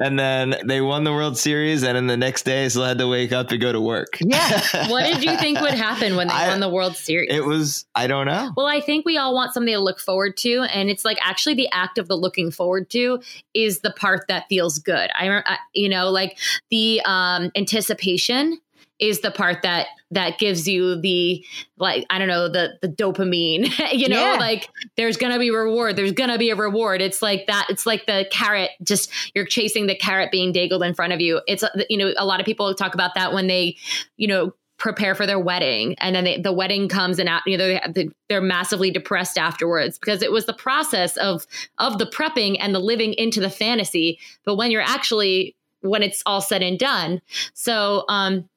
and 0.01 0.19
then 0.19 0.57
they 0.65 0.81
won 0.81 1.05
the 1.05 1.13
World 1.13 1.37
Series, 1.37 1.83
and 1.83 1.95
then 1.95 2.07
the 2.07 2.17
next 2.17 2.45
day 2.45 2.65
I 2.65 2.69
still 2.69 2.85
had 2.85 2.97
to 2.97 3.09
wake 3.09 3.33
up 3.33 3.51
and 3.51 3.61
go 3.61 3.73
to 3.73 3.81
work. 3.81 4.17
Yeah. 4.21 4.89
what 4.89 5.05
did 5.05 5.23
you 5.23 5.37
think 5.37 5.61
would 5.61 5.75
happen 5.75 6.17
when 6.17 6.29
they 6.29 6.35
I, 6.35 6.49
won 6.49 6.61
the 6.61 6.69
World 6.71 6.97
Series? 6.97 7.29
It 7.31 7.45
was 7.45 7.85
I 7.95 8.07
don't 8.07 8.27
know. 8.27 8.53
Well, 8.57 8.67
I 8.67 8.81
think 8.81 9.05
we 9.05 9.19
all 9.19 9.35
want 9.35 9.53
something 9.53 9.75
to 9.75 9.81
look 9.81 10.01
forward 10.01 10.39
to, 10.39 10.63
and 10.63 10.89
it's 10.89 11.05
like 11.05 11.19
actually 11.21 11.57
the 11.57 11.69
act 11.73 11.99
of 11.99 12.09
the 12.09 12.17
looking 12.17 12.51
forward 12.51 12.89
to 12.91 13.21
is 13.53 13.81
the 13.81 13.91
part 13.91 14.29
that 14.29 14.47
feels 14.49 14.79
good. 14.79 15.11
I, 15.15 15.43
I 15.45 15.59
you 15.75 15.91
know 15.91 16.11
like 16.11 16.39
the 16.71 17.03
um, 17.05 17.53
anticipation 17.55 18.61
is 18.99 19.21
the 19.21 19.31
part 19.31 19.63
that 19.63 19.89
that 20.11 20.39
gives 20.39 20.69
you 20.69 21.01
the 21.01 21.45
like 21.79 22.07
i 22.11 22.19
don't 22.19 22.29
know 22.29 22.49
the 22.49 22.79
the 22.81 22.89
dopamine 22.89 23.69
you 23.93 24.09
know 24.09 24.33
yeah. 24.33 24.39
like 24.39 24.69
there's 24.97 25.17
gonna 25.17 25.39
be 25.39 25.51
reward 25.51 25.97
there's 25.97 26.13
gonna 26.13 26.39
be 26.39 26.51
a 26.51 26.57
reward. 26.57 27.03
It's 27.03 27.23
like 27.23 27.47
that 27.47 27.67
it's 27.69 27.87
like 27.87 28.07
the 28.07 28.27
carrot 28.31 28.71
just 28.83 29.11
you're 29.35 29.45
chasing 29.45 29.87
the 29.87 29.95
carrot 29.95 30.31
being 30.31 30.53
dangled 30.53 30.83
in 30.83 30.95
front 30.95 31.13
of 31.13 31.21
you. 31.21 31.41
It's 31.47 31.65
you 31.89 31.99
know 31.99 32.13
a 32.17 32.25
lot 32.25 32.41
of 32.41 32.47
people 32.47 32.73
talk 32.75 32.95
about 32.95 33.15
that 33.15 33.33
when 33.33 33.47
they 33.47 33.77
you 34.17 34.29
know 34.29 34.53
prepare 34.77 35.15
for 35.15 35.25
their 35.25 35.39
wedding 35.39 35.95
and 35.99 36.17
then 36.17 36.25
they, 36.25 36.41
the 36.41 36.53
wedding 36.53 36.89
comes 36.89 37.19
and 37.19 37.29
out, 37.29 37.43
you 37.47 37.57
know 37.57 37.79
they, 37.93 38.09
they're 38.29 38.41
massively 38.41 38.91
depressed 38.91 39.39
afterwards 39.39 39.99
because 39.99 40.23
it 40.23 40.33
was 40.33 40.47
the 40.47 40.55
process 40.55 41.17
of 41.17 41.47
of 41.79 41.99
the 41.99 42.07
prepping 42.07 42.57
and 42.61 42.75
the 42.75 42.81
living 42.81 43.15
into 43.15 43.41
the 43.41 43.51
fantasy. 43.51 44.19
But 44.45 44.57
when 44.57 44.71
you're 44.71 44.83
actually 44.83 45.57
when 45.81 46.03
it's 46.03 46.23
all 46.25 46.41
said 46.41 46.63
and 46.63 46.79
done 46.79 47.21
so 47.53 48.05
um 48.09 48.49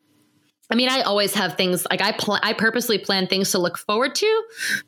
I 0.69 0.75
mean, 0.75 0.89
I 0.89 1.01
always 1.01 1.33
have 1.35 1.55
things 1.55 1.85
like 1.89 2.01
I 2.01 2.11
pl- 2.11 2.39
I 2.41 2.53
purposely 2.53 2.97
plan 2.97 3.27
things 3.27 3.51
to 3.51 3.59
look 3.59 3.77
forward 3.77 4.15
to 4.15 4.43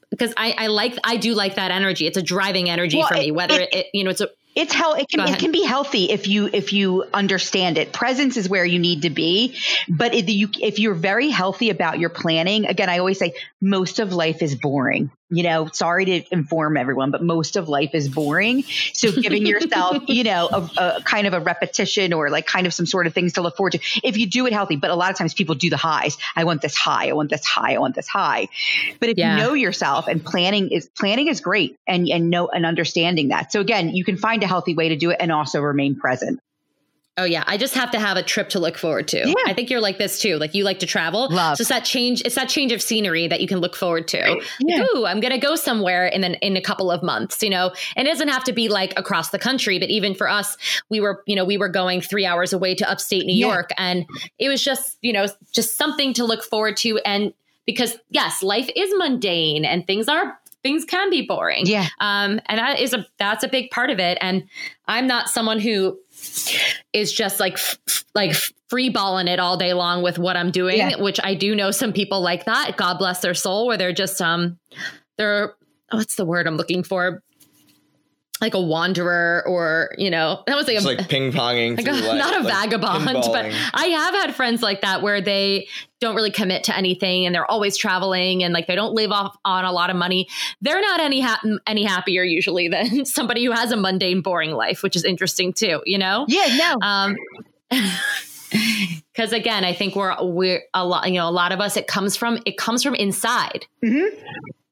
because 0.09 0.33
I, 0.35 0.53
I 0.57 0.67
like 0.67 0.97
I 1.03 1.17
do 1.17 1.33
like 1.33 1.55
that 1.55 1.71
energy. 1.71 2.05
It's 2.05 2.17
a 2.17 2.21
driving 2.21 2.69
energy 2.69 2.97
well, 2.97 3.07
for 3.07 3.13
me. 3.15 3.31
Whether 3.31 3.61
it, 3.61 3.73
it, 3.73 3.85
you 3.93 4.03
know 4.03 4.09
it's 4.09 4.21
a 4.21 4.29
it's 4.55 4.73
hell 4.73 4.93
it 4.93 5.07
can 5.09 5.21
it 5.21 5.39
can 5.39 5.51
be 5.51 5.63
healthy 5.63 6.11
if 6.11 6.27
you 6.27 6.49
if 6.51 6.73
you 6.73 7.05
understand 7.13 7.77
it 7.77 7.93
presence 7.93 8.35
is 8.35 8.49
where 8.49 8.65
you 8.65 8.79
need 8.79 9.03
to 9.03 9.09
be 9.09 9.55
but 9.87 10.13
if 10.13 10.29
you 10.29 10.49
if 10.59 10.79
you're 10.79 10.95
very 10.95 11.29
healthy 11.29 11.69
about 11.69 11.99
your 11.99 12.09
planning 12.09 12.65
again 12.65 12.89
i 12.89 12.97
always 12.97 13.19
say 13.19 13.33
most 13.61 13.99
of 13.99 14.11
life 14.11 14.41
is 14.41 14.55
boring 14.55 15.11
you 15.29 15.43
know 15.43 15.67
sorry 15.71 16.05
to 16.05 16.23
inform 16.31 16.77
everyone 16.77 17.11
but 17.11 17.21
most 17.23 17.55
of 17.55 17.69
life 17.69 17.91
is 17.93 18.09
boring. 18.09 18.63
So 18.93 19.11
giving 19.11 19.45
yourself 19.45 20.03
you 20.07 20.23
know 20.23 20.49
a, 20.51 20.69
a, 20.77 21.03
kind 21.03 21.27
of 21.27 21.33
a 21.33 21.39
repetition 21.39 22.13
or 22.13 22.29
like 22.29 22.45
kind 22.45 22.67
of 22.67 22.73
some 22.73 22.85
sort 22.85 23.07
of 23.07 23.13
things 23.13 23.33
to 23.33 23.41
look 23.41 23.55
forward 23.55 23.73
to. 23.73 23.79
If 24.03 24.17
you 24.17 24.27
do 24.27 24.45
it 24.47 24.53
healthy 24.53 24.75
but 24.75 24.89
a 24.89 24.95
lot 24.95 25.11
of 25.11 25.17
times 25.17 25.33
people 25.33 25.55
do 25.55 25.69
the 25.69 25.77
highs. 25.77 26.17
I 26.35 26.43
want 26.43 26.61
this 26.61 26.75
high. 26.75 27.09
I 27.09 27.13
want 27.13 27.29
this 27.29 27.45
high. 27.45 27.75
I 27.75 27.77
want 27.77 27.95
this 27.95 28.07
high. 28.07 28.47
But 28.99 29.09
if 29.09 29.17
yeah. 29.17 29.35
you 29.35 29.43
know 29.43 29.53
yourself 29.53 30.07
and 30.07 30.23
planning 30.23 30.69
is 30.69 30.89
planning 30.97 31.27
is 31.27 31.41
great 31.41 31.77
and 31.87 32.07
and 32.07 32.29
know 32.29 32.47
and 32.47 32.65
understanding 32.65 33.29
that. 33.29 33.51
So 33.51 33.61
again 33.61 33.89
you 33.89 34.03
can 34.03 34.17
find 34.17 34.43
a 34.43 34.47
healthy 34.47 34.75
way 34.75 34.89
to 34.89 34.95
do 34.95 35.11
it 35.11 35.17
and 35.19 35.31
also 35.31 35.61
remain 35.61 35.95
present. 35.95 36.39
Oh 37.19 37.25
yeah, 37.25 37.43
I 37.47 37.57
just 37.57 37.75
have 37.75 37.91
to 37.91 37.99
have 37.99 38.15
a 38.15 38.23
trip 38.23 38.47
to 38.49 38.59
look 38.59 38.77
forward 38.77 39.09
to. 39.09 39.17
Yeah. 39.17 39.33
I 39.45 39.53
think 39.53 39.69
you're 39.69 39.81
like 39.81 39.97
this 39.97 40.19
too. 40.21 40.37
Like 40.37 40.55
you 40.55 40.63
like 40.63 40.79
to 40.79 40.85
travel. 40.85 41.27
Love. 41.29 41.57
So 41.57 41.61
it's 41.63 41.69
that 41.69 41.83
change. 41.83 42.21
It's 42.23 42.35
that 42.35 42.47
change 42.47 42.71
of 42.71 42.81
scenery 42.81 43.27
that 43.27 43.41
you 43.41 43.47
can 43.47 43.59
look 43.59 43.75
forward 43.75 44.07
to. 44.09 44.41
Yeah. 44.61 44.85
Ooh, 44.95 45.05
I'm 45.05 45.19
gonna 45.19 45.37
go 45.37 45.55
somewhere 45.55 46.07
in 46.07 46.23
an, 46.23 46.35
in 46.35 46.55
a 46.55 46.61
couple 46.61 46.89
of 46.89 47.03
months. 47.03 47.43
You 47.43 47.49
know, 47.49 47.73
and 47.97 48.07
it 48.07 48.11
doesn't 48.11 48.29
have 48.29 48.45
to 48.45 48.53
be 48.53 48.69
like 48.69 48.97
across 48.97 49.31
the 49.31 49.39
country, 49.39 49.79
but 49.79 49.89
even 49.89 50.15
for 50.15 50.29
us, 50.29 50.55
we 50.89 51.01
were 51.01 51.21
you 51.27 51.35
know 51.35 51.43
we 51.43 51.57
were 51.57 51.69
going 51.69 51.99
three 51.99 52.25
hours 52.25 52.53
away 52.53 52.73
to 52.75 52.89
upstate 52.89 53.25
New 53.25 53.35
Yeah. 53.35 53.53
York, 53.53 53.71
and 53.77 54.05
it 54.37 54.47
was 54.47 54.63
just 54.63 54.97
you 55.01 55.11
know 55.11 55.27
just 55.51 55.77
something 55.77 56.13
to 56.13 56.23
look 56.23 56.43
forward 56.43 56.77
to. 56.77 56.99
And 56.99 57.33
because 57.65 57.97
yes, 58.09 58.41
life 58.41 58.69
is 58.75 58.91
mundane 58.95 59.65
and 59.65 59.85
things 59.85 60.07
are 60.07 60.39
things 60.63 60.85
can 60.85 61.09
be 61.09 61.21
boring. 61.21 61.65
Yeah. 61.65 61.87
Um, 61.99 62.41
and 62.47 62.59
that 62.59 62.79
is 62.79 62.93
a 62.93 63.05
that's 63.17 63.43
a 63.43 63.47
big 63.47 63.71
part 63.71 63.89
of 63.89 63.99
it. 63.99 64.17
And 64.21 64.43
I'm 64.87 65.07
not 65.07 65.29
someone 65.29 65.59
who 65.59 65.99
is 66.93 67.11
just 67.13 67.39
like 67.39 67.53
f- 67.53 67.77
like 68.15 68.33
free 68.69 68.89
balling 68.89 69.27
it 69.27 69.39
all 69.39 69.57
day 69.57 69.73
long 69.73 70.01
with 70.03 70.17
what 70.19 70.35
I'm 70.37 70.51
doing, 70.51 70.77
Yeah. 70.77 71.01
which 71.01 71.19
I 71.23 71.33
do 71.35 71.55
know 71.55 71.71
some 71.71 71.93
people 71.93 72.21
like 72.21 72.45
that. 72.45 72.77
God 72.77 72.97
bless 72.97 73.21
their 73.21 73.33
soul, 73.33 73.67
where 73.67 73.77
they're 73.77 73.93
just 73.93 74.21
um 74.21 74.59
they're 75.17 75.55
what's 75.91 76.15
the 76.15 76.25
word 76.25 76.47
I'm 76.47 76.57
looking 76.57 76.83
for? 76.83 77.21
Like 78.41 78.53
a 78.53 78.61
wanderer, 78.61 79.43
or 79.45 79.93
you 79.97 80.09
know, 80.09 80.43
that 80.47 80.55
was 80.55 80.65
like 80.67 80.77
a 80.77 80.81
like 80.81 81.09
ping 81.09 81.31
ponging. 81.33 81.75
like 81.75 81.87
a- 81.87 81.91
not 82.17 82.39
a 82.39 82.43
vagabond, 82.43 83.03
but. 83.05 83.51
I 83.73 83.87
have 83.87 84.13
had 84.13 84.33
friends 84.33 84.61
like 84.61 84.79
that 84.81 85.01
where 85.01 85.19
they 85.19 85.67
don't 85.99 86.15
really 86.15 86.31
commit 86.31 86.63
to 86.65 86.77
anything 86.77 87.25
and 87.25 87.35
they're 87.35 87.49
always 87.51 87.75
traveling 87.75 88.41
and 88.41 88.53
like 88.53 88.67
they 88.67 88.75
don't 88.75 88.93
live 88.93 89.11
off 89.11 89.35
on 89.43 89.65
a 89.65 89.71
lot 89.73 89.89
of 89.89 89.97
money. 89.97 90.29
They're 90.61 90.79
not 90.79 91.01
any 91.01 91.19
ha- 91.19 91.41
any 91.67 91.83
happier 91.83 92.23
usually 92.23 92.69
than 92.69 93.05
somebody 93.05 93.43
who 93.43 93.51
has 93.51 93.73
a 93.73 93.77
mundane, 93.77 94.21
boring 94.21 94.51
life, 94.51 94.83
which 94.83 94.95
is 94.95 95.03
interesting 95.03 95.51
too. 95.51 95.81
You 95.85 95.97
know? 95.97 96.25
Yeah, 96.29 96.55
no. 96.57 96.77
Um, 96.87 97.15
because 99.13 99.33
again, 99.33 99.63
I 99.65 99.73
think 99.73 99.95
we're 99.95 100.15
we're 100.23 100.61
a 100.73 100.85
lot. 100.85 101.07
You 101.07 101.15
know, 101.19 101.27
a 101.27 101.31
lot 101.31 101.51
of 101.51 101.59
us. 101.59 101.75
It 101.77 101.87
comes 101.87 102.15
from 102.15 102.39
it 102.45 102.57
comes 102.57 102.83
from 102.83 102.95
inside. 102.95 103.65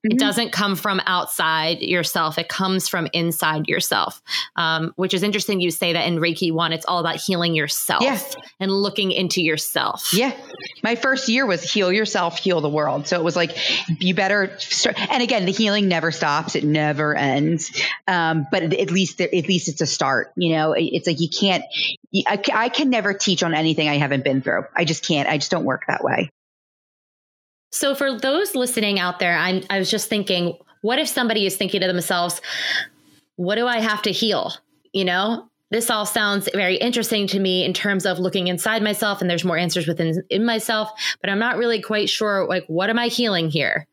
Mhm. 0.07 0.13
It 0.13 0.19
doesn't 0.19 0.51
come 0.51 0.75
from 0.75 1.01
outside 1.05 1.81
yourself. 1.81 2.37
It 2.37 2.47
comes 2.49 2.87
from 2.87 3.07
inside 3.13 3.67
yourself, 3.67 4.21
um, 4.55 4.93
which 4.95 5.13
is 5.13 5.23
interesting. 5.23 5.59
You 5.59 5.71
say 5.71 5.93
that 5.93 6.07
in 6.07 6.17
Reiki 6.17 6.51
one, 6.51 6.73
it's 6.73 6.85
all 6.85 6.99
about 6.99 7.17
healing 7.17 7.55
yourself 7.55 8.01
Yeah. 8.03 8.19
and 8.59 8.71
looking 8.71 9.11
into 9.11 9.41
yourself. 9.41 10.13
Yeah. 10.13 10.31
My 10.83 10.95
first 10.95 11.27
year 11.29 11.45
was 11.45 11.63
heal 11.63 11.91
yourself, 11.91 12.39
heal 12.39 12.61
the 12.61 12.69
world. 12.69 13.07
So 13.07 13.17
it 13.17 13.23
was 13.23 13.35
like, 13.35 13.57
you 13.99 14.13
better 14.13 14.55
start. 14.59 14.97
And 15.11 15.21
again, 15.21 15.45
the 15.45 15.51
healing 15.51 15.87
never 15.87 16.11
stops. 16.11 16.55
It 16.55 16.63
never 16.63 17.15
ends. 17.15 17.71
Um, 18.07 18.47
but 18.51 18.63
at 18.63 18.73
at 18.73 18.91
least, 18.91 19.17
there, 19.17 19.27
at 19.33 19.47
least 19.47 19.67
it's 19.69 19.81
a 19.81 19.85
start. 19.85 20.31
You 20.35 20.53
know, 20.55 20.73
it's 20.77 21.07
like 21.07 21.19
you 21.19 21.29
can't, 21.29 21.63
I, 22.27 22.39
I 22.53 22.69
can 22.69 22.89
never 22.89 23.13
teach 23.13 23.43
on 23.43 23.53
anything 23.53 23.89
I 23.89 23.97
haven't 23.97 24.23
been 24.23 24.41
through. 24.41 24.65
I 24.75 24.85
just 24.85 25.05
can't. 25.05 25.27
I 25.27 25.37
just 25.37 25.51
don't 25.51 25.65
work 25.65 25.83
that 25.87 26.03
way. 26.03 26.31
So 27.71 27.95
for 27.95 28.17
those 28.17 28.55
listening 28.55 28.99
out 28.99 29.19
there, 29.19 29.37
I'm 29.37 29.63
I 29.69 29.79
was 29.79 29.91
just 29.91 30.09
thinking, 30.09 30.57
what 30.81 30.99
if 30.99 31.07
somebody 31.07 31.45
is 31.45 31.57
thinking 31.57 31.81
to 31.81 31.87
themselves, 31.87 32.41
what 33.35 33.55
do 33.55 33.67
I 33.67 33.79
have 33.79 34.01
to 34.03 34.11
heal? 34.11 34.53
You 34.93 35.05
know, 35.05 35.49
this 35.69 35.89
all 35.89 36.05
sounds 36.05 36.49
very 36.53 36.77
interesting 36.77 37.27
to 37.27 37.39
me 37.39 37.65
in 37.65 37.73
terms 37.73 38.05
of 38.05 38.19
looking 38.19 38.47
inside 38.47 38.81
myself 38.81 39.21
and 39.21 39.29
there's 39.29 39.43
more 39.43 39.57
answers 39.57 39.87
within 39.87 40.23
in 40.29 40.45
myself, 40.45 40.89
but 41.21 41.29
I'm 41.29 41.39
not 41.39 41.57
really 41.57 41.81
quite 41.81 42.09
sure 42.09 42.47
like 42.47 42.65
what 42.67 42.89
am 42.89 42.99
I 42.99 43.07
healing 43.07 43.49
here? 43.49 43.85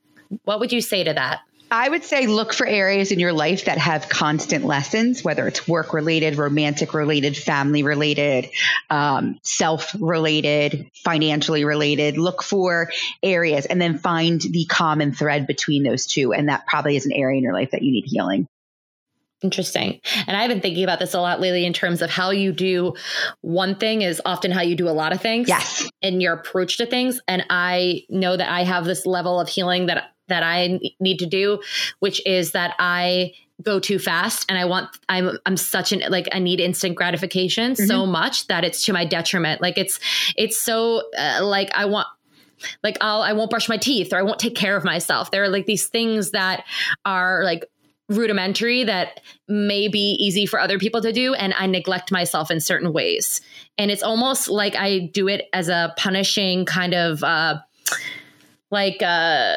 What 0.45 0.61
would 0.61 0.73
you 0.73 0.81
say 0.81 1.05
to 1.05 1.13
that? 1.13 1.41
I 1.75 1.89
would 1.89 2.05
say 2.05 2.29
look 2.29 2.55
for 2.55 2.69
areas 2.69 3.11
in 3.11 3.19
your 3.19 3.33
life 3.33 3.65
that 3.65 3.79
have 3.79 4.09
constant 4.09 4.65
lessons, 4.65 5.25
whether 5.25 5.49
it's 5.49 5.67
work 5.67 5.93
related, 5.93 6.39
romantic 6.39 6.95
related, 6.95 7.37
family 7.37 7.83
related, 7.83 8.51
um, 8.91 9.41
self 9.43 9.93
related, 9.99 10.89
financially 10.95 11.65
related. 11.65 12.17
Look 12.17 12.45
for 12.45 12.93
areas 13.25 13.67
and 13.67 13.83
then 13.83 13.99
find 13.99 14.41
the 14.41 14.67
common 14.67 15.15
thread 15.15 15.49
between 15.49 15.83
those 15.83 16.07
two. 16.07 16.33
And 16.33 16.49
that 16.49 16.65
probably 16.65 16.95
is 16.95 17.07
an 17.07 17.13
area 17.13 17.39
in 17.39 17.43
your 17.43 17.55
life 17.55 17.73
that 17.73 17.83
you 17.83 17.91
need 17.91 18.05
healing. 18.07 18.47
Interesting. 19.45 20.01
And 20.27 20.37
I've 20.37 20.49
been 20.49 20.63
thinking 20.63 20.83
about 20.83 20.99
this 20.99 21.15
a 21.15 21.21
lot 21.21 21.39
lately 21.39 21.67
in 21.67 21.73
terms 21.73 22.03
of 22.03 22.11
how 22.11 22.31
you 22.31 22.51
do 22.51 22.95
one 23.43 23.77
thing 23.77 24.03
is 24.03 24.21
often 24.25 24.51
how 24.51 24.63
you 24.63 24.75
do 24.75 24.89
a 24.89 24.91
lot 24.91 25.13
of 25.13 25.21
things. 25.21 25.49
Yes. 25.49 25.87
in 26.03 26.21
your 26.21 26.33
approach 26.35 26.77
to 26.79 26.87
things 26.87 27.21
and 27.29 27.45
i 27.51 28.03
know 28.09 28.37
that 28.37 28.51
i 28.51 28.63
have 28.63 28.85
this 28.85 29.07
level 29.07 29.41
of 29.41 29.49
healing 29.49 29.87
that 29.87 30.13
that 30.29 30.43
i 30.43 30.79
need 31.01 31.19
to 31.19 31.27
do 31.27 31.61
which 32.01 32.25
is 32.27 32.53
that 32.53 32.75
i 32.79 33.33
go 33.63 33.79
too 33.79 33.99
fast 33.99 34.45
and 34.49 34.59
i 34.59 34.65
want 34.65 34.89
i'm 35.09 35.39
i'm 35.47 35.57
such 35.57 35.93
an 35.93 36.03
like 36.09 36.29
i 36.33 36.39
need 36.39 36.61
instant 36.61 36.95
gratification 36.95 37.77
so 37.77 38.07
much 38.07 38.47
that 38.47 38.65
it's 38.65 38.85
to 38.85 38.93
my 38.93 39.05
detriment 39.05 39.61
like 39.61 39.79
it's 39.79 40.01
it's 40.37 40.61
so 40.61 41.03
uh, 41.19 41.41
like 41.43 41.71
i 41.75 41.85
want 41.85 42.07
like 42.83 42.97
I'll 43.01 43.23
I 43.23 43.33
won't 43.33 43.51
brush 43.51 43.69
my 43.69 43.77
teeth 43.77 44.13
or 44.13 44.17
I 44.17 44.23
won't 44.23 44.39
take 44.39 44.55
care 44.55 44.77
of 44.77 44.85
myself. 44.85 45.31
There 45.31 45.43
are 45.43 45.49
like 45.49 45.67
these 45.67 45.89
things 45.89 46.31
that 46.31 46.65
are 47.05 47.43
like 47.45 47.65
rudimentary 48.09 48.85
that 48.85 49.21
may 49.49 49.89
be 49.89 50.17
easy 50.21 50.45
for 50.47 50.61
other 50.61 50.79
people 50.79 51.01
to 51.01 51.13
do 51.13 51.33
and 51.35 51.55
I 51.59 51.67
neglect 51.67 52.13
myself 52.13 52.51
in 52.51 52.61
certain 52.61 52.93
ways. 52.93 53.41
And 53.79 53.91
it's 53.91 54.03
almost 54.03 54.49
like 54.49 54.77
I 54.77 54.99
do 55.13 55.27
it 55.29 55.49
as 55.53 55.69
a 55.69 55.95
punishing 55.97 56.67
kind 56.67 56.93
of 56.95 57.25
uh 57.25 57.61
like 58.71 59.03
uh 59.03 59.57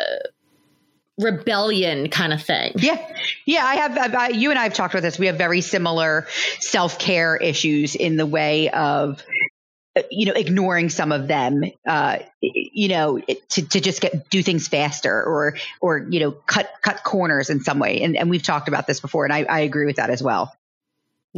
rebellion 1.18 2.10
kind 2.10 2.32
of 2.32 2.42
thing. 2.44 2.74
Yeah. 2.76 3.04
Yeah. 3.46 3.66
I 3.66 3.76
have, 3.76 3.98
I've- 3.98 4.38
you 4.38 4.52
and 4.52 4.60
I 4.60 4.64
have 4.64 4.74
talked 4.76 4.94
about 4.94 5.02
this. 5.02 5.18
We 5.18 5.26
have 5.26 5.38
very 5.38 5.62
similar 5.62 6.28
self 6.60 7.00
care 7.00 7.36
issues 7.38 7.96
in 7.96 8.18
the 8.18 8.26
way 8.26 8.70
of, 8.70 9.24
you 10.12 10.26
know, 10.26 10.34
ignoring 10.34 10.90
some 10.90 11.12
of 11.12 11.28
them, 11.28 11.64
uh, 11.88 12.20
you 12.42 12.88
know, 12.88 13.20
to, 13.50 13.68
to 13.68 13.80
just 13.80 14.02
get, 14.02 14.30
do 14.30 14.44
things 14.44 14.68
faster 14.68 15.12
or, 15.12 15.58
or, 15.82 16.06
you 16.10 16.20
know, 16.20 16.32
cut, 16.32 16.70
cut 16.82 17.04
corners 17.04 17.50
in 17.50 17.62
some 17.62 17.80
way. 17.80 18.02
And, 18.02 18.16
and 18.16 18.30
we've 18.30 18.44
talked 18.44 18.68
about 18.68 18.88
this 18.88 19.00
before 19.00 19.26
and 19.26 19.34
I, 19.34 19.44
I 19.44 19.60
agree 19.62 19.86
with 19.86 19.98
that 19.98 20.10
as 20.10 20.22
well. 20.22 20.56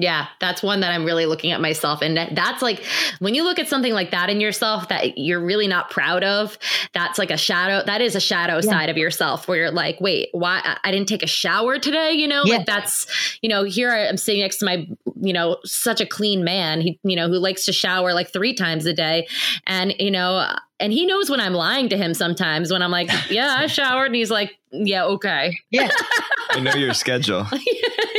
Yeah, 0.02 0.28
that's 0.39 0.64
one 0.64 0.80
that 0.80 0.91
I'm 0.91 1.04
really 1.04 1.26
looking 1.26 1.52
at 1.52 1.60
myself. 1.60 2.02
And 2.02 2.16
that's 2.38 2.62
like 2.62 2.84
when 3.20 3.36
you 3.36 3.43
look 3.43 3.60
at 3.60 3.68
something 3.68 3.91
like 3.93 4.12
that 4.12 4.30
in 4.30 4.39
yourself 4.39 4.88
that 4.88 5.18
you're 5.18 5.43
really 5.43 5.68
not 5.68 5.89
proud 5.89 6.24
of, 6.24 6.58
that's 6.93 7.20
like 7.20 7.32
a 7.32 7.38
shadow. 7.38 7.84
That 7.86 8.02
is 8.02 8.16
a 8.16 8.20
shadow 8.22 8.62
side 8.62 8.89
of 8.89 8.95
yourself 8.97 9.47
where 9.47 9.58
you're 9.58 9.72
like, 9.72 10.00
wait, 10.00 10.30
why 10.32 10.62
I- 10.64 10.78
I 10.86 10.91
didn't 10.91 11.10
take 11.10 11.22
a 11.24 11.28
shower 11.28 11.80
today? 11.80 12.14
You 12.14 12.28
know, 12.30 12.43
Yeah. 12.45 12.58
like 12.58 12.66
that's, 12.66 13.08
you 13.41 13.50
know, 13.50 13.64
here 13.66 13.91
I 13.91 14.06
am 14.08 14.16
sitting 14.16 14.41
next 14.41 14.60
to 14.60 14.66
my, 14.66 14.88
you 15.22 15.34
know, 15.34 15.58
such 15.66 16.00
a 16.00 16.06
clean 16.06 16.43
man, 16.45 16.80
he, 16.82 16.97
you 17.04 17.18
know, 17.18 17.28
who 17.28 17.38
likes 17.38 17.66
to 17.66 17.74
shower 17.74 18.14
like 18.14 18.32
three 18.32 18.54
times 18.54 18.86
a 18.86 18.93
day. 18.93 19.28
And, 19.68 19.93
you 20.00 20.12
know, 20.12 20.47
and 20.80 20.93
he 20.93 21.06
knows 21.06 21.30
when 21.30 21.41
I'm 21.41 21.54
lying 21.54 21.89
to 21.89 21.97
him 21.97 22.14
sometimes 22.14 22.72
when 22.72 22.82
I'm 22.82 22.91
like, 22.91 23.10
yeah, 23.30 23.56
I 23.60 23.68
showered. 23.68 24.06
And 24.06 24.16
he's 24.16 24.32
like, 24.32 24.58
yeah, 24.72 25.04
okay. 25.06 25.58
Yeah. 25.72 25.89
I 26.52 26.62
know 26.62 26.74
your 26.76 26.93
schedule. 26.93 27.45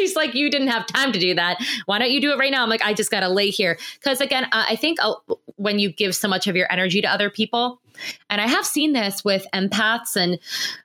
He's 0.00 0.16
like, 0.16 0.34
you 0.34 0.50
didn't 0.50 0.68
have 0.68 0.86
time 0.86 1.12
to 1.12 1.18
do 1.18 1.34
that. 1.34 1.58
Why 1.86 1.98
don't 1.98 2.10
you 2.10 2.20
do 2.20 2.32
it 2.32 2.38
right 2.38 2.50
now? 2.50 2.62
I'm 2.62 2.68
like, 2.68 2.82
I 2.82 2.94
just 2.94 3.10
got 3.10 3.20
to 3.20 3.28
lay 3.28 3.50
here. 3.50 3.78
Because 3.94 4.20
again, 4.20 4.44
uh, 4.44 4.64
I 4.68 4.76
think 4.76 4.98
uh, 5.02 5.14
when 5.56 5.78
you 5.78 5.92
give 5.92 6.14
so 6.14 6.28
much 6.28 6.46
of 6.46 6.56
your 6.56 6.70
energy 6.72 7.00
to 7.00 7.08
other 7.08 7.30
people, 7.30 7.80
and 8.28 8.40
I 8.40 8.48
have 8.48 8.66
seen 8.66 8.92
this 8.92 9.24
with 9.24 9.46
empaths 9.54 10.16
and, 10.16 10.38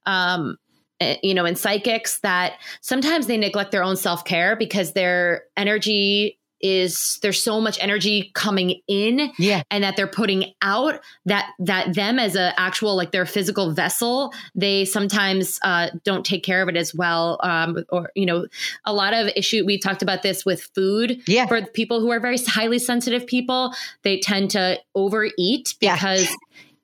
um, 0.05 0.57
eh, 0.99 1.17
you 1.23 1.33
know, 1.33 1.45
in 1.45 1.55
psychics 1.55 2.19
that 2.19 2.53
sometimes 2.81 3.27
they 3.27 3.37
neglect 3.37 3.71
their 3.71 3.83
own 3.83 3.95
self 3.95 4.25
care 4.25 4.55
because 4.55 4.93
their 4.93 5.43
energy 5.57 6.37
is 6.65 7.19
there's 7.21 7.41
so 7.41 7.61
much 7.61 7.77
energy 7.79 8.31
coming 8.33 8.81
in 8.87 9.31
Yeah. 9.37 9.61
and 9.69 9.83
that 9.83 9.95
they're 9.95 10.07
putting 10.07 10.53
out 10.63 10.99
that 11.25 11.49
that 11.59 11.93
them 11.93 12.17
as 12.17 12.35
a 12.35 12.59
actual 12.59 12.95
like 12.95 13.11
their 13.11 13.25
physical 13.25 13.71
vessel 13.71 14.33
they 14.55 14.83
sometimes 14.85 15.59
uh, 15.63 15.89
don't 16.03 16.25
take 16.25 16.43
care 16.43 16.61
of 16.63 16.69
it 16.69 16.75
as 16.75 16.93
well 16.95 17.39
um, 17.43 17.83
or 17.89 18.09
you 18.15 18.25
know 18.25 18.47
a 18.85 18.93
lot 18.93 19.13
of 19.13 19.29
issue 19.35 19.63
we 19.65 19.77
talked 19.77 20.01
about 20.01 20.23
this 20.23 20.43
with 20.45 20.63
food 20.73 21.21
Yeah. 21.27 21.45
for 21.45 21.61
people 21.67 21.99
who 21.99 22.09
are 22.11 22.19
very 22.19 22.37
highly 22.39 22.79
sensitive 22.79 23.27
people 23.27 23.73
they 24.01 24.19
tend 24.19 24.51
to 24.51 24.79
overeat 24.95 25.75
Yeah. 25.81 25.95
because 25.95 26.27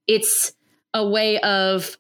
it's 0.08 0.54
a 0.94 1.08
way 1.08 1.40
of 1.40 1.98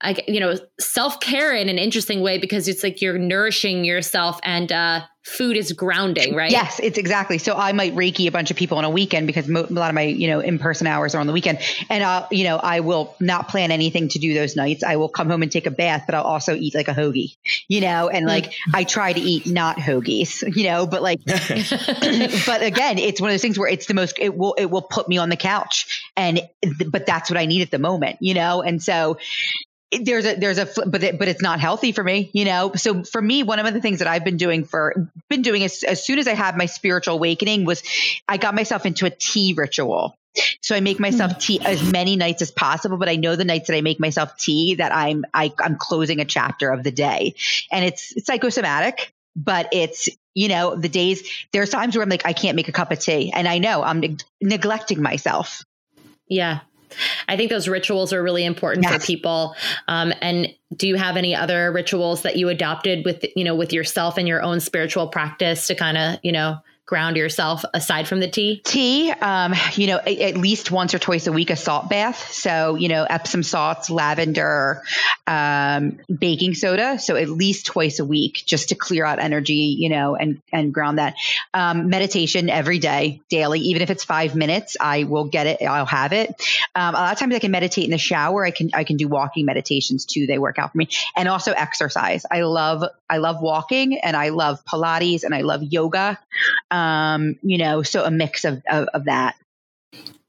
I, 0.00 0.16
you 0.28 0.38
know 0.38 0.54
self-care 0.78 1.54
in 1.54 1.68
an 1.68 1.78
interesting 1.78 2.20
way 2.20 2.36
because 2.38 2.68
it's 2.68 2.82
like 2.82 3.00
you're 3.00 3.16
nourishing 3.18 3.84
yourself 3.84 4.38
and 4.42 4.70
uh, 4.70 5.00
food 5.24 5.56
is 5.56 5.72
grounding 5.72 6.34
right 6.34 6.50
Yes, 6.50 6.78
it's 6.80 6.98
exactly. 6.98 7.38
So 7.38 7.54
I 7.54 7.72
might 7.72 7.94
Reiki 7.94 8.28
a 8.28 8.30
bunch 8.30 8.50
of 8.50 8.56
people 8.56 8.78
on 8.78 8.84
a 8.84 8.90
weekend 8.90 9.26
because 9.26 9.48
mo- 9.48 9.66
a 9.68 9.72
lot 9.72 9.88
of 9.88 9.94
my, 9.94 10.02
you 10.02 10.28
know, 10.28 10.40
in-person 10.40 10.86
hours 10.86 11.14
are 11.14 11.18
on 11.18 11.26
the 11.26 11.32
weekend. 11.32 11.58
And 11.88 12.04
I'll, 12.04 12.28
you 12.30 12.44
know, 12.44 12.56
I 12.56 12.80
will 12.80 13.16
not 13.20 13.48
plan 13.48 13.70
anything 13.70 14.08
to 14.10 14.18
do 14.18 14.34
those 14.34 14.54
nights. 14.54 14.84
I 14.84 14.96
will 14.96 15.08
come 15.08 15.28
home 15.28 15.42
and 15.42 15.50
take 15.50 15.66
a 15.66 15.70
bath, 15.70 16.04
but 16.06 16.14
I'll 16.14 16.24
also 16.24 16.54
eat 16.54 16.74
like 16.74 16.88
a 16.88 16.92
hoagie, 16.92 17.36
you 17.66 17.80
know, 17.80 18.08
and 18.08 18.24
hmm. 18.24 18.28
like 18.28 18.52
I 18.72 18.84
try 18.84 19.12
to 19.12 19.20
eat 19.20 19.46
not 19.46 19.78
hoagies, 19.78 20.42
you 20.56 20.64
know, 20.64 20.86
but 20.86 21.02
like, 21.02 21.20
but 21.26 22.62
again, 22.62 22.98
it's 22.98 23.20
one 23.20 23.30
of 23.30 23.34
those 23.34 23.42
things 23.42 23.58
where 23.58 23.68
it's 23.68 23.86
the 23.86 23.94
most, 23.94 24.18
it 24.18 24.36
will, 24.36 24.54
it 24.54 24.66
will 24.66 24.82
put 24.82 25.08
me 25.08 25.18
on 25.18 25.30
the 25.30 25.36
couch 25.36 26.02
and, 26.16 26.40
but 26.86 27.06
that's 27.06 27.30
what 27.30 27.38
I 27.38 27.46
need 27.46 27.62
at 27.62 27.70
the 27.70 27.78
moment, 27.78 28.18
you 28.20 28.34
know? 28.34 28.62
And 28.62 28.82
so 28.82 29.16
there's 30.02 30.26
a 30.26 30.34
there's 30.34 30.58
a 30.58 30.68
but 30.86 31.02
it, 31.02 31.18
but 31.18 31.28
it's 31.28 31.42
not 31.42 31.60
healthy 31.60 31.92
for 31.92 32.04
me 32.04 32.30
you 32.32 32.44
know? 32.44 32.72
So 32.74 33.04
for 33.04 33.20
me 33.20 33.42
one 33.42 33.58
of 33.58 33.72
the 33.72 33.80
things 33.80 33.98
that 34.00 34.08
i've 34.08 34.24
been 34.24 34.36
doing 34.36 34.64
for 34.64 35.10
been 35.28 35.42
doing 35.42 35.62
as, 35.62 35.82
as 35.82 36.04
soon 36.04 36.18
as 36.18 36.28
i 36.28 36.34
had 36.34 36.56
my 36.56 36.66
spiritual 36.66 37.14
awakening 37.14 37.64
was 37.64 37.82
i 38.28 38.36
got 38.36 38.54
myself 38.54 38.86
into 38.86 39.06
a 39.06 39.10
tea 39.10 39.54
ritual. 39.56 40.16
So 40.62 40.74
I 40.74 40.80
make 40.80 40.98
myself 40.98 41.32
hmm. 41.32 41.38
tea 41.38 41.60
as 41.60 41.82
many 41.82 42.16
nights 42.16 42.42
as 42.42 42.50
possible, 42.50 42.96
but 42.96 43.08
I 43.08 43.16
know 43.16 43.36
the 43.36 43.44
nights 43.44 43.68
that 43.68 43.76
I 43.76 43.80
make 43.80 44.00
myself 44.00 44.36
tea 44.36 44.76
that 44.76 44.92
I'm 44.92 45.24
I, 45.32 45.44
am 45.44 45.52
i 45.60 45.64
am 45.64 45.76
closing 45.76 46.20
a 46.20 46.24
chapter 46.24 46.70
of 46.70 46.82
the 46.82 46.90
day, 46.90 47.34
and 47.70 47.84
it's, 47.84 48.12
it's 48.16 48.26
psychosomatic, 48.26 49.12
but 49.36 49.68
it's 49.72 50.08
you 50.34 50.48
know 50.48 50.74
the 50.74 50.88
days 50.88 51.28
there's 51.52 51.70
times 51.70 51.94
where 51.94 52.02
I'm 52.02 52.08
like 52.08 52.26
I 52.26 52.32
can't 52.32 52.56
make 52.56 52.68
a 52.68 52.72
cup 52.72 52.90
of 52.90 52.98
tea, 52.98 53.32
and 53.32 53.46
I 53.46 53.58
know 53.58 53.82
I'm 53.82 54.00
neg- 54.00 54.22
neglecting 54.40 55.00
myself. 55.00 55.64
Yeah, 56.28 56.60
I 57.28 57.36
think 57.36 57.50
those 57.50 57.68
rituals 57.68 58.12
are 58.12 58.22
really 58.22 58.44
important 58.44 58.84
yes. 58.84 58.94
for 58.94 59.06
people. 59.06 59.54
Um, 59.88 60.12
and 60.20 60.48
do 60.76 60.88
you 60.88 60.96
have 60.96 61.16
any 61.16 61.34
other 61.34 61.72
rituals 61.72 62.22
that 62.22 62.36
you 62.36 62.48
adopted 62.48 63.04
with, 63.04 63.24
you 63.36 63.44
know, 63.44 63.54
with 63.54 63.72
yourself 63.72 64.18
and 64.18 64.26
your 64.28 64.42
own 64.42 64.60
spiritual 64.60 65.08
practice 65.08 65.66
to 65.68 65.74
kind 65.74 65.96
of, 65.96 66.18
you 66.22 66.32
know, 66.32 66.58
ground 66.86 67.16
yourself 67.16 67.64
aside 67.72 68.06
from 68.06 68.20
the 68.20 68.28
tea? 68.28 68.60
Tea, 68.64 69.10
um, 69.10 69.54
you 69.72 69.86
know, 69.86 69.98
at 69.98 70.36
least 70.36 70.70
once 70.70 70.92
or 70.94 70.98
twice 70.98 71.26
a 71.26 71.32
week, 71.32 71.50
a 71.50 71.56
salt 71.56 71.88
bath. 71.88 72.32
So, 72.32 72.74
you 72.74 72.88
know, 72.88 73.04
Epsom 73.04 73.42
salts, 73.42 73.88
lavender, 73.88 74.82
um, 75.26 75.98
baking 76.14 76.54
soda. 76.54 76.98
So 76.98 77.16
at 77.16 77.28
least 77.28 77.66
twice 77.66 78.00
a 78.00 78.04
week 78.04 78.42
just 78.44 78.68
to 78.68 78.74
clear 78.74 79.04
out 79.04 79.18
energy, 79.18 79.76
you 79.78 79.88
know, 79.88 80.14
and, 80.14 80.42
and 80.52 80.74
ground 80.74 80.98
that. 80.98 81.14
Um, 81.54 81.88
meditation 81.88 82.50
every 82.50 82.78
day, 82.78 83.22
daily, 83.30 83.60
even 83.60 83.80
if 83.80 83.90
it's 83.90 84.04
five 84.04 84.34
minutes, 84.34 84.76
I 84.80 85.04
will 85.04 85.24
get 85.24 85.46
it. 85.46 85.62
I'll 85.62 85.86
have 85.86 86.12
it. 86.12 86.28
Um, 86.74 86.94
a 86.94 86.98
lot 86.98 87.12
of 87.12 87.18
times 87.18 87.34
I 87.34 87.38
can 87.38 87.50
meditate 87.50 87.84
in 87.84 87.90
the 87.90 87.98
shower. 87.98 88.44
I 88.44 88.50
can, 88.50 88.70
I 88.74 88.84
can 88.84 88.96
do 88.96 89.08
walking 89.08 89.46
meditations 89.46 90.04
too. 90.04 90.26
They 90.26 90.38
work 90.38 90.58
out 90.58 90.72
for 90.72 90.78
me 90.78 90.88
and 91.16 91.28
also 91.28 91.52
exercise. 91.52 92.26
I 92.30 92.42
love, 92.42 92.84
I 93.08 93.18
love 93.18 93.40
walking 93.40 93.98
and 93.98 94.16
I 94.16 94.30
love 94.30 94.64
Pilates 94.64 95.24
and 95.24 95.34
I 95.34 95.42
love 95.42 95.62
yoga. 95.62 96.18
Um, 96.74 97.38
you 97.42 97.58
know, 97.58 97.82
so 97.82 98.04
a 98.04 98.10
mix 98.10 98.44
of, 98.44 98.62
of, 98.68 98.88
of 98.88 99.04
that. 99.04 99.36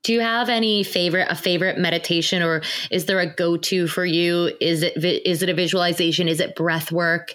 Do 0.05 0.13
you 0.13 0.19
have 0.19 0.49
any 0.49 0.83
favorite 0.83 1.25
a 1.31 1.35
favorite 1.35 1.79
meditation 1.79 2.43
or 2.43 2.61
is 2.91 3.05
there 3.05 3.19
a 3.19 3.25
go-to 3.25 3.87
for 3.87 4.05
you? 4.05 4.51
Is 4.61 4.83
it 4.83 5.03
is 5.03 5.41
it 5.41 5.49
a 5.49 5.53
visualization? 5.55 6.27
Is 6.27 6.39
it 6.39 6.55
breath 6.55 6.91
work? 6.91 7.33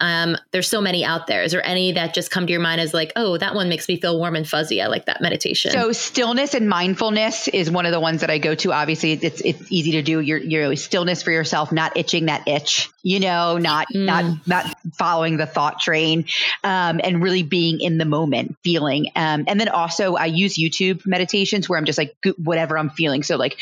Um, 0.00 0.36
there's 0.50 0.68
so 0.68 0.82
many 0.82 1.02
out 1.02 1.28
there. 1.28 1.42
Is 1.42 1.52
there 1.52 1.66
any 1.66 1.92
that 1.92 2.12
just 2.12 2.30
come 2.30 2.46
to 2.46 2.52
your 2.52 2.60
mind 2.60 2.78
as 2.82 2.92
like, 2.92 3.12
"Oh, 3.16 3.38
that 3.38 3.54
one 3.54 3.70
makes 3.70 3.88
me 3.88 3.98
feel 3.98 4.18
warm 4.18 4.36
and 4.36 4.46
fuzzy. 4.46 4.82
I 4.82 4.88
like 4.88 5.06
that 5.06 5.22
meditation." 5.22 5.70
So, 5.70 5.92
stillness 5.92 6.52
and 6.52 6.68
mindfulness 6.68 7.48
is 7.48 7.70
one 7.70 7.86
of 7.86 7.92
the 7.92 8.00
ones 8.00 8.20
that 8.20 8.28
I 8.28 8.36
go 8.36 8.54
to. 8.54 8.70
Obviously, 8.70 9.12
it's 9.12 9.40
it's 9.40 9.72
easy 9.72 9.92
to 9.92 10.02
do. 10.02 10.20
Your 10.20 10.36
your 10.36 10.76
stillness 10.76 11.22
for 11.22 11.30
yourself, 11.30 11.72
not 11.72 11.96
itching 11.96 12.26
that 12.26 12.46
itch, 12.46 12.90
you 13.02 13.20
know, 13.20 13.56
not 13.56 13.86
mm. 13.94 14.04
not 14.04 14.46
not 14.46 14.76
following 14.92 15.38
the 15.38 15.46
thought 15.46 15.80
train, 15.80 16.26
um, 16.64 17.00
and 17.02 17.22
really 17.22 17.44
being 17.44 17.80
in 17.80 17.96
the 17.96 18.04
moment, 18.04 18.58
feeling. 18.62 19.06
Um, 19.16 19.44
and 19.48 19.58
then 19.58 19.70
also 19.70 20.16
I 20.16 20.26
use 20.26 20.58
YouTube 20.58 21.06
meditations 21.06 21.66
where 21.66 21.78
I'm 21.78 21.86
just 21.86 21.96
like 21.96 22.09
like 22.24 22.34
whatever 22.36 22.78
I'm 22.78 22.90
feeling. 22.90 23.22
So 23.22 23.36
like 23.36 23.58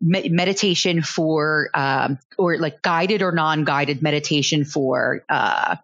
me- 0.00 0.28
meditation 0.28 1.02
for, 1.02 1.70
um, 1.74 2.18
or 2.38 2.58
like 2.58 2.82
guided 2.82 3.22
or 3.22 3.32
non-guided 3.32 4.02
meditation 4.02 4.64
for, 4.64 5.24
uh, 5.28 5.76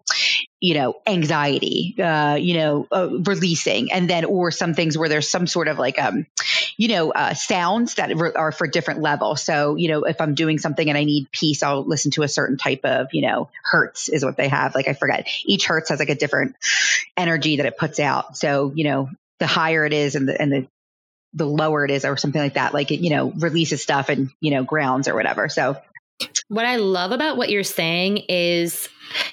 you 0.61 0.73
know, 0.73 0.95
anxiety, 1.07 1.95
uh, 1.99 2.35
you 2.39 2.53
know, 2.55 2.85
uh, 2.91 3.07
releasing, 3.25 3.93
and 3.93 4.09
then 4.09 4.25
or 4.25 4.51
some 4.51 4.73
things 4.73 4.97
where 4.97 5.07
there's 5.07 5.29
some 5.29 5.47
sort 5.47 5.69
of 5.69 5.79
like, 5.79 5.97
um, 5.97 6.25
you 6.75 6.89
know, 6.89 7.11
uh, 7.11 7.33
sounds 7.33 7.95
that 7.95 8.13
re- 8.15 8.33
are 8.35 8.51
for 8.51 8.67
different 8.67 9.01
levels. 9.01 9.41
So, 9.41 9.75
you 9.75 9.89
know, 9.89 10.03
if 10.03 10.19
I'm 10.19 10.35
doing 10.35 10.57
something 10.57 10.87
and 10.87 10.97
I 10.97 11.05
need 11.05 11.31
peace, 11.31 11.63
I'll 11.63 11.85
listen 11.85 12.11
to 12.11 12.23
a 12.23 12.27
certain 12.27 12.57
type 12.57 12.81
of, 12.83 13.13
you 13.13 13.21
know, 13.21 13.49
hertz 13.63 14.09
is 14.09 14.25
what 14.25 14.35
they 14.35 14.49
have. 14.49 14.75
Like 14.75 14.89
I 14.89 14.93
forget, 14.93 15.29
each 15.45 15.65
hertz 15.65 15.89
has 15.89 15.99
like 15.99 16.09
a 16.09 16.15
different 16.15 16.55
energy 17.15 17.57
that 17.57 17.65
it 17.65 17.77
puts 17.77 17.99
out. 17.99 18.35
So, 18.35 18.73
you 18.75 18.83
know, 18.83 19.09
the 19.39 19.47
higher 19.47 19.85
it 19.85 19.93
is 19.93 20.15
and 20.15 20.27
the 20.27 20.41
and 20.41 20.51
the 20.51 20.67
the 21.33 21.45
lower 21.45 21.85
it 21.85 21.91
is 21.91 22.05
or 22.05 22.17
something 22.17 22.41
like 22.41 22.55
that 22.55 22.73
like 22.73 22.91
it 22.91 23.01
you 23.01 23.09
know 23.09 23.31
releases 23.31 23.81
stuff 23.81 24.09
and 24.09 24.31
you 24.41 24.51
know 24.51 24.63
grounds 24.63 25.07
or 25.07 25.15
whatever. 25.15 25.49
So 25.49 25.77
what 26.49 26.65
i 26.65 26.75
love 26.75 27.13
about 27.13 27.37
what 27.37 27.49
you're 27.49 27.63
saying 27.63 28.17
is 28.27 28.89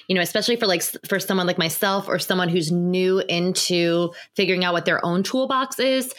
you 0.07 0.15
know 0.15 0.21
especially 0.21 0.55
for 0.55 0.67
like 0.67 0.83
for 1.07 1.19
someone 1.19 1.47
like 1.47 1.57
myself 1.57 2.07
or 2.07 2.19
someone 2.19 2.49
who's 2.49 2.71
new 2.71 3.19
into 3.29 4.11
figuring 4.35 4.63
out 4.63 4.73
what 4.73 4.85
their 4.85 5.03
own 5.05 5.23
toolbox 5.23 5.79
is 5.79 6.13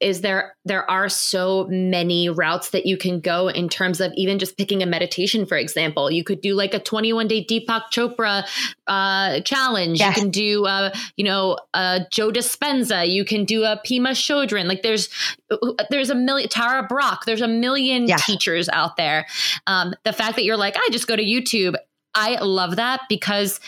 is 0.00 0.20
there 0.20 0.54
there 0.64 0.88
are 0.88 1.08
so 1.08 1.66
many 1.68 2.28
routes 2.28 2.70
that 2.70 2.86
you 2.86 2.96
can 2.96 3.20
go 3.20 3.48
in 3.48 3.68
terms 3.68 4.00
of 4.00 4.12
even 4.16 4.38
just 4.38 4.56
picking 4.56 4.82
a 4.82 4.86
meditation 4.86 5.44
for 5.44 5.56
example. 5.56 6.10
You 6.10 6.22
could 6.22 6.40
do 6.40 6.54
like 6.54 6.74
a 6.74 6.78
21 6.78 7.28
day 7.28 7.44
deepak 7.44 7.84
chopra 7.92 8.46
uh, 8.86 9.40
challenge. 9.40 9.98
Yes. 9.98 10.16
you 10.16 10.22
can 10.22 10.30
do 10.30 10.66
uh, 10.66 10.94
you 11.16 11.24
know 11.24 11.58
uh, 11.74 12.00
joe 12.10 12.30
dispenza. 12.30 13.08
You 13.10 13.24
can 13.24 13.44
do 13.44 13.64
a 13.64 13.80
pema 13.84 14.10
chodron. 14.10 14.66
Like 14.66 14.82
there's 14.82 15.08
there's 15.90 16.10
a 16.10 16.14
million 16.14 16.48
tara 16.48 16.86
brach 16.86 17.20
there's 17.26 17.42
a 17.42 17.48
million 17.48 18.06
yes. 18.06 18.24
teachers 18.24 18.68
out 18.68 18.96
there. 18.96 19.26
Um, 19.66 19.94
the 20.04 20.12
fact 20.12 20.36
that 20.36 20.44
you're 20.44 20.56
like 20.56 20.76
i 20.76 20.88
just 20.90 21.06
go 21.06 21.16
to 21.16 21.22
youtube 21.22 21.74
I 22.14 22.36
love 22.40 22.76
that 22.76 23.02
because 23.08 23.60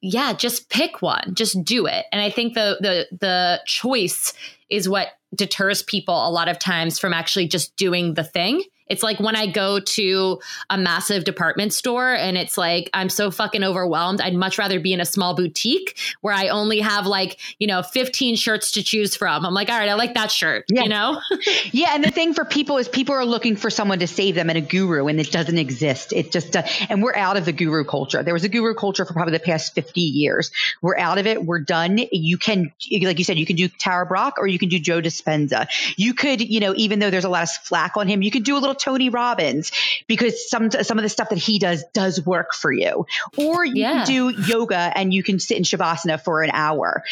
yeah, 0.00 0.32
just 0.32 0.68
pick 0.68 1.02
one, 1.02 1.34
just 1.34 1.64
do 1.64 1.86
it. 1.86 2.04
And 2.12 2.20
I 2.20 2.30
think 2.30 2.54
the 2.54 2.76
the 2.80 3.16
the 3.16 3.60
choice 3.66 4.32
is 4.68 4.88
what 4.88 5.08
deters 5.34 5.82
people 5.82 6.14
a 6.14 6.30
lot 6.30 6.48
of 6.48 6.58
times 6.58 6.98
from 6.98 7.12
actually 7.12 7.48
just 7.48 7.76
doing 7.76 8.14
the 8.14 8.24
thing. 8.24 8.62
It's 8.88 9.02
like 9.02 9.18
when 9.18 9.36
I 9.36 9.46
go 9.46 9.80
to 9.80 10.40
a 10.70 10.78
massive 10.78 11.24
department 11.24 11.72
store 11.72 12.14
and 12.14 12.36
it's 12.36 12.56
like, 12.56 12.90
I'm 12.94 13.08
so 13.08 13.30
fucking 13.30 13.64
overwhelmed. 13.64 14.20
I'd 14.20 14.34
much 14.34 14.58
rather 14.58 14.78
be 14.80 14.92
in 14.92 15.00
a 15.00 15.04
small 15.04 15.34
boutique 15.34 15.98
where 16.20 16.34
I 16.34 16.48
only 16.48 16.80
have 16.80 17.06
like, 17.06 17.38
you 17.58 17.66
know, 17.66 17.82
15 17.82 18.36
shirts 18.36 18.72
to 18.72 18.82
choose 18.82 19.16
from. 19.16 19.44
I'm 19.44 19.54
like, 19.54 19.68
all 19.68 19.78
right, 19.78 19.88
I 19.88 19.94
like 19.94 20.14
that 20.14 20.30
shirt, 20.30 20.66
yeah. 20.68 20.82
you 20.84 20.88
know? 20.88 21.20
yeah. 21.72 21.94
And 21.94 22.04
the 22.04 22.10
thing 22.10 22.34
for 22.34 22.44
people 22.44 22.78
is 22.78 22.88
people 22.88 23.14
are 23.14 23.24
looking 23.24 23.56
for 23.56 23.70
someone 23.70 23.98
to 23.98 24.06
save 24.06 24.34
them 24.34 24.48
and 24.48 24.58
a 24.58 24.62
guru 24.62 25.08
and 25.08 25.18
it 25.20 25.32
doesn't 25.32 25.58
exist. 25.58 26.12
It 26.12 26.30
just, 26.30 26.54
uh, 26.54 26.62
and 26.88 27.02
we're 27.02 27.16
out 27.16 27.36
of 27.36 27.44
the 27.44 27.52
guru 27.52 27.84
culture. 27.84 28.22
There 28.22 28.34
was 28.34 28.44
a 28.44 28.48
guru 28.48 28.74
culture 28.74 29.04
for 29.04 29.12
probably 29.12 29.32
the 29.32 29.40
past 29.40 29.74
50 29.74 30.00
years. 30.00 30.52
We're 30.80 30.98
out 30.98 31.18
of 31.18 31.26
it. 31.26 31.44
We're 31.44 31.58
done. 31.58 31.98
You 32.12 32.38
can, 32.38 32.72
like 33.02 33.18
you 33.18 33.24
said, 33.24 33.38
you 33.38 33.46
can 33.46 33.56
do 33.56 33.68
Tara 33.68 34.06
Brach 34.06 34.34
or 34.38 34.46
you 34.46 34.58
can 34.58 34.68
do 34.68 34.78
Joe 34.78 35.00
Dispenza. 35.00 35.66
You 35.96 36.14
could, 36.14 36.40
you 36.40 36.60
know, 36.60 36.72
even 36.76 37.00
though 37.00 37.10
there's 37.10 37.24
a 37.24 37.28
lot 37.28 37.42
of 37.42 37.50
flack 37.50 37.96
on 37.96 38.06
him, 38.06 38.22
you 38.22 38.30
could 38.30 38.44
do 38.44 38.56
a 38.56 38.60
little 38.60 38.75
Tony 38.78 39.08
Robbins 39.08 39.72
because 40.06 40.48
some 40.48 40.70
some 40.70 40.98
of 40.98 41.02
the 41.02 41.08
stuff 41.08 41.30
that 41.30 41.38
he 41.38 41.58
does 41.58 41.84
does 41.92 42.24
work 42.24 42.54
for 42.54 42.72
you. 42.72 43.06
Or 43.36 43.64
you 43.64 43.82
yeah. 43.82 44.04
can 44.04 44.06
do 44.06 44.28
yoga 44.30 44.92
and 44.94 45.12
you 45.12 45.22
can 45.22 45.38
sit 45.38 45.56
in 45.56 45.64
shavasana 45.64 46.22
for 46.22 46.42
an 46.42 46.50
hour. 46.52 47.02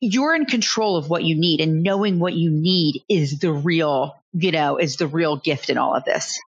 You're 0.00 0.34
in 0.34 0.46
control 0.46 0.96
of 0.96 1.10
what 1.10 1.24
you 1.24 1.34
need 1.34 1.60
and 1.60 1.82
knowing 1.82 2.18
what 2.18 2.32
you 2.34 2.50
need 2.50 3.02
is 3.08 3.38
the 3.38 3.52
real, 3.52 4.16
you 4.32 4.50
know, 4.50 4.78
is 4.78 4.96
the 4.96 5.06
real 5.06 5.36
gift 5.36 5.68
in 5.68 5.76
all 5.76 5.94
of 5.94 6.04
this. 6.04 6.40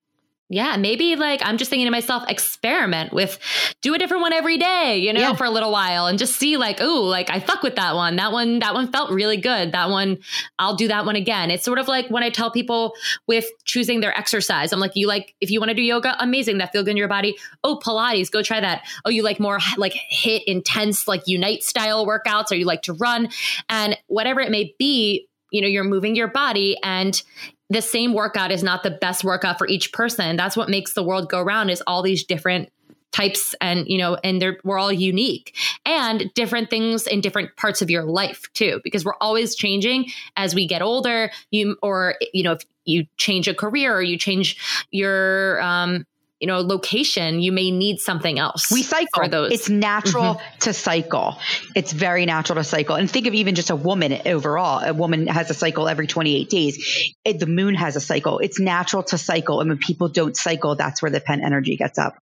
Yeah, 0.54 0.76
maybe 0.76 1.16
like 1.16 1.40
I'm 1.46 1.58
just 1.58 1.70
thinking 1.70 1.88
to 1.88 1.92
myself, 1.92 2.26
experiment 2.28 3.14
with 3.14 3.40
do 3.82 3.94
a 3.94 3.98
different 3.98 4.22
one 4.22 4.34
every 4.34 4.58
day, 4.58 4.98
you 4.98 5.14
know, 5.14 5.22
yeah. 5.22 5.34
for 5.34 5.46
a 5.46 5.50
little 5.50 5.72
while 5.72 6.08
and 6.08 6.20
just 6.20 6.36
see 6.36 6.58
like, 6.58 6.80
oh, 6.82 7.04
like 7.04 7.30
I 7.30 7.40
fuck 7.40 7.64
with 7.64 7.78
that 7.78 7.96
one. 7.96 8.18
That 8.18 8.34
one, 8.34 8.60
that 8.60 8.74
one 8.74 8.92
felt 8.92 9.12
really 9.12 9.38
good. 9.38 9.72
That 9.72 9.90
one, 9.90 10.18
I'll 10.60 10.76
do 10.76 10.90
that 10.90 11.06
one 11.06 11.16
again. 11.16 11.52
It's 11.52 11.64
sort 11.64 11.80
of 11.80 11.88
like 11.88 12.10
when 12.10 12.22
I 12.22 12.30
tell 12.30 12.52
people 12.52 12.96
with 13.28 13.46
choosing 13.64 14.02
their 14.02 14.16
exercise, 14.18 14.74
I'm 14.74 14.82
like, 14.82 14.92
you 14.96 15.08
like, 15.08 15.34
if 15.40 15.52
you 15.52 15.62
want 15.62 15.70
to 15.70 15.76
do 15.76 15.82
yoga, 15.82 16.22
amazing. 16.22 16.58
That 16.58 16.74
feel 16.74 16.84
good 16.84 16.92
in 16.92 16.98
your 16.98 17.08
body. 17.08 17.38
Oh, 17.64 17.80
Pilates, 17.82 18.30
go 18.30 18.44
try 18.44 18.60
that. 18.60 18.82
Oh, 19.06 19.10
you 19.10 19.24
like 19.24 19.40
more 19.40 19.58
like 19.78 19.94
hit 19.94 20.44
intense, 20.48 21.08
like 21.08 21.22
unite 21.28 21.64
style 21.64 22.06
workouts, 22.06 22.52
or 22.52 22.56
you 22.56 22.66
like 22.66 22.82
to 22.82 22.94
run 22.94 23.30
and 23.70 23.98
whatever 24.08 24.42
it 24.42 24.52
may 24.52 24.76
be, 24.78 25.30
you 25.50 25.62
know, 25.62 25.68
you're 25.70 25.86
moving 25.86 26.14
your 26.14 26.28
body 26.28 26.78
and 26.84 27.24
the 27.72 27.82
same 27.82 28.14
workout 28.14 28.52
is 28.52 28.64
not 28.64 28.84
the 28.84 28.92
best 28.92 29.24
workout 29.24 29.58
for 29.58 29.66
each 29.66 29.94
person. 29.94 30.36
That's 30.36 30.58
what 30.58 30.68
makes 30.68 30.94
the 30.94 31.04
world 31.04 31.30
go 31.30 31.40
around 31.40 31.70
is 31.70 31.82
all 31.88 32.02
these 32.02 32.26
different 32.26 32.70
types 33.14 33.56
and 33.60 33.88
you 33.88 33.98
know 33.98 34.18
and 34.24 34.42
they're 34.42 34.58
we're 34.64 34.78
all 34.80 34.92
unique 34.92 35.54
and 35.86 36.34
different 36.34 36.70
things 36.70 37.08
in 37.08 37.20
different 37.20 37.54
parts 37.58 37.82
of 37.82 37.90
your 37.90 38.04
life 38.04 38.44
too 38.54 38.80
because 38.86 39.04
we're 39.04 39.18
always 39.20 39.54
changing 39.54 40.10
as 40.38 40.56
we 40.56 40.66
get 40.66 40.82
older 40.82 41.30
you 41.50 41.76
or 41.82 42.16
you 42.34 42.42
know 42.42 42.54
if 42.54 42.62
you 42.86 43.06
change 43.18 43.50
a 43.50 43.54
career 43.54 43.94
or 43.94 44.02
you 44.02 44.18
change 44.18 44.86
your 44.92 45.62
um 45.62 46.06
you 46.42 46.48
know 46.48 46.60
location 46.60 47.40
you 47.40 47.52
may 47.52 47.72
need 47.72 48.00
something 48.00 48.40
else 48.40 48.72
we 48.72 48.84
cycle. 48.84 49.08
for 49.14 49.28
those. 49.28 49.52
It's 49.52 49.70
natural 49.70 50.36
mm-hmm. 50.36 50.60
to 50.60 50.74
cycle. 50.74 51.38
It's 51.76 51.92
very 51.92 52.26
natural 52.26 52.58
to 52.58 52.64
cycle. 52.64 52.96
And 52.96 53.10
think 53.10 53.28
of 53.28 53.34
even 53.34 53.56
just 53.56 53.70
a 53.70 53.76
woman 53.76 54.20
overall. 54.26 54.84
A 54.84 54.94
woman 54.94 55.28
has 55.28 55.50
a 55.50 55.54
cycle 55.54 55.88
every 55.88 56.08
28 56.08 56.50
days. 56.50 57.14
It, 57.24 57.40
the 57.40 57.46
moon 57.46 57.76
has 57.76 57.96
a 57.96 58.02
cycle. 58.02 58.40
It's 58.40 58.60
natural 58.60 59.04
to 59.04 59.18
cycle. 59.18 59.62
And 59.62 59.70
when 59.70 59.78
people 59.78 60.10
don't 60.10 60.36
cycle 60.36 60.76
that's 60.76 61.02
where 61.02 61.12
the 61.12 61.22
pent 61.22 61.44
energy 61.44 61.78
gets 61.78 61.98
up. 61.98 62.16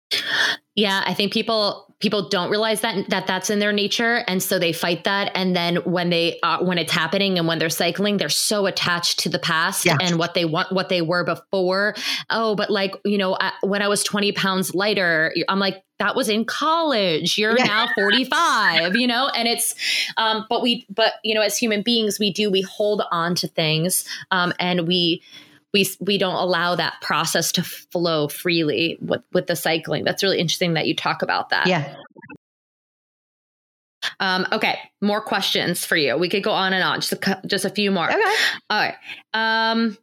Yeah 0.76 1.02
i 1.06 1.14
think 1.14 1.32
people 1.34 1.87
people 2.00 2.30
don't 2.30 2.52
realize 2.52 2.82
that 2.82 3.10
that 3.10 3.26
that's 3.26 3.50
in 3.50 3.60
their 3.60 3.74
nature. 3.74 4.24
And 4.28 4.42
so 4.42 4.60
they 4.60 4.72
fight 4.72 5.04
that. 5.06 5.32
And 5.34 5.56
then 5.56 5.78
when 5.78 6.10
they 6.10 6.40
uh, 6.42 6.64
when 6.64 6.78
it's 6.78 6.92
happening 6.92 7.38
and 7.38 7.48
when 7.48 7.60
they're 7.60 7.70
cycling 7.70 8.18
they're 8.18 8.30
so 8.30 8.66
attached 8.66 9.20
to 9.20 9.30
the 9.30 9.40
past 9.40 9.88
and 9.88 10.18
what 10.18 10.34
they 10.34 10.46
want 10.46 10.72
what 10.72 10.90
they 10.90 11.02
were 11.02 11.24
before. 11.24 11.96
Oh 12.30 12.56
but 12.56 12.70
like 12.70 12.96
you 13.04 13.18
know 13.18 13.38
I, 13.40 13.52
when 13.62 13.82
i 13.82 13.88
was 13.88 14.04
20 14.04 14.32
pounds 14.34 14.76
lighter 14.76 15.34
i'm 15.50 15.60
like 15.60 15.84
that 16.00 16.16
was 16.16 16.30
in 16.30 16.46
college. 16.46 17.40
You're 17.40 17.58
yeah. 17.58 17.66
now 17.66 17.88
45 17.96 18.96
you 18.96 19.08
know? 19.08 19.30
And 19.30 19.48
it's 19.48 19.74
um 20.18 20.46
but 20.50 20.62
we 20.62 20.86
but 20.90 21.14
you 21.24 21.34
know 21.34 21.42
as 21.42 21.58
human 21.58 21.82
beings 21.82 22.20
we 22.20 22.32
do 22.32 22.52
we 22.52 22.62
hold 22.62 23.02
on 23.12 23.36
to 23.36 23.48
things 23.48 24.06
um 24.32 24.54
and 24.60 24.88
we 24.88 25.24
we 25.74 25.88
we 26.00 26.18
don't 26.18 26.36
allow 26.36 26.76
that 26.76 26.96
process 27.02 27.52
to 27.54 27.64
flow 27.64 28.28
freely 28.28 28.98
with 29.02 29.22
with 29.34 29.48
the 29.48 29.56
cycling. 29.56 30.04
That's 30.04 30.24
really 30.24 30.40
interesting 30.40 30.74
that 30.74 30.88
you 30.88 30.96
talk 30.96 31.22
about 31.22 31.50
that. 31.50 31.68
Yeah. 31.68 31.96
Um, 34.20 34.48
okay, 34.52 34.80
more 35.02 35.22
questions 35.22 35.86
for 35.86 35.98
you. 35.98 36.18
We 36.18 36.30
could 36.30 36.44
go 36.44 36.52
on 36.52 36.74
and 36.74 36.84
on. 36.84 37.02
Just 37.02 37.14
a, 37.14 37.42
just 37.46 37.66
a 37.66 37.70
few 37.70 37.92
more. 37.92 38.10
Okay. 38.10 38.36
All 38.70 38.80
right. 38.80 38.96
Um, 39.34 39.98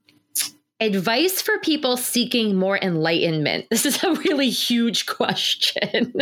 Advice 0.81 1.41
for 1.41 1.59
people 1.59 1.97
seeking 1.97 2.57
more 2.57 2.77
enlightenment. 2.77 3.67
This 3.75 3.87
is 3.87 4.03
a 4.03 4.13
really 4.13 4.51
huge 4.51 5.07
question. 5.07 6.13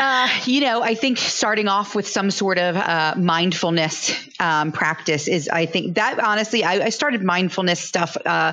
uh, 0.00 0.28
you 0.44 0.60
know, 0.60 0.82
I 0.82 0.94
think 0.94 1.18
starting 1.18 1.68
off 1.68 1.94
with 1.94 2.06
some 2.06 2.30
sort 2.30 2.58
of 2.58 2.76
uh, 2.76 3.14
mindfulness 3.16 4.14
um, 4.40 4.72
practice 4.72 5.28
is, 5.28 5.48
I 5.48 5.66
think 5.66 5.94
that 5.96 6.18
honestly, 6.20 6.64
I, 6.64 6.86
I 6.86 6.88
started 6.90 7.22
mindfulness 7.22 7.80
stuff 7.80 8.16
uh, 8.24 8.52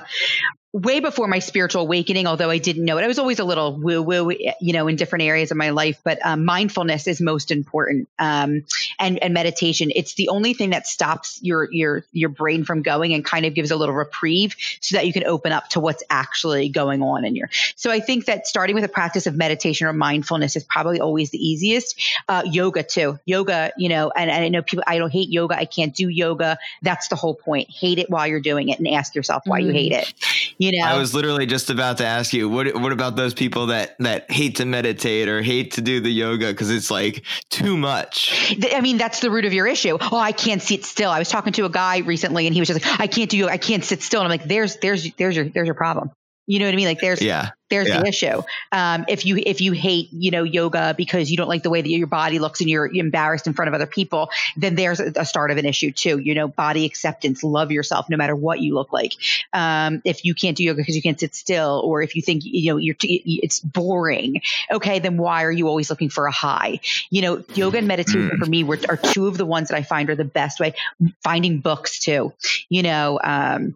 way 0.74 1.02
before 1.02 1.28
my 1.28 1.40
spiritual 1.40 1.82
awakening, 1.82 2.28
although 2.28 2.50
I 2.50 2.58
didn't 2.58 2.86
know 2.86 2.98
it. 2.98 3.04
I 3.04 3.08
was 3.08 3.20
always 3.20 3.40
a 3.40 3.44
little 3.44 3.76
woo 3.76 4.02
woo, 4.02 4.32
you 4.62 4.72
know, 4.72 4.88
in 4.88 4.96
different 4.96 5.24
areas 5.24 5.52
of 5.52 5.58
my 5.58 5.72
life, 5.72 6.00
but 6.04 6.26
um, 6.26 6.46
mindfulness 6.46 7.08
is 7.08 7.20
most 7.20 7.52
important. 7.52 8.08
Um, 8.18 8.64
and, 8.98 9.22
and 9.22 9.34
meditation, 9.34 9.92
it's 9.94 10.14
the 10.14 10.30
only 10.30 10.54
thing 10.54 10.70
that 10.70 10.88
stops 10.88 11.40
your, 11.42 11.68
your, 11.72 12.06
your 12.14 12.30
brain 12.30 12.64
from 12.64 12.84
going 12.84 13.14
and 13.14 13.26
kind 13.26 13.46
of 13.46 13.54
gives 13.54 13.72
a 13.72 13.76
little 13.76 13.94
reprieve 13.94 14.56
so 14.80 14.96
that 14.96 15.06
you 15.06 15.12
can 15.12 15.26
open 15.26 15.52
up 15.52 15.68
to 15.70 15.82
what's 15.82 16.04
actually 16.10 16.70
going 16.70 17.02
on 17.02 17.26
in 17.26 17.36
your. 17.36 17.50
So 17.76 17.92
I 17.92 18.00
think 18.00 18.26
that 18.26 18.48
starting 18.48 18.74
with 18.74 18.86
a 18.86 18.90
practice 18.90 19.28
of 19.28 19.36
meditation 19.36 19.88
or 19.88 19.94
mindfulness 19.94 20.56
is 20.56 20.64
probably 20.64 21.02
always 21.02 21.32
the 21.32 21.38
easiest. 21.38 22.00
Uh, 22.30 22.44
yoga 22.46 22.82
too. 22.82 23.20
Yoga, 23.26 23.74
you 23.78 23.90
know, 23.90 24.10
and, 24.16 24.32
and 24.32 24.46
I 24.46 24.48
know 24.48 24.62
people, 24.62 24.86
I 24.88 25.00
don't 25.00 25.12
hate 25.12 25.30
yoga. 25.30 25.58
I 25.58 25.66
can't 25.66 25.94
do 25.94 26.08
yoga. 26.08 26.58
That's 26.82 27.10
the 27.10 27.18
whole 27.18 27.36
point. 27.36 27.70
Hate 27.70 28.00
it 28.00 28.10
while 28.10 28.26
you're 28.26 28.40
doing 28.40 28.70
it 28.70 28.80
and 28.80 28.88
ask 28.88 29.16
yourself 29.16 29.44
why 29.46 29.62
mm. 29.62 29.66
you 29.66 29.72
hate 29.72 29.92
it 29.92 30.14
you 30.62 30.80
know, 30.80 30.86
I 30.86 30.96
was 30.96 31.16
literally 31.16 31.48
just 31.48 31.72
about 31.72 31.98
to 31.98 32.06
ask 32.06 32.34
you 32.34 32.48
what 32.48 32.76
what 32.76 32.92
about 32.92 33.16
those 33.16 33.34
people 33.34 33.68
that 33.68 33.96
that 33.98 34.30
hate 34.30 34.58
to 34.58 34.66
meditate 34.66 35.28
or 35.28 35.42
hate 35.42 35.72
to 35.72 35.82
do 35.82 36.00
the 36.00 36.12
yoga 36.12 36.50
because 36.50 36.70
it's 36.70 36.92
like 36.92 37.24
too 37.50 37.76
much. 37.76 38.56
I 38.72 38.80
mean, 38.80 38.98
that's 38.98 39.22
the 39.22 39.32
root 39.32 39.46
of 39.46 39.54
your 39.54 39.66
issue. 39.66 39.98
Oh, 40.00 40.18
I 40.18 40.34
can't 40.34 40.62
sit 40.62 40.86
still. 40.86 41.10
I 41.10 41.18
was 41.18 41.30
talking 41.30 41.52
to 41.54 41.66
a 41.66 41.70
guy 41.70 41.98
recently, 42.00 42.46
and 42.46 42.54
he 42.54 42.62
was 42.62 42.68
just 42.68 42.86
like, 42.86 43.00
I 43.00 43.08
can't 43.08 43.28
do 43.28 43.38
yoga. 43.38 43.52
I 43.52 43.58
can't 43.58 43.84
sit 43.84 44.04
still. 44.04 44.22
And 44.22 44.32
I'm 44.32 44.40
like, 44.40 44.48
there's 44.48 44.76
there's 44.78 45.12
there's 45.14 45.36
your 45.36 45.50
there's 45.50 45.66
your 45.66 45.74
problem. 45.74 46.12
You 46.48 46.60
know 46.60 46.66
what 46.66 46.74
I 46.74 46.76
mean? 46.76 46.88
Like 46.88 47.00
there's 47.00 47.22
yeah. 47.22 47.52
there's 47.70 47.88
yeah. 47.88 48.02
the 48.02 48.08
issue. 48.08 48.42
Um, 48.72 49.06
if 49.08 49.26
you 49.26 49.38
if 49.38 49.62
you 49.62 49.74
hate 49.74 50.10
you 50.12 50.32
know 50.32 50.44
yoga 50.44 50.96
because 50.98 51.30
you 51.30 51.38
don't 51.38 51.48
like 51.48 51.62
the 51.62 51.70
way 51.70 51.82
that 51.82 51.90
your 51.90 52.08
body 52.08 52.40
looks 52.40 52.62
and 52.62 52.70
you're 52.70 52.92
embarrassed 52.92 53.46
in 53.46 53.54
front 53.54 53.70
of 53.70 53.76
other 53.76 53.86
people, 53.86 54.30
then 54.58 54.76
there's 54.76 55.00
a, 55.00 55.24
start 55.24 55.52
of 55.52 55.58
an 55.58 55.66
issue 55.66 55.92
too. 55.92 56.18
You 56.18 56.34
know, 56.34 56.48
body 56.48 56.86
acceptance, 56.86 57.44
love 57.44 57.72
yourself 57.72 58.10
no 58.10 58.18
matter 58.18 58.36
what 58.36 58.60
you 58.60 58.74
look 58.74 58.92
like. 58.92 59.14
Um, 59.54 60.02
if 60.04 60.26
you 60.26 60.34
can't 60.34 60.58
do 60.58 60.64
yoga 60.64 60.78
because 60.78 60.96
you 60.96 61.02
can't 61.04 61.20
sit 61.20 61.36
still, 61.36 61.82
or 61.86 62.02
if 62.02 62.16
you 62.16 62.24
think 62.24 62.42
you 62.44 62.72
know 62.72 62.78
you're 62.78 62.96
t- 62.96 63.40
it's 63.44 63.60
boring, 63.60 64.42
okay, 64.72 64.98
then 64.98 65.18
why 65.18 65.44
are 65.44 65.52
you 65.52 65.68
always 65.68 65.92
looking 65.92 66.10
for 66.10 66.26
a 66.26 66.32
high? 66.32 66.80
You 67.12 67.22
know, 67.22 67.44
yoga 67.54 67.78
and 67.78 67.88
meditation 67.88 68.32
mm. 68.32 68.40
for 68.40 68.48
me 68.48 68.64
were, 68.64 68.80
are 68.90 68.98
two 68.98 69.28
of 69.28 69.38
the 69.38 69.46
ones 69.46 69.70
that 69.70 69.78
I 69.78 69.84
find 69.84 70.10
are 70.10 70.16
the 70.16 70.26
best 70.26 70.60
way. 70.60 70.74
Finding 71.24 71.60
books 71.60 72.00
too. 72.00 72.34
You 72.68 72.82
know. 72.82 73.20
Um, 73.24 73.76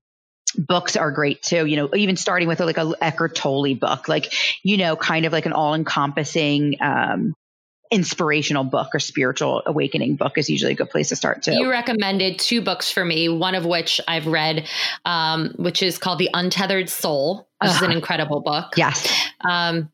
books 0.58 0.96
are 0.96 1.12
great 1.12 1.42
too 1.42 1.66
you 1.66 1.78
know 1.78 1.90
even 1.96 2.16
starting 2.16 2.48
with 2.48 2.60
like 2.60 2.78
a 2.78 2.94
eckhart 3.02 3.36
tolle 3.36 3.76
book 3.76 4.08
like 4.08 4.34
you 4.64 4.78
know 4.78 4.96
kind 4.96 5.26
of 5.26 5.34
like 5.34 5.46
an 5.46 5.54
all-encompassing 5.54 6.78
um 6.82 7.36
inspirational 7.92 8.64
book 8.64 8.90
or 8.94 9.00
spiritual 9.00 9.62
awakening 9.66 10.16
book 10.16 10.38
is 10.38 10.50
usually 10.50 10.74
a 10.74 10.76
good 10.76 10.90
place 10.90 11.10
to 11.10 11.16
start 11.16 11.44
too. 11.44 11.54
You 11.54 11.70
recommended 11.70 12.40
two 12.40 12.62
books 12.62 12.92
for 12.92 13.06
me, 13.06 13.30
one 13.30 13.56
of 13.56 13.66
which 13.66 14.02
I've 14.08 14.28
read, 14.28 14.68
um, 15.06 15.54
which 15.58 15.84
is 15.84 15.98
called 15.98 16.20
The 16.20 16.30
Untethered 16.34 16.90
Soul, 16.90 17.48
which 17.62 17.72
uh, 17.72 17.76
is 17.76 17.82
an 17.82 17.92
incredible 17.92 18.42
book. 18.42 18.74
Yes. 18.76 19.08
Um, 19.48 19.92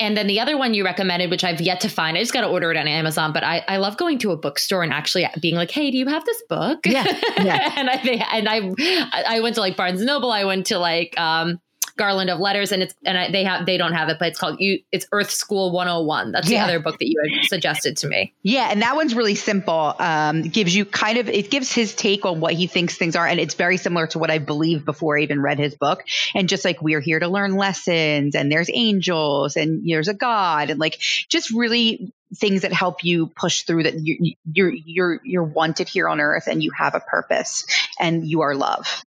and 0.00 0.16
then 0.16 0.26
the 0.26 0.40
other 0.40 0.56
one 0.56 0.74
you 0.74 0.84
recommended, 0.84 1.30
which 1.30 1.44
I've 1.44 1.60
yet 1.60 1.80
to 1.82 1.88
find, 1.88 2.16
I 2.16 2.20
just 2.20 2.32
got 2.32 2.40
to 2.40 2.48
order 2.48 2.70
it 2.70 2.76
on 2.76 2.88
Amazon. 2.88 3.32
But 3.32 3.44
I, 3.44 3.62
I 3.68 3.76
love 3.76 3.96
going 3.98 4.18
to 4.20 4.32
a 4.32 4.36
bookstore 4.36 4.82
and 4.82 4.92
actually 4.92 5.28
being 5.40 5.54
like, 5.54 5.70
"Hey, 5.70 5.90
do 5.90 5.98
you 5.98 6.06
have 6.06 6.24
this 6.24 6.42
book?" 6.48 6.80
Yeah, 6.86 7.06
yeah. 7.36 7.72
and 7.76 7.90
I 7.90 7.94
and 8.32 8.48
I 8.48 9.34
I 9.36 9.40
went 9.40 9.56
to 9.56 9.60
like 9.60 9.76
Barnes 9.76 10.02
Noble. 10.02 10.32
I 10.32 10.44
went 10.44 10.66
to 10.66 10.78
like 10.78 11.18
um, 11.20 11.60
garland 11.96 12.30
of 12.30 12.38
letters 12.38 12.72
and 12.72 12.82
it's 12.82 12.94
and 13.04 13.16
I, 13.16 13.30
they 13.30 13.44
have 13.44 13.66
they 13.66 13.76
don't 13.76 13.92
have 13.92 14.08
it 14.08 14.18
but 14.18 14.28
it's 14.28 14.38
called 14.38 14.60
you 14.60 14.80
it's 14.92 15.06
earth 15.12 15.30
school 15.30 15.72
101 15.72 16.32
that's 16.32 16.50
yeah. 16.50 16.66
the 16.66 16.72
other 16.72 16.80
book 16.80 16.98
that 16.98 17.08
you 17.08 17.20
had 17.22 17.44
suggested 17.46 17.96
to 17.98 18.08
me. 18.08 18.32
Yeah 18.42 18.68
and 18.70 18.82
that 18.82 18.96
one's 18.96 19.14
really 19.14 19.34
simple. 19.34 19.94
Um, 19.98 20.42
gives 20.42 20.74
you 20.74 20.84
kind 20.84 21.18
of 21.18 21.28
it 21.28 21.50
gives 21.50 21.72
his 21.72 21.94
take 21.94 22.24
on 22.24 22.40
what 22.40 22.54
he 22.54 22.66
thinks 22.66 22.96
things 22.96 23.16
are 23.16 23.26
and 23.26 23.40
it's 23.40 23.54
very 23.54 23.76
similar 23.76 24.06
to 24.08 24.18
what 24.18 24.30
i 24.30 24.38
believed 24.38 24.84
before 24.84 25.18
i 25.18 25.22
even 25.22 25.40
read 25.40 25.58
his 25.58 25.74
book. 25.74 26.04
And 26.34 26.48
just 26.48 26.64
like 26.64 26.82
we're 26.82 27.00
here 27.00 27.18
to 27.18 27.28
learn 27.28 27.56
lessons 27.56 28.34
and 28.34 28.50
there's 28.50 28.70
angels 28.72 29.56
and 29.56 29.88
there's 29.88 30.08
a 30.08 30.14
god 30.14 30.70
and 30.70 30.80
like 30.80 30.98
just 31.28 31.50
really 31.50 32.12
things 32.36 32.62
that 32.62 32.72
help 32.72 33.02
you 33.04 33.26
push 33.26 33.62
through 33.62 33.84
that 33.84 33.98
you, 33.98 34.34
you're 34.52 34.72
you're 34.72 35.20
you're 35.24 35.44
wanted 35.44 35.88
here 35.88 36.08
on 36.08 36.20
earth 36.20 36.46
and 36.46 36.62
you 36.62 36.70
have 36.76 36.94
a 36.94 37.00
purpose 37.00 37.64
and 37.98 38.26
you 38.26 38.42
are 38.42 38.54
love. 38.54 39.04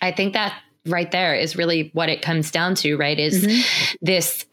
I 0.00 0.12
think 0.12 0.34
that 0.34 0.54
right 0.86 1.10
there 1.10 1.34
is 1.34 1.56
really 1.56 1.90
what 1.92 2.08
it 2.08 2.22
comes 2.22 2.50
down 2.50 2.74
to, 2.76 2.96
right? 2.96 3.18
Is 3.18 3.44
mm-hmm. 3.44 3.96
this 4.02 4.44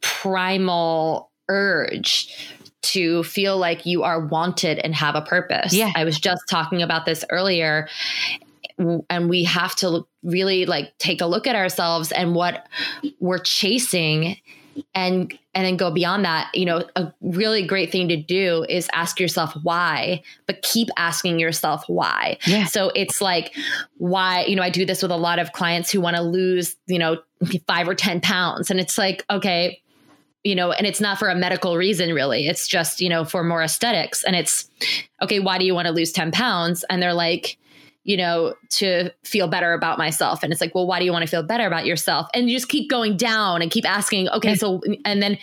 primal 0.00 1.30
urge 1.48 2.54
to 2.82 3.24
feel 3.24 3.58
like 3.58 3.84
you 3.84 4.04
are 4.04 4.20
wanted 4.20 4.78
and 4.78 4.94
have 4.94 5.16
a 5.16 5.22
purpose. 5.22 5.72
Yeah. 5.72 5.90
I 5.96 6.04
was 6.04 6.20
just 6.20 6.42
talking 6.48 6.82
about 6.82 7.04
this 7.04 7.24
earlier 7.30 7.88
and 8.78 9.28
we 9.28 9.44
have 9.44 9.74
to 9.76 10.06
really 10.22 10.66
like 10.66 10.96
take 10.98 11.20
a 11.20 11.26
look 11.26 11.46
at 11.46 11.56
ourselves 11.56 12.12
and 12.12 12.34
what 12.34 12.68
we're 13.18 13.38
chasing 13.38 14.36
and 14.94 15.38
and 15.54 15.64
then 15.64 15.76
go 15.76 15.90
beyond 15.90 16.24
that 16.24 16.50
you 16.54 16.64
know 16.64 16.84
a 16.96 17.12
really 17.20 17.66
great 17.66 17.90
thing 17.90 18.08
to 18.08 18.16
do 18.16 18.64
is 18.68 18.88
ask 18.92 19.18
yourself 19.18 19.54
why 19.62 20.22
but 20.46 20.62
keep 20.62 20.88
asking 20.96 21.38
yourself 21.38 21.84
why. 21.88 22.38
Yeah. 22.46 22.64
so 22.64 22.90
it's 22.94 23.20
like 23.20 23.54
why 23.98 24.44
you 24.44 24.56
know 24.56 24.62
i 24.62 24.70
do 24.70 24.84
this 24.84 25.02
with 25.02 25.10
a 25.10 25.16
lot 25.16 25.38
of 25.38 25.52
clients 25.52 25.90
who 25.90 26.00
want 26.00 26.16
to 26.16 26.22
lose 26.22 26.76
you 26.86 26.98
know 26.98 27.18
5 27.66 27.88
or 27.88 27.94
10 27.94 28.20
pounds 28.20 28.70
and 28.70 28.80
it's 28.80 28.98
like 28.98 29.24
okay 29.30 29.80
you 30.46 30.54
know 30.54 30.70
and 30.70 30.86
it's 30.86 31.00
not 31.00 31.18
for 31.18 31.28
a 31.28 31.34
medical 31.34 31.76
reason 31.76 32.14
really. 32.14 32.46
It's 32.46 32.68
just 32.68 33.00
you 33.00 33.08
know 33.08 33.24
for 33.24 33.42
more 33.42 33.62
aesthetics 33.62 34.22
and 34.22 34.36
it's 34.36 34.70
okay 35.20 35.40
why 35.40 35.58
do 35.58 35.64
you 35.64 35.74
want 35.74 35.88
to 35.88 35.92
lose 35.92 36.12
10 36.12 36.30
pounds? 36.30 36.84
And 36.88 37.02
they're 37.02 37.14
like 37.14 37.58
you 38.06 38.16
know, 38.16 38.54
to 38.70 39.10
feel 39.24 39.48
better 39.48 39.72
about 39.72 39.98
myself. 39.98 40.44
And 40.44 40.52
it's 40.52 40.60
like, 40.60 40.74
well, 40.74 40.86
why 40.86 41.00
do 41.00 41.04
you 41.04 41.12
want 41.12 41.24
to 41.24 41.30
feel 41.30 41.42
better 41.42 41.66
about 41.66 41.86
yourself? 41.86 42.28
And 42.32 42.48
you 42.48 42.56
just 42.56 42.68
keep 42.68 42.88
going 42.88 43.16
down 43.16 43.62
and 43.62 43.70
keep 43.70 43.84
asking, 43.84 44.28
okay, 44.28 44.54
so, 44.54 44.80
and 45.04 45.20
then 45.20 45.38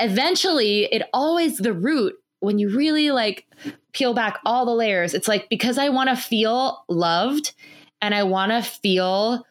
eventually 0.00 0.84
it 0.86 1.02
always 1.12 1.58
the 1.58 1.74
root 1.74 2.14
when 2.40 2.58
you 2.58 2.74
really 2.74 3.10
like 3.10 3.46
peel 3.92 4.14
back 4.14 4.38
all 4.46 4.64
the 4.64 4.74
layers, 4.74 5.12
it's 5.12 5.28
like 5.28 5.48
because 5.50 5.76
I 5.76 5.90
want 5.90 6.08
to 6.08 6.16
feel 6.16 6.82
loved 6.88 7.52
and 8.00 8.14
I 8.14 8.22
want 8.22 8.52
to 8.52 8.62
feel 8.62 9.44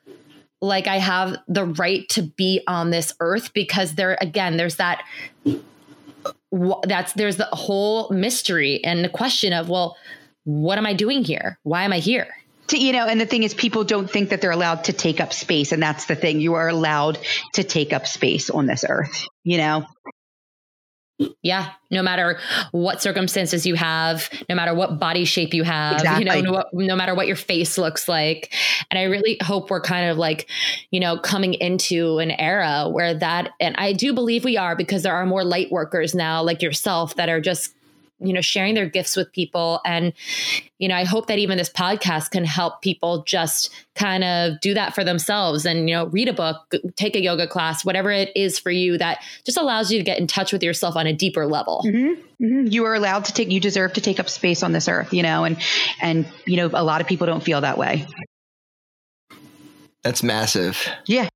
like 0.59 0.87
I 0.87 0.97
have 0.97 1.37
the 1.47 1.65
right 1.65 2.09
to 2.09 2.23
be 2.23 2.61
on 2.65 2.89
this 2.89 3.13
earth 3.19 3.53
because 3.53 3.95
there, 3.95 4.17
again, 4.19 4.57
there's 4.57 4.77
that 4.77 5.03
that's 6.83 7.13
there's 7.13 7.37
the 7.37 7.45
whole 7.51 8.09
mystery 8.09 8.83
and 8.83 9.03
the 9.03 9.09
question 9.09 9.53
of 9.53 9.69
well 9.69 9.97
what 10.45 10.77
am 10.77 10.85
i 10.85 10.93
doing 10.93 11.23
here 11.23 11.59
why 11.63 11.83
am 11.83 11.91
i 11.91 11.99
here 11.99 12.27
to, 12.70 12.78
you 12.78 12.93
know, 12.93 13.05
and 13.05 13.20
the 13.20 13.26
thing 13.26 13.43
is, 13.43 13.53
people 13.53 13.84
don't 13.84 14.09
think 14.09 14.30
that 14.30 14.41
they're 14.41 14.51
allowed 14.51 14.86
to 14.86 14.93
take 14.93 15.20
up 15.20 15.34
space. 15.34 15.72
And 15.72 15.82
that's 15.82 16.05
the 16.05 16.15
thing. 16.15 16.39
You 16.39 16.55
are 16.55 16.70
allowed 16.70 17.20
to 17.53 17.63
take 17.63 17.93
up 17.93 18.07
space 18.07 18.49
on 18.49 18.65
this 18.65 18.86
earth, 18.88 19.26
you 19.43 19.57
know? 19.57 19.86
Yeah, 21.41 21.72
no 21.89 22.03
matter 22.03 22.38
what 22.70 23.01
circumstances 23.01 23.65
you 23.65 23.74
have, 23.74 24.30
no 24.49 24.55
matter 24.55 24.76
what 24.76 24.99
body 24.99 25.26
shape 25.26 25.55
you 25.55 25.63
have, 25.63 25.93
exactly. 25.93 26.38
you 26.38 26.43
know, 26.43 26.51
no, 26.51 26.86
no, 26.86 26.95
matter 26.95 27.15
what 27.15 27.26
your 27.26 27.36
face 27.36 27.76
looks 27.80 28.07
like. 28.07 28.53
And 28.91 28.99
I 28.99 29.03
really 29.05 29.38
hope 29.41 29.72
we're 29.72 29.82
kind 29.82 30.11
of 30.11 30.20
like, 30.20 30.47
you 30.91 30.99
know, 30.99 31.18
coming 31.18 31.55
into 31.55 32.20
an 32.20 32.30
era 32.30 32.88
where 32.88 33.15
that, 33.15 33.49
and 33.59 33.76
I 33.78 33.93
do 33.93 34.13
believe 34.13 34.45
we 34.45 34.57
are 34.57 34.76
because 34.76 35.01
there 35.01 35.15
are 35.15 35.26
more 35.26 35.43
light 35.43 35.72
workers 35.72 36.13
now, 36.13 36.43
like 36.43 36.61
yourself, 36.61 37.15
that 37.15 37.30
are 37.30 37.41
just 37.41 37.74
you 38.20 38.34
know, 38.34 38.41
sharing 38.41 38.74
their 38.74 38.88
gifts 38.88 39.15
with 39.15 39.32
people. 39.32 39.80
And, 39.86 40.13
you 40.80 40.88
know, 40.88 40.95
I 40.95 41.03
hope 41.03 41.28
that 41.28 41.38
even 41.38 41.57
this 41.57 41.70
podcast 41.70 42.32
can 42.32 42.45
help 42.45 42.82
people 42.82 43.24
just 43.24 43.72
kind 43.95 44.24
of 44.24 44.59
do 44.59 44.74
that 44.74 44.95
for 44.95 45.03
themselves 45.03 45.65
and, 45.65 45.88
you 45.89 45.95
know, 45.95 46.07
read 46.07 46.28
a 46.28 46.34
book, 46.34 46.74
take 46.95 47.15
a 47.15 47.22
yoga 47.22 47.47
class, 47.47 47.86
whatever 47.86 48.11
it 48.11 48.32
is 48.36 48.57
for 48.57 48.72
you 48.72 48.97
that 48.97 49.24
just 49.45 49.57
allows 49.57 49.91
you 49.91 49.99
to 49.99 50.03
get 50.03 50.20
in 50.20 50.28
touch 50.28 50.51
with 50.51 50.63
yourself 50.63 50.95
on 50.95 51.05
a 51.05 51.13
deeper 51.13 51.45
level. 51.45 51.84
Mm-hmm. 51.86 52.43
Mm-hmm. 52.43 52.68
You 52.68 52.86
are 52.86 52.95
allowed 52.95 53.26
to 53.26 53.34
take, 53.34 53.51
you 53.51 53.59
deserve 53.59 53.93
to 53.93 54.01
take 54.01 54.20
up 54.20 54.30
space 54.30 54.63
on 54.63 54.72
this 54.72 54.88
earth, 54.88 55.13
you 55.13 55.24
know, 55.24 55.43
and, 55.43 55.57
and, 56.01 56.28
you 56.45 56.57
know, 56.57 56.70
a 56.74 56.84
lot 56.84 57.01
of 57.01 57.07
people 57.07 57.28
don't 57.28 57.43
feel 57.43 57.61
that 57.61 57.78
way. 57.78 58.07
That's 60.03 60.24
massive. 60.24 60.88
Yeah. 61.05 61.30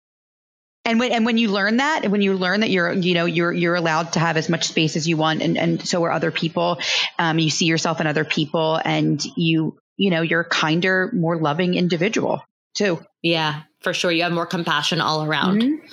And 0.92 1.00
when 1.00 1.14
and 1.14 1.26
when 1.26 1.38
you 1.38 1.48
learn 1.48 1.78
that, 1.78 2.06
when 2.12 2.22
you 2.22 2.34
learn 2.34 2.60
that 2.60 2.70
you're 2.70 2.92
you 2.92 3.14
know 3.14 3.24
you're 3.24 3.54
you're 3.54 3.76
allowed 3.76 4.12
to 4.14 4.20
have 4.20 4.36
as 4.36 4.50
much 4.50 4.68
space 4.68 4.98
as 4.98 5.08
you 5.08 5.16
want, 5.16 5.42
and 5.42 5.58
and 5.58 5.88
so 5.88 6.04
are 6.04 6.12
other 6.12 6.32
people. 6.32 6.80
Um, 7.18 7.40
you 7.40 7.50
see 7.50 7.64
yourself 7.64 8.02
in 8.02 8.08
other 8.08 8.26
people, 8.26 8.78
and 8.84 9.24
you 9.38 9.80
you 9.96 10.10
know 10.10 10.22
you're 10.22 10.42
a 10.42 10.50
kinder, 10.50 11.10
more 11.14 11.38
loving 11.38 11.76
individual 11.76 12.44
too. 12.74 13.00
Yeah, 13.22 13.62
for 13.80 13.94
sure. 13.94 14.12
You 14.12 14.24
have 14.24 14.34
more 14.34 14.46
compassion 14.46 15.00
all 15.00 15.24
around. 15.24 15.62
Mm-hmm. 15.62 15.86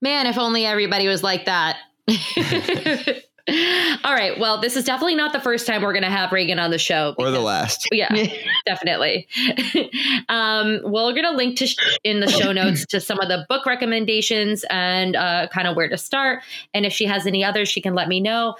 Man, 0.00 0.26
if 0.26 0.38
only 0.38 0.64
everybody 0.64 1.08
was 1.08 1.22
like 1.22 1.44
that. 1.44 1.76
All 3.48 4.14
right. 4.14 4.38
Well, 4.38 4.60
this 4.60 4.76
is 4.76 4.84
definitely 4.84 5.16
not 5.16 5.32
the 5.32 5.40
first 5.40 5.66
time 5.66 5.82
we're 5.82 5.92
going 5.92 6.04
to 6.04 6.10
have 6.10 6.30
Regan 6.30 6.60
on 6.60 6.70
the 6.70 6.78
show. 6.78 7.12
Because, 7.16 7.30
or 7.30 7.32
the 7.32 7.40
last. 7.40 7.88
Yeah, 7.90 8.14
definitely. 8.66 9.26
um, 10.28 10.80
well, 10.84 11.06
we're 11.06 11.12
going 11.12 11.24
to 11.24 11.32
link 11.32 11.58
to 11.58 11.66
sh- 11.66 11.98
in 12.04 12.20
the 12.20 12.30
show 12.30 12.52
notes 12.52 12.86
to 12.86 13.00
some 13.00 13.18
of 13.18 13.28
the 13.28 13.44
book 13.48 13.66
recommendations 13.66 14.64
and 14.70 15.16
uh, 15.16 15.48
kind 15.52 15.66
of 15.66 15.74
where 15.74 15.88
to 15.88 15.98
start. 15.98 16.44
And 16.72 16.86
if 16.86 16.92
she 16.92 17.04
has 17.06 17.26
any 17.26 17.42
others, 17.42 17.68
she 17.68 17.80
can 17.80 17.94
let 17.94 18.06
me 18.06 18.20
know. 18.20 18.54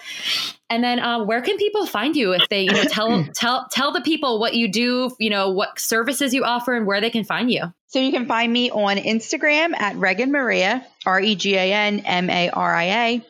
And 0.68 0.83
then, 0.83 0.99
uh, 0.99 1.22
where 1.22 1.43
can 1.43 1.59
people 1.59 1.87
find 1.87 2.16
you 2.16 2.33
if 2.33 2.49
they, 2.49 2.62
you 2.62 2.72
know, 2.72 2.85
tell 2.85 3.24
tell 3.35 3.68
tell 3.70 3.93
the 3.93 4.01
people 4.01 4.41
what 4.41 4.55
you 4.55 4.68
do, 4.68 5.14
you 5.20 5.28
know, 5.30 5.51
what 5.51 5.78
services 5.78 6.33
you 6.33 6.45
offer, 6.45 6.74
and 6.74 6.87
where 6.87 7.01
they 7.01 7.11
can 7.11 7.24
find 7.24 7.51
you. 7.51 7.72
So 7.89 7.99
you 7.99 8.11
can 8.11 8.26
find 8.26 8.51
me 8.51 8.70
on 8.70 8.97
Instagram 8.97 9.78
at 9.78 9.97
Regan 9.97 10.33
Maria, 10.33 10.85
R 11.05 11.20
E 11.20 11.35
G 11.35 11.57
A 11.57 11.72
N 11.72 12.01
M 12.01 12.30
A 12.30 12.49
R 12.49 12.74
I 12.74 12.85
A. 12.85 13.22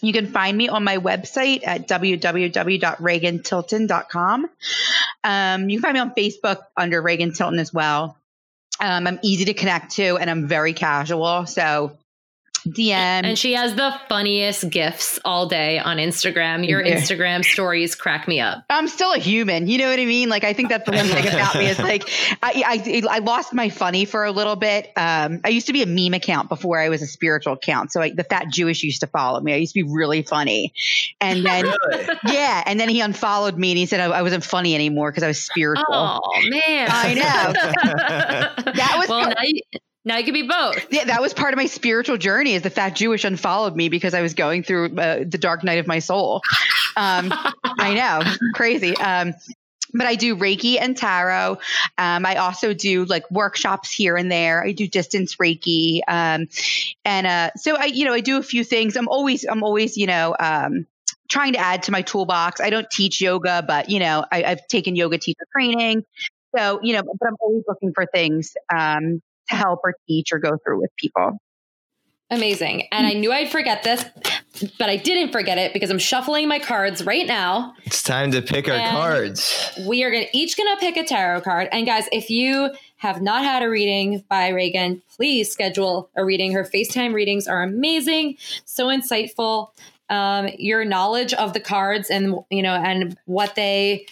You 0.00 0.12
can 0.12 0.26
find 0.26 0.56
me 0.56 0.68
on 0.68 0.84
my 0.84 0.98
website 0.98 1.66
at 1.66 1.88
www.regantilton.com. 1.88 4.46
Um, 5.24 5.68
you 5.68 5.78
can 5.78 5.82
find 5.82 5.94
me 5.94 6.00
on 6.00 6.14
Facebook 6.14 6.60
under 6.76 7.00
Regan 7.00 7.32
Tilton 7.32 7.58
as 7.58 7.72
well. 7.72 8.18
Um, 8.78 9.06
I'm 9.06 9.18
easy 9.22 9.46
to 9.46 9.54
connect 9.54 9.92
to 9.92 10.18
and 10.18 10.28
I'm 10.28 10.46
very 10.46 10.74
casual. 10.74 11.46
So 11.46 11.96
DM. 12.66 12.92
And 12.92 13.38
she 13.38 13.54
has 13.54 13.74
the 13.74 13.94
funniest 14.08 14.68
gifts 14.70 15.18
all 15.24 15.46
day 15.46 15.78
on 15.78 15.98
Instagram. 15.98 16.68
Your 16.68 16.84
yeah. 16.84 16.96
Instagram 16.96 17.44
stories 17.44 17.94
crack 17.94 18.26
me 18.26 18.40
up. 18.40 18.64
I'm 18.68 18.88
still 18.88 19.12
a 19.12 19.18
human. 19.18 19.68
You 19.68 19.78
know 19.78 19.88
what 19.88 19.98
I 19.98 20.04
mean? 20.04 20.28
Like, 20.28 20.44
I 20.44 20.52
think 20.52 20.68
that's 20.68 20.84
the 20.84 20.92
one 20.92 21.06
thing 21.06 21.26
about 21.28 21.54
me 21.54 21.66
is 21.66 21.78
like, 21.78 22.08
I, 22.42 22.62
I, 22.66 23.02
I, 23.08 23.18
lost 23.20 23.52
my 23.54 23.68
funny 23.68 24.04
for 24.04 24.24
a 24.24 24.32
little 24.32 24.56
bit. 24.56 24.92
Um, 24.96 25.40
I 25.44 25.48
used 25.48 25.68
to 25.68 25.72
be 25.72 25.82
a 25.82 25.86
meme 25.86 26.14
account 26.14 26.48
before 26.48 26.80
I 26.80 26.88
was 26.88 27.02
a 27.02 27.06
spiritual 27.06 27.54
account. 27.54 27.92
So 27.92 28.00
I, 28.00 28.10
the 28.10 28.24
fat 28.24 28.46
Jewish 28.50 28.82
used 28.82 29.00
to 29.00 29.06
follow 29.06 29.40
me. 29.40 29.52
I 29.52 29.56
used 29.56 29.74
to 29.74 29.84
be 29.84 29.90
really 29.90 30.22
funny. 30.22 30.72
And 31.20 31.44
then, 31.44 31.64
really? 31.64 32.08
yeah. 32.26 32.62
And 32.66 32.78
then 32.78 32.88
he 32.88 33.00
unfollowed 33.00 33.56
me 33.56 33.70
and 33.70 33.78
he 33.78 33.86
said 33.86 34.00
I, 34.00 34.06
I 34.06 34.22
wasn't 34.22 34.44
funny 34.44 34.74
anymore 34.74 35.10
because 35.10 35.22
I 35.22 35.28
was 35.28 35.40
spiritual. 35.40 35.84
Oh, 35.88 36.20
man. 36.48 36.88
I 36.90 37.14
know. 37.14 38.72
that 38.72 38.94
was 38.98 39.08
well, 39.08 39.28
now 39.28 39.34
you, 39.42 39.62
now 40.06 40.18
you 40.18 40.24
can 40.24 40.32
be 40.32 40.42
both. 40.42 40.86
Yeah, 40.90 41.04
that 41.04 41.20
was 41.20 41.34
part 41.34 41.52
of 41.52 41.58
my 41.58 41.66
spiritual 41.66 42.16
journey. 42.16 42.54
Is 42.54 42.62
the 42.62 42.70
fat 42.70 42.94
Jewish 42.94 43.24
unfollowed 43.24 43.74
me 43.74 43.88
because 43.88 44.14
I 44.14 44.22
was 44.22 44.34
going 44.34 44.62
through 44.62 44.96
uh, 44.96 45.24
the 45.26 45.36
dark 45.36 45.64
night 45.64 45.80
of 45.80 45.88
my 45.88 45.98
soul. 45.98 46.42
Um, 46.96 47.32
I 47.64 47.94
know, 47.94 48.22
crazy. 48.54 48.96
Um, 48.96 49.34
but 49.92 50.06
I 50.06 50.14
do 50.14 50.36
Reiki 50.36 50.80
and 50.80 50.96
tarot. 50.96 51.58
Um, 51.98 52.24
I 52.24 52.36
also 52.36 52.72
do 52.72 53.04
like 53.04 53.28
workshops 53.32 53.92
here 53.92 54.16
and 54.16 54.30
there. 54.30 54.64
I 54.64 54.72
do 54.72 54.86
distance 54.86 55.36
Reiki, 55.36 56.00
um, 56.06 56.46
and 57.04 57.26
uh, 57.26 57.50
so 57.56 57.76
I, 57.76 57.86
you 57.86 58.04
know, 58.04 58.12
I 58.12 58.20
do 58.20 58.38
a 58.38 58.42
few 58.42 58.62
things. 58.62 58.96
I'm 58.96 59.08
always, 59.08 59.44
I'm 59.44 59.64
always, 59.64 59.96
you 59.96 60.06
know, 60.06 60.36
um, 60.38 60.86
trying 61.28 61.54
to 61.54 61.58
add 61.58 61.84
to 61.84 61.92
my 61.92 62.02
toolbox. 62.02 62.60
I 62.60 62.70
don't 62.70 62.88
teach 62.90 63.20
yoga, 63.20 63.64
but 63.66 63.90
you 63.90 63.98
know, 63.98 64.24
I, 64.30 64.42
have 64.42 64.68
taken 64.68 64.94
yoga 64.94 65.18
teacher 65.18 65.46
training. 65.52 66.04
So, 66.56 66.78
you 66.82 66.94
know, 66.94 67.02
but 67.02 67.26
I'm 67.26 67.36
always 67.40 67.64
looking 67.66 67.92
for 67.92 68.06
things 68.06 68.54
um, 68.72 69.20
to 69.48 69.56
help 69.56 69.80
or 69.84 69.94
teach 70.06 70.32
or 70.32 70.38
go 70.38 70.56
through 70.64 70.80
with 70.80 70.90
people. 70.96 71.38
Amazing. 72.28 72.88
And 72.90 73.06
I 73.06 73.12
knew 73.12 73.32
I'd 73.32 73.52
forget 73.52 73.84
this, 73.84 74.04
but 74.78 74.90
I 74.90 74.96
didn't 74.96 75.30
forget 75.30 75.58
it 75.58 75.72
because 75.72 75.90
I'm 75.90 75.98
shuffling 75.98 76.48
my 76.48 76.58
cards 76.58 77.04
right 77.04 77.24
now. 77.24 77.74
It's 77.84 78.02
time 78.02 78.32
to 78.32 78.42
pick 78.42 78.68
our 78.68 78.78
cards. 78.90 79.78
We 79.86 80.02
are 80.02 80.10
gonna 80.10 80.26
each 80.32 80.56
gonna 80.56 80.76
pick 80.78 80.96
a 80.96 81.04
tarot 81.04 81.42
card. 81.42 81.68
And 81.70 81.86
guys, 81.86 82.08
if 82.10 82.28
you 82.28 82.70
have 82.96 83.22
not 83.22 83.44
had 83.44 83.62
a 83.62 83.70
reading 83.70 84.24
by 84.28 84.48
Regan, 84.48 85.02
please 85.14 85.52
schedule 85.52 86.10
a 86.16 86.24
reading. 86.24 86.52
Her 86.52 86.64
FaceTime 86.64 87.14
readings 87.14 87.46
are 87.46 87.62
amazing, 87.62 88.38
so 88.64 88.88
insightful. 88.88 89.68
Um, 90.08 90.48
your 90.58 90.84
knowledge 90.84 91.32
of 91.34 91.52
the 91.52 91.60
cards 91.60 92.10
and 92.10 92.36
you 92.50 92.62
know 92.62 92.74
and 92.74 93.16
what 93.26 93.54
they 93.54 94.06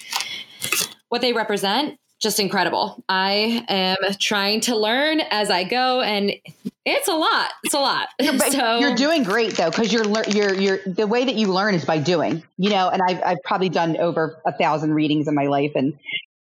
what 1.08 1.20
they 1.20 1.32
represent 1.32 1.98
just 2.24 2.40
incredible. 2.40 3.04
I 3.08 3.64
am 3.68 3.96
trying 4.18 4.62
to 4.62 4.76
learn 4.76 5.20
as 5.30 5.50
I 5.50 5.62
go, 5.62 6.00
and 6.00 6.32
it's 6.84 7.06
a 7.06 7.12
lot. 7.12 7.50
It's 7.62 7.74
a 7.74 7.78
lot. 7.78 8.08
so 8.50 8.78
you're 8.78 8.96
doing 8.96 9.22
great 9.22 9.52
though, 9.52 9.70
because 9.70 9.92
you're 9.92 10.04
you're 10.28 10.54
you're 10.54 10.78
the 10.86 11.06
way 11.06 11.24
that 11.24 11.36
you 11.36 11.52
learn 11.52 11.76
is 11.76 11.84
by 11.84 11.98
doing. 11.98 12.42
You 12.58 12.70
know, 12.70 12.88
and 12.88 13.00
I've 13.00 13.22
I've 13.24 13.42
probably 13.44 13.68
done 13.68 13.96
over 13.98 14.40
a 14.44 14.52
thousand 14.52 14.94
readings 14.94 15.28
in 15.28 15.34
my 15.36 15.46
life, 15.46 15.72
and 15.76 15.96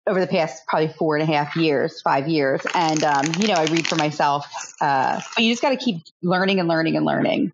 over 0.08 0.20
the 0.20 0.28
past 0.28 0.66
probably 0.68 0.90
four 0.90 1.18
and 1.18 1.24
a 1.24 1.32
half 1.32 1.56
years, 1.56 2.02
five 2.02 2.28
years, 2.28 2.62
and 2.74 3.04
um, 3.04 3.26
you 3.40 3.48
know, 3.48 3.56
I 3.56 3.66
read 3.66 3.88
for 3.88 3.96
myself. 3.96 4.48
Uh, 4.80 5.20
but 5.36 5.44
you 5.44 5.52
just 5.52 5.62
got 5.62 5.72
to 5.72 5.78
keep 5.78 6.04
learning 6.22 6.60
and 6.60 6.70
learning 6.70 6.96
and 6.96 7.06
learning. 7.06 7.52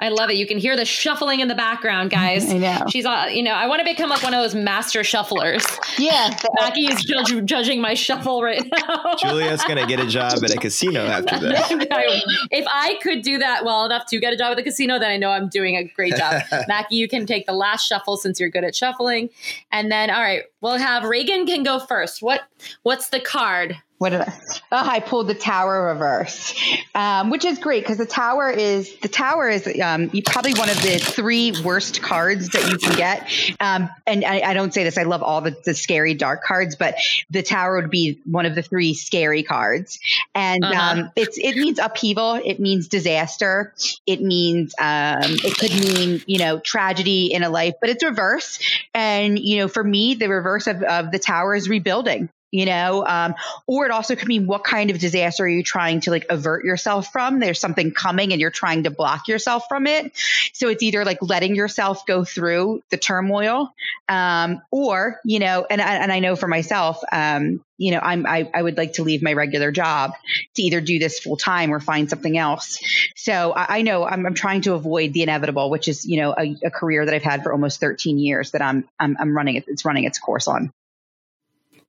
I 0.00 0.10
love 0.10 0.30
it. 0.30 0.36
You 0.36 0.46
can 0.46 0.58
hear 0.58 0.76
the 0.76 0.84
shuffling 0.84 1.40
in 1.40 1.48
the 1.48 1.54
background, 1.54 2.10
guys. 2.10 2.48
I 2.50 2.58
know. 2.58 2.84
She's, 2.88 3.04
uh, 3.04 3.26
you 3.30 3.42
know, 3.42 3.52
I 3.52 3.66
want 3.66 3.80
to 3.80 3.84
become 3.84 4.10
like 4.10 4.22
one 4.22 4.32
of 4.32 4.40
those 4.40 4.54
master 4.54 5.00
shufflers. 5.00 5.66
Yeah. 5.98 6.36
Mackie 6.60 6.86
is 6.86 7.02
judge, 7.02 7.44
judging 7.44 7.80
my 7.80 7.94
shuffle 7.94 8.42
right 8.42 8.62
now. 8.88 9.14
Juliet's 9.16 9.64
going 9.64 9.78
to 9.78 9.86
get 9.86 9.98
a 9.98 10.06
job 10.06 10.32
at 10.44 10.54
a 10.54 10.58
casino 10.58 11.00
after 11.04 11.38
this. 11.40 11.66
if 11.70 12.66
I 12.68 12.98
could 13.02 13.22
do 13.22 13.38
that 13.38 13.64
well 13.64 13.84
enough 13.84 14.06
to 14.06 14.20
get 14.20 14.32
a 14.32 14.36
job 14.36 14.52
at 14.52 14.56
the 14.56 14.62
casino, 14.62 14.98
then 14.98 15.10
I 15.10 15.16
know 15.16 15.30
I'm 15.30 15.48
doing 15.48 15.76
a 15.76 15.84
great 15.84 16.14
job. 16.14 16.42
Mackie, 16.68 16.96
you 16.96 17.08
can 17.08 17.26
take 17.26 17.46
the 17.46 17.52
last 17.52 17.86
shuffle 17.86 18.16
since 18.16 18.38
you're 18.38 18.50
good 18.50 18.64
at 18.64 18.76
shuffling. 18.76 19.30
And 19.72 19.90
then, 19.90 20.10
all 20.10 20.22
right, 20.22 20.44
we'll 20.60 20.78
have 20.78 21.04
Regan 21.04 21.46
can 21.46 21.64
go 21.64 21.78
first. 21.80 22.22
What, 22.22 22.42
what's 22.82 23.08
the 23.08 23.20
card? 23.20 23.76
What 23.98 24.10
did 24.10 24.20
I? 24.20 24.32
Oh, 24.70 24.88
I 24.88 25.00
pulled 25.00 25.26
the 25.26 25.34
tower 25.34 25.86
reverse, 25.86 26.54
um, 26.94 27.30
which 27.30 27.44
is 27.44 27.58
great 27.58 27.82
because 27.82 27.98
the 27.98 28.06
tower 28.06 28.48
is 28.48 28.96
the 28.98 29.08
tower 29.08 29.48
is 29.48 29.66
um, 29.80 30.10
probably 30.24 30.54
one 30.54 30.70
of 30.70 30.80
the 30.82 30.98
three 30.98 31.52
worst 31.64 32.00
cards 32.00 32.50
that 32.50 32.70
you 32.70 32.78
can 32.78 32.96
get. 32.96 33.56
Um, 33.60 33.90
and 34.06 34.24
I, 34.24 34.40
I, 34.40 34.54
don't 34.54 34.72
say 34.72 34.84
this; 34.84 34.98
I 34.98 35.02
love 35.02 35.24
all 35.24 35.40
the, 35.40 35.56
the, 35.64 35.74
scary 35.74 36.14
dark 36.14 36.44
cards, 36.44 36.76
but 36.76 36.94
the 37.30 37.42
tower 37.42 37.80
would 37.80 37.90
be 37.90 38.20
one 38.24 38.46
of 38.46 38.54
the 38.54 38.62
three 38.62 38.94
scary 38.94 39.42
cards. 39.42 39.98
And 40.34 40.64
uh-huh. 40.64 40.78
Um, 40.78 41.10
it's 41.16 41.36
it 41.36 41.56
means 41.56 41.80
upheaval, 41.80 42.34
it 42.34 42.60
means 42.60 42.86
disaster, 42.86 43.74
it 44.06 44.22
means 44.22 44.74
um, 44.78 45.18
it 45.22 45.58
could 45.58 45.72
mean 45.72 46.22
you 46.26 46.38
know 46.38 46.60
tragedy 46.60 47.32
in 47.32 47.42
a 47.42 47.50
life, 47.50 47.74
but 47.80 47.90
it's 47.90 48.04
reverse. 48.04 48.60
And 48.94 49.38
you 49.38 49.56
know, 49.56 49.66
for 49.66 49.82
me, 49.82 50.14
the 50.14 50.28
reverse 50.28 50.68
of, 50.68 50.84
of 50.84 51.10
the 51.10 51.18
tower 51.18 51.56
is 51.56 51.68
rebuilding 51.68 52.28
you 52.50 52.66
know 52.66 53.06
um, 53.06 53.34
or 53.66 53.86
it 53.86 53.90
also 53.90 54.16
could 54.16 54.28
mean 54.28 54.46
what 54.46 54.64
kind 54.64 54.90
of 54.90 54.98
disaster 54.98 55.44
are 55.44 55.48
you 55.48 55.62
trying 55.62 56.00
to 56.00 56.10
like 56.10 56.26
avert 56.30 56.64
yourself 56.64 57.12
from? 57.12 57.40
There's 57.40 57.60
something 57.60 57.92
coming 57.92 58.32
and 58.32 58.40
you're 58.40 58.50
trying 58.50 58.84
to 58.84 58.90
block 58.90 59.28
yourself 59.28 59.64
from 59.68 59.86
it. 59.86 60.12
So 60.52 60.68
it's 60.68 60.82
either 60.82 61.04
like 61.04 61.18
letting 61.20 61.54
yourself 61.54 62.06
go 62.06 62.24
through 62.24 62.82
the 62.90 62.96
turmoil 62.96 63.74
um, 64.08 64.62
or 64.70 65.20
you 65.24 65.38
know 65.38 65.66
and, 65.68 65.80
and 65.80 66.12
i 66.12 66.18
know 66.18 66.36
for 66.36 66.48
myself 66.48 67.02
um, 67.12 67.62
you 67.76 67.92
know 67.92 68.00
i'm 68.02 68.26
I, 68.26 68.50
I, 68.52 68.62
would 68.62 68.76
like 68.76 68.94
to 68.94 69.02
leave 69.02 69.22
my 69.22 69.32
regular 69.32 69.70
job 69.70 70.12
to 70.54 70.62
either 70.62 70.80
do 70.80 70.98
this 70.98 71.20
full 71.20 71.36
time 71.36 71.72
or 71.72 71.80
find 71.80 72.08
something 72.08 72.36
else. 72.36 72.78
So 73.16 73.52
i, 73.52 73.78
I 73.78 73.82
know 73.82 74.04
I'm, 74.04 74.26
I'm, 74.26 74.34
trying 74.34 74.62
to 74.62 74.74
avoid 74.74 75.12
the 75.12 75.22
inevitable 75.22 75.70
which 75.70 75.88
is 75.88 76.04
you 76.06 76.20
know 76.20 76.34
a, 76.38 76.56
a, 76.64 76.70
career 76.70 77.04
that 77.04 77.14
i've 77.14 77.22
had 77.22 77.42
for 77.42 77.52
almost 77.52 77.80
13 77.80 78.18
years 78.18 78.52
that 78.52 78.62
i'm 78.62 78.88
i'm, 78.98 79.16
I'm 79.18 79.36
running 79.36 79.56
it, 79.56 79.64
it's 79.68 79.84
running 79.84 80.04
its 80.04 80.18
course 80.18 80.48
on 80.48 80.72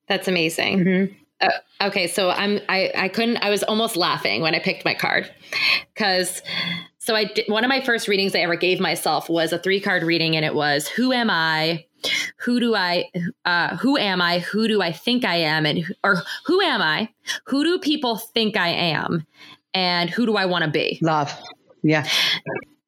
that's 0.09 0.27
amazing. 0.27 0.79
Mm-hmm. 0.79 1.13
Uh, 1.41 1.87
okay, 1.87 2.07
so 2.07 2.29
I'm 2.29 2.59
I 2.67 2.91
I 2.95 3.07
couldn't 3.07 3.37
I 3.37 3.49
was 3.49 3.63
almost 3.63 3.95
laughing 3.95 4.41
when 4.41 4.55
I 4.55 4.59
picked 4.59 4.83
my 4.83 4.93
card. 4.93 5.31
Because 5.93 6.41
so 6.97 7.15
I 7.15 7.25
did, 7.25 7.45
one 7.47 7.63
of 7.63 7.69
my 7.69 7.81
first 7.81 8.07
readings 8.07 8.35
I 8.35 8.39
ever 8.39 8.57
gave 8.57 8.79
myself 8.79 9.29
was 9.29 9.53
a 9.53 9.59
three 9.59 9.79
card 9.79 10.03
reading 10.03 10.35
and 10.35 10.43
it 10.43 10.53
was 10.53 10.87
who 10.89 11.13
am 11.13 11.29
I? 11.29 11.85
Who 12.39 12.59
do 12.59 12.75
I 12.75 13.05
uh, 13.45 13.77
who 13.77 13.97
am 13.97 14.21
I? 14.21 14.39
Who 14.39 14.67
do 14.67 14.81
I 14.81 14.91
think 14.91 15.23
I 15.23 15.35
am? 15.35 15.65
And 15.65 15.85
or 16.03 16.23
who 16.45 16.59
am 16.59 16.81
I? 16.81 17.09
Who 17.45 17.63
do 17.63 17.79
people 17.79 18.17
think 18.17 18.57
I 18.57 18.69
am? 18.69 19.25
And 19.73 20.09
who 20.09 20.25
do 20.25 20.35
I 20.35 20.45
want 20.45 20.65
to 20.65 20.69
be? 20.69 20.99
Love. 21.01 21.33
Yeah. 21.83 22.05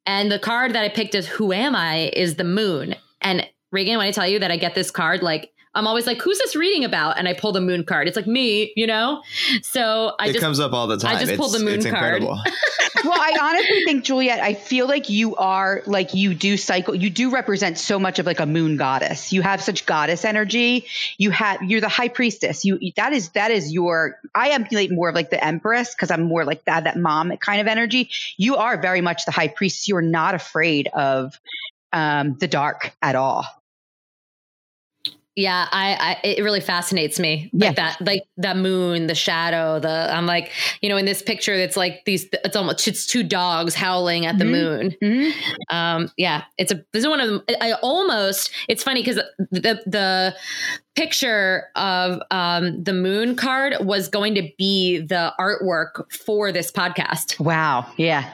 And 0.05 0.31
the 0.31 0.39
card 0.39 0.73
that 0.73 0.83
I 0.83 0.89
picked 0.89 1.15
is 1.15 1.27
who 1.27 1.53
am 1.53 1.75
I? 1.75 2.11
Is 2.13 2.35
the 2.35 2.43
moon. 2.43 2.95
And 3.21 3.47
Regan, 3.71 3.97
when 3.97 4.07
I 4.07 4.11
tell 4.11 4.27
you 4.27 4.39
that 4.39 4.51
I 4.51 4.57
get 4.57 4.75
this 4.75 4.91
card, 4.91 5.23
like 5.23 5.53
I'm 5.73 5.87
always 5.87 6.05
like, 6.05 6.21
who's 6.21 6.37
this 6.37 6.55
reading 6.55 6.83
about? 6.83 7.17
And 7.17 7.27
I 7.27 7.33
pull 7.33 7.53
the 7.53 7.61
moon 7.61 7.85
card. 7.85 8.07
It's 8.07 8.17
like 8.17 8.27
me, 8.27 8.73
you 8.75 8.85
know? 8.85 9.21
So 9.61 10.15
I 10.19 10.25
it 10.27 10.33
just 10.33 10.43
comes 10.43 10.59
up 10.59 10.73
all 10.73 10.87
the 10.87 10.97
time. 10.97 11.15
I 11.15 11.19
just 11.23 11.37
pulled 11.37 11.55
It's- 11.55 11.59
the 11.59 11.65
moon 11.65 11.75
it's 11.75 11.85
card. 11.85 12.21
incredible. 12.21 12.41
well, 13.05 13.19
I 13.19 13.37
honestly 13.41 13.83
think 13.85 14.03
Juliet, 14.03 14.41
I 14.41 14.53
feel 14.53 14.85
like 14.85 15.09
you 15.09 15.35
are 15.37 15.81
like 15.85 16.13
you 16.13 16.33
do 16.33 16.57
cycle, 16.57 16.93
you 16.93 17.09
do 17.09 17.31
represent 17.31 17.77
so 17.77 17.97
much 17.99 18.19
of 18.19 18.25
like 18.25 18.41
a 18.41 18.45
moon 18.45 18.75
goddess. 18.75 19.31
You 19.31 19.41
have 19.43 19.61
such 19.61 19.85
goddess 19.85 20.25
energy. 20.25 20.85
You 21.17 21.31
have 21.31 21.63
you're 21.63 21.81
the 21.81 21.89
high 21.89 22.09
priestess. 22.09 22.65
You 22.65 22.77
that 22.97 23.13
is 23.13 23.29
that 23.29 23.51
is 23.51 23.71
your 23.71 24.19
I 24.35 24.49
emulate 24.49 24.91
more 24.91 25.07
of 25.09 25.15
like 25.15 25.29
the 25.29 25.43
empress 25.43 25.95
because 25.95 26.11
I'm 26.11 26.23
more 26.23 26.43
like 26.43 26.65
that 26.65 26.83
that 26.83 26.97
mom 26.97 27.35
kind 27.37 27.61
of 27.61 27.67
energy. 27.67 28.09
You 28.35 28.57
are 28.57 28.79
very 28.79 29.01
much 29.01 29.25
the 29.25 29.31
high 29.31 29.47
priestess. 29.47 29.87
You 29.87 29.95
are 29.95 30.01
not 30.01 30.35
afraid 30.35 30.87
of 30.93 31.39
um 31.93 32.35
the 32.39 32.47
dark 32.47 32.93
at 33.01 33.15
all. 33.15 33.45
Yeah, 35.37 35.67
I, 35.71 36.17
I 36.23 36.27
it 36.27 36.43
really 36.43 36.59
fascinates 36.59 37.17
me. 37.19 37.49
Yeah. 37.53 37.67
Like 37.67 37.75
that 37.77 38.01
like 38.01 38.23
the 38.37 38.53
moon, 38.53 39.07
the 39.07 39.15
shadow, 39.15 39.79
the 39.79 40.13
I'm 40.13 40.25
like, 40.25 40.51
you 40.81 40.89
know, 40.89 40.97
in 40.97 41.05
this 41.05 41.21
picture 41.21 41.53
it's 41.53 41.77
like 41.77 42.03
these 42.05 42.27
it's 42.43 42.55
almost 42.55 42.85
it's 42.87 43.05
two 43.07 43.23
dogs 43.23 43.73
howling 43.73 44.25
at 44.25 44.37
the 44.37 44.43
Mhm. 44.45 45.01
moon. 45.01 45.33
Um 45.69 46.11
yeah, 46.17 46.43
it's 46.57 46.71
a 46.73 46.83
this 46.91 47.03
is 47.03 47.07
one 47.07 47.21
of 47.21 47.29
them 47.29 47.41
I 47.61 47.73
almost 47.81 48.51
it's 48.67 48.83
funny 48.83 49.03
cuz 49.03 49.15
the 49.51 49.81
the 49.85 50.35
picture 50.95 51.67
of 51.77 52.21
um 52.29 52.83
the 52.83 52.93
moon 52.93 53.35
card 53.37 53.75
was 53.79 54.09
going 54.09 54.35
to 54.35 54.49
be 54.57 54.99
the 54.99 55.33
artwork 55.39 56.11
for 56.11 56.51
this 56.51 56.71
podcast. 56.73 57.39
Wow. 57.39 57.85
Yeah. 57.95 58.29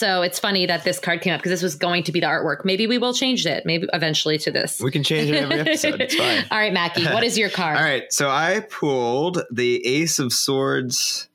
So 0.00 0.22
it's 0.22 0.38
funny 0.38 0.64
that 0.64 0.82
this 0.82 0.98
card 0.98 1.20
came 1.20 1.34
up 1.34 1.40
because 1.40 1.50
this 1.50 1.62
was 1.62 1.74
going 1.74 2.04
to 2.04 2.12
be 2.12 2.20
the 2.20 2.26
artwork. 2.26 2.64
Maybe 2.64 2.86
we 2.86 2.96
will 2.96 3.12
change 3.12 3.44
it 3.44 3.66
maybe 3.66 3.86
eventually 3.92 4.38
to 4.38 4.50
this. 4.50 4.80
we 4.80 4.90
can 4.90 5.02
change 5.02 5.28
it 5.28 5.34
every 5.34 5.60
episode. 5.60 6.00
It's 6.00 6.14
fine. 6.14 6.42
All 6.50 6.56
right, 6.56 6.72
Mackie, 6.72 7.04
what 7.04 7.22
is 7.22 7.36
your 7.36 7.50
card? 7.50 7.76
All 7.76 7.82
right. 7.82 8.10
So 8.10 8.30
I 8.30 8.60
pulled 8.60 9.42
the 9.50 9.86
Ace 9.86 10.18
of 10.18 10.32
Swords 10.32 11.28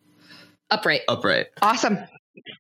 Upright. 0.72 1.02
upright. 1.08 1.50
Awesome. 1.62 2.00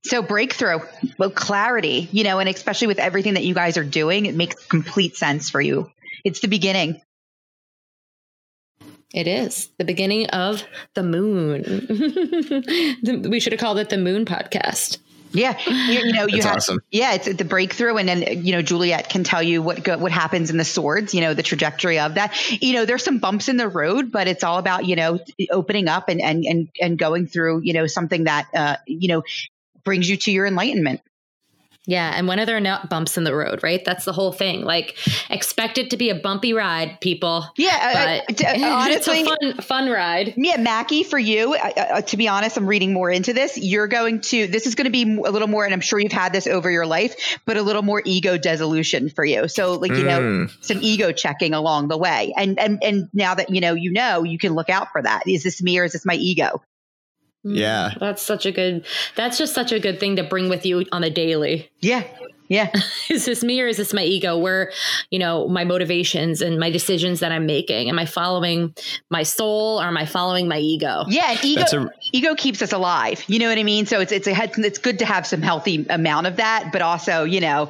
So 0.03 0.21
breakthrough, 0.21 0.77
well, 1.17 1.31
clarity, 1.31 2.07
you 2.11 2.23
know, 2.23 2.37
and 2.37 2.47
especially 2.49 2.85
with 2.85 2.99
everything 2.99 3.33
that 3.33 3.43
you 3.43 3.55
guys 3.55 3.75
are 3.75 3.83
doing, 3.83 4.27
it 4.27 4.35
makes 4.35 4.63
complete 4.67 5.17
sense 5.17 5.49
for 5.49 5.59
you. 5.59 5.89
It's 6.23 6.39
the 6.39 6.47
beginning. 6.47 7.01
It 9.11 9.27
is 9.27 9.71
the 9.79 9.85
beginning 9.85 10.27
of 10.27 10.63
the 10.93 11.01
moon. 11.01 11.63
We 13.27 13.39
should 13.39 13.53
have 13.53 13.59
called 13.59 13.79
it 13.79 13.89
the 13.89 13.97
Moon 13.97 14.25
Podcast. 14.25 14.99
Yeah, 15.35 15.59
you, 15.67 15.99
you 15.99 16.13
know, 16.13 16.27
you 16.27 16.41
have 16.41 16.57
awesome. 16.57 16.79
yeah, 16.91 17.13
it's 17.13 17.31
the 17.31 17.45
breakthrough, 17.45 17.97
and 17.97 18.07
then 18.07 18.45
you 18.45 18.53
know 18.53 18.61
Juliet 18.61 19.09
can 19.09 19.23
tell 19.23 19.43
you 19.43 19.61
what 19.61 19.83
go, 19.83 19.97
what 19.97 20.11
happens 20.11 20.49
in 20.49 20.57
the 20.57 20.65
swords, 20.65 21.13
you 21.13 21.21
know, 21.21 21.33
the 21.33 21.43
trajectory 21.43 21.99
of 21.99 22.15
that. 22.15 22.35
You 22.61 22.73
know, 22.73 22.85
there's 22.85 23.03
some 23.03 23.19
bumps 23.19 23.49
in 23.49 23.57
the 23.57 23.67
road, 23.67 24.11
but 24.11 24.27
it's 24.27 24.43
all 24.43 24.57
about 24.57 24.85
you 24.85 24.95
know 24.95 25.19
opening 25.51 25.87
up 25.87 26.09
and 26.09 26.21
and 26.21 26.45
and 26.45 26.69
and 26.81 26.97
going 26.97 27.27
through 27.27 27.61
you 27.63 27.73
know 27.73 27.87
something 27.87 28.23
that 28.23 28.47
uh, 28.55 28.77
you 28.87 29.09
know 29.09 29.23
brings 29.83 30.09
you 30.09 30.17
to 30.17 30.31
your 30.31 30.45
enlightenment. 30.45 31.01
Yeah, 31.87 32.11
and 32.15 32.27
when 32.27 32.39
are 32.39 32.45
there 32.45 32.59
not 32.59 32.89
bumps 32.89 33.17
in 33.17 33.23
the 33.23 33.35
road? 33.35 33.61
Right, 33.61 33.83
that's 33.85 34.05
the 34.05 34.13
whole 34.13 34.31
thing. 34.31 34.63
Like, 34.63 34.97
expect 35.29 35.77
it 35.77 35.91
to 35.91 35.97
be 35.97 36.09
a 36.09 36.15
bumpy 36.15 36.53
ride, 36.53 36.99
people. 36.99 37.45
Yeah, 37.57 38.23
But 38.27 38.43
uh, 38.43 38.47
uh, 38.47 38.53
honestly, 38.71 39.19
it's 39.19 39.29
a 39.29 39.53
fun, 39.53 39.61
fun 39.61 39.89
ride. 39.89 40.33
Yeah, 40.37 40.57
Mackie, 40.57 41.03
for 41.03 41.19
you, 41.19 41.53
uh, 41.53 41.71
uh, 41.77 42.01
to 42.01 42.17
be 42.17 42.27
honest, 42.27 42.57
I'm 42.57 42.65
reading 42.67 42.91
more 42.93 43.11
into 43.11 43.33
this. 43.33 43.57
You're 43.57 43.87
going 43.87 44.21
to, 44.21 44.47
this 44.47 44.65
is 44.65 44.75
going 44.75 44.85
to 44.85 44.91
be 44.91 45.03
a 45.03 45.31
little 45.31 45.47
more, 45.47 45.63
and 45.65 45.73
I'm 45.73 45.81
sure 45.81 45.99
you've 45.99 46.11
had 46.11 46.33
this 46.33 46.47
over 46.47 46.71
your 46.71 46.87
life, 46.87 47.37
but 47.45 47.57
a 47.57 47.61
little 47.61 47.83
more 47.83 48.01
ego 48.03 48.37
dissolution 48.37 49.09
for 49.09 49.23
you. 49.23 49.47
So, 49.47 49.73
like, 49.73 49.91
you 49.91 50.03
know, 50.03 50.15
Mm. 50.15 50.51
some 50.65 50.79
ego 50.81 51.11
checking 51.11 51.53
along 51.53 51.89
the 51.89 51.97
way. 51.97 52.33
And, 52.37 52.57
and, 52.59 52.81
and 52.83 53.09
now 53.13 53.35
that, 53.35 53.49
you 53.49 53.61
know, 53.61 53.73
you 53.73 53.91
know, 53.91 54.23
you 54.23 54.37
can 54.37 54.53
look 54.53 54.69
out 54.69 54.91
for 54.91 55.01
that. 55.01 55.27
Is 55.27 55.43
this 55.43 55.61
me 55.61 55.77
or 55.77 55.83
is 55.83 55.91
this 55.91 56.05
my 56.05 56.15
ego? 56.15 56.61
Yeah. 57.45 57.91
Mm, 57.91 57.99
that's 57.99 58.21
such 58.21 58.45
a 58.45 58.51
good. 58.51 58.85
That's 59.15 59.37
just 59.37 59.53
such 59.53 59.71
a 59.71 59.79
good 59.79 59.99
thing 59.99 60.15
to 60.17 60.23
bring 60.23 60.49
with 60.49 60.65
you 60.65 60.85
on 60.91 61.03
a 61.03 61.09
daily. 61.09 61.69
Yeah. 61.79 62.03
Yeah. 62.47 62.71
is 63.09 63.25
this 63.25 63.43
me 63.43 63.61
or 63.61 63.67
is 63.67 63.77
this 63.77 63.93
my 63.93 64.03
ego 64.03 64.37
where 64.37 64.71
you 65.09 65.19
know 65.19 65.47
my 65.47 65.63
motivations 65.63 66.41
and 66.41 66.59
my 66.59 66.69
decisions 66.69 67.19
that 67.21 67.31
i'm 67.31 67.47
making 67.47 67.89
am 67.89 67.97
i 67.97 68.05
following 68.05 68.75
my 69.09 69.23
soul 69.23 69.81
or 69.81 69.85
am 69.85 69.97
i 69.97 70.05
following 70.05 70.47
my 70.47 70.59
ego 70.59 71.05
Yeah. 71.07 71.31
And 71.31 71.43
ego, 71.43 71.63
a 71.73 71.89
ego 72.11 72.35
keeps 72.35 72.61
us 72.61 72.71
alive. 72.71 73.23
You 73.27 73.39
know 73.39 73.49
what 73.49 73.57
I 73.57 73.63
mean? 73.63 73.85
So 73.85 73.99
it's, 73.99 74.11
it's 74.11 74.27
a, 74.27 74.33
it's 74.57 74.77
good 74.77 74.99
to 74.99 75.05
have 75.05 75.25
some 75.25 75.41
healthy 75.41 75.85
amount 75.89 76.27
of 76.27 76.35
that, 76.35 76.69
but 76.71 76.81
also, 76.81 77.23
you 77.23 77.41
know, 77.41 77.69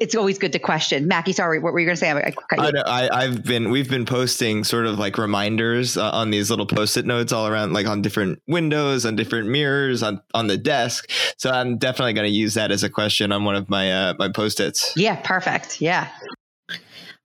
it's 0.00 0.14
always 0.14 0.38
good 0.38 0.52
to 0.52 0.58
question. 0.58 1.06
Mackie, 1.06 1.32
sorry, 1.32 1.58
what 1.58 1.72
were 1.72 1.78
you 1.80 1.86
going 1.86 1.94
to 1.96 2.00
say? 2.00 2.10
I, 2.10 2.18
I 2.18 2.30
cut 2.32 2.58
you. 2.58 2.64
I, 2.64 2.70
know- 2.70 2.82
I, 2.86 3.08
I've 3.24 3.44
been 3.44 3.70
we've 3.70 3.88
been 3.88 4.04
posting 4.04 4.64
sort 4.64 4.86
of 4.86 4.98
like 4.98 5.16
reminders 5.18 5.96
uh, 5.96 6.10
on 6.10 6.30
these 6.30 6.50
little 6.50 6.66
post-it 6.66 7.06
notes 7.06 7.32
all 7.32 7.46
around, 7.46 7.72
like 7.72 7.86
on 7.86 8.02
different 8.02 8.42
windows, 8.46 9.06
on 9.06 9.16
different 9.16 9.48
mirrors, 9.48 10.02
on 10.02 10.20
on 10.34 10.46
the 10.48 10.56
desk. 10.56 11.10
So 11.38 11.50
I'm 11.50 11.78
definitely 11.78 12.14
going 12.14 12.28
to 12.30 12.34
use 12.36 12.54
that 12.54 12.70
as 12.70 12.82
a 12.82 12.90
question 12.90 13.32
on 13.32 13.44
one 13.44 13.54
of 13.54 13.68
my 13.68 13.92
uh, 13.92 14.14
my 14.18 14.28
post-its. 14.28 14.92
yeah. 14.96 15.16
Perfect. 15.22 15.80
Yeah. 15.80 16.08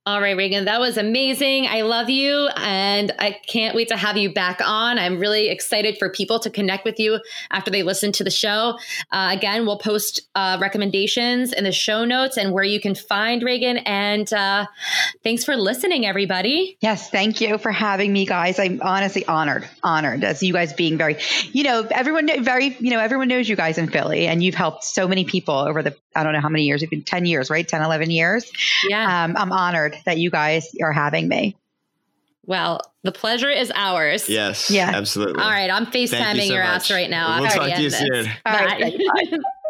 All 0.04 0.20
right 0.20 0.36
regan 0.36 0.66
that 0.66 0.80
was 0.80 0.98
amazing 0.98 1.68
i 1.68 1.82
love 1.82 2.10
you 2.10 2.48
and 2.58 3.12
i 3.20 3.32
can't 3.32 3.76
wait 3.76 3.90
to 3.90 3.96
have 3.98 4.18
you 4.18 4.34
back 4.34 4.60
on 4.66 4.98
i'm 4.98 5.20
really 5.20 5.50
excited 5.50 5.98
for 6.00 6.10
people 6.10 6.40
to 6.40 6.50
connect 6.50 6.86
with 6.86 7.00
you 7.00 7.20
after 7.52 7.70
they 7.70 7.84
listen 7.84 8.12
to 8.14 8.24
the 8.24 8.32
show 8.32 8.80
uh, 9.12 9.30
again 9.32 9.66
we'll 9.68 9.78
post 9.78 10.22
uh, 10.34 10.58
recommendations 10.60 11.54
in 11.54 11.64
the 11.64 11.72
show 11.72 12.04
notes 12.04 12.36
and 12.36 12.52
where 12.52 12.64
you 12.64 12.80
can 12.80 12.96
find 12.96 13.44
regan 13.44 13.78
and 13.80 14.34
uh, 14.34 14.66
thanks 15.24 15.44
for 15.44 15.56
listening 15.56 16.06
everybody 16.06 16.78
Yes, 16.82 17.10
thank 17.10 17.42
you 17.42 17.58
for 17.58 17.72
having 17.72 18.12
me, 18.12 18.26
guys. 18.26 18.58
I'm 18.58 18.82
honestly 18.82 19.26
honored, 19.26 19.68
honored 19.84 20.24
as 20.24 20.42
you 20.42 20.54
guys 20.54 20.74
being 20.74 20.98
very, 20.98 21.18
you 21.52 21.64
know, 21.64 21.88
everyone 21.92 22.28
very, 22.44 22.76
you 22.80 22.90
know, 22.90 23.00
everyone 23.00 23.28
knows 23.28 23.48
you 23.48 23.56
guys 23.56 23.78
in 23.78 23.88
Philly, 23.88 24.28
and 24.28 24.44
you've 24.44 24.56
helped 24.56 24.84
so 24.84 25.08
many 25.08 25.24
people 25.24 25.54
over 25.54 25.84
the, 25.84 25.96
I 26.16 26.24
don't 26.24 26.34
know 26.34 26.42
how 26.42 26.50
many 26.50 26.64
years, 26.64 26.82
it's 26.82 26.90
been 26.90 27.04
ten 27.04 27.26
years, 27.26 27.50
right? 27.50 27.68
10, 27.68 27.82
11 27.84 28.10
years. 28.10 28.52
yeah 28.88 29.26
Um, 29.26 29.36
I'm 29.38 29.52
honored 29.52 29.91
that 30.06 30.18
you 30.18 30.30
guys 30.32 30.68
are 30.82 30.92
having 30.92 31.28
me. 31.28 31.56
well 32.46 32.80
the 33.04 33.12
pleasure 33.12 33.50
is 33.50 33.72
ours 33.76 34.30
Yes. 34.30 34.70
Yeah. 34.70 34.92
Absolutely. 34.94 35.42
All 35.42 35.50
right, 35.50 35.70
I'm 35.72 35.86
Thank 35.86 35.96
you 36.12 36.18
FaceTiming 36.18 36.48
so 36.48 36.54
your 36.54 36.64
much. 36.64 36.76
ass 36.76 36.92
right 36.92 37.10
now. 37.10 37.38
We'll 37.40 37.48
I've 37.48 37.54
talk 37.54 37.74
to 37.76 37.82
you 37.82 37.90
this. 37.90 37.98
soon. 38.00 38.28
All 38.46 38.54
right, 38.54 38.80
Bye. 38.82 38.98
bye. 39.32 39.38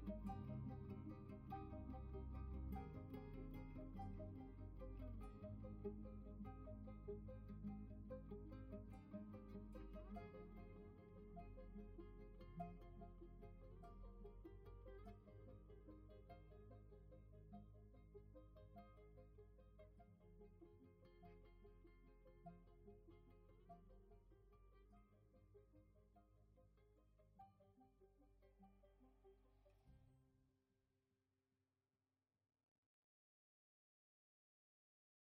Thank 0.00 0.16
you. 4.46 4.51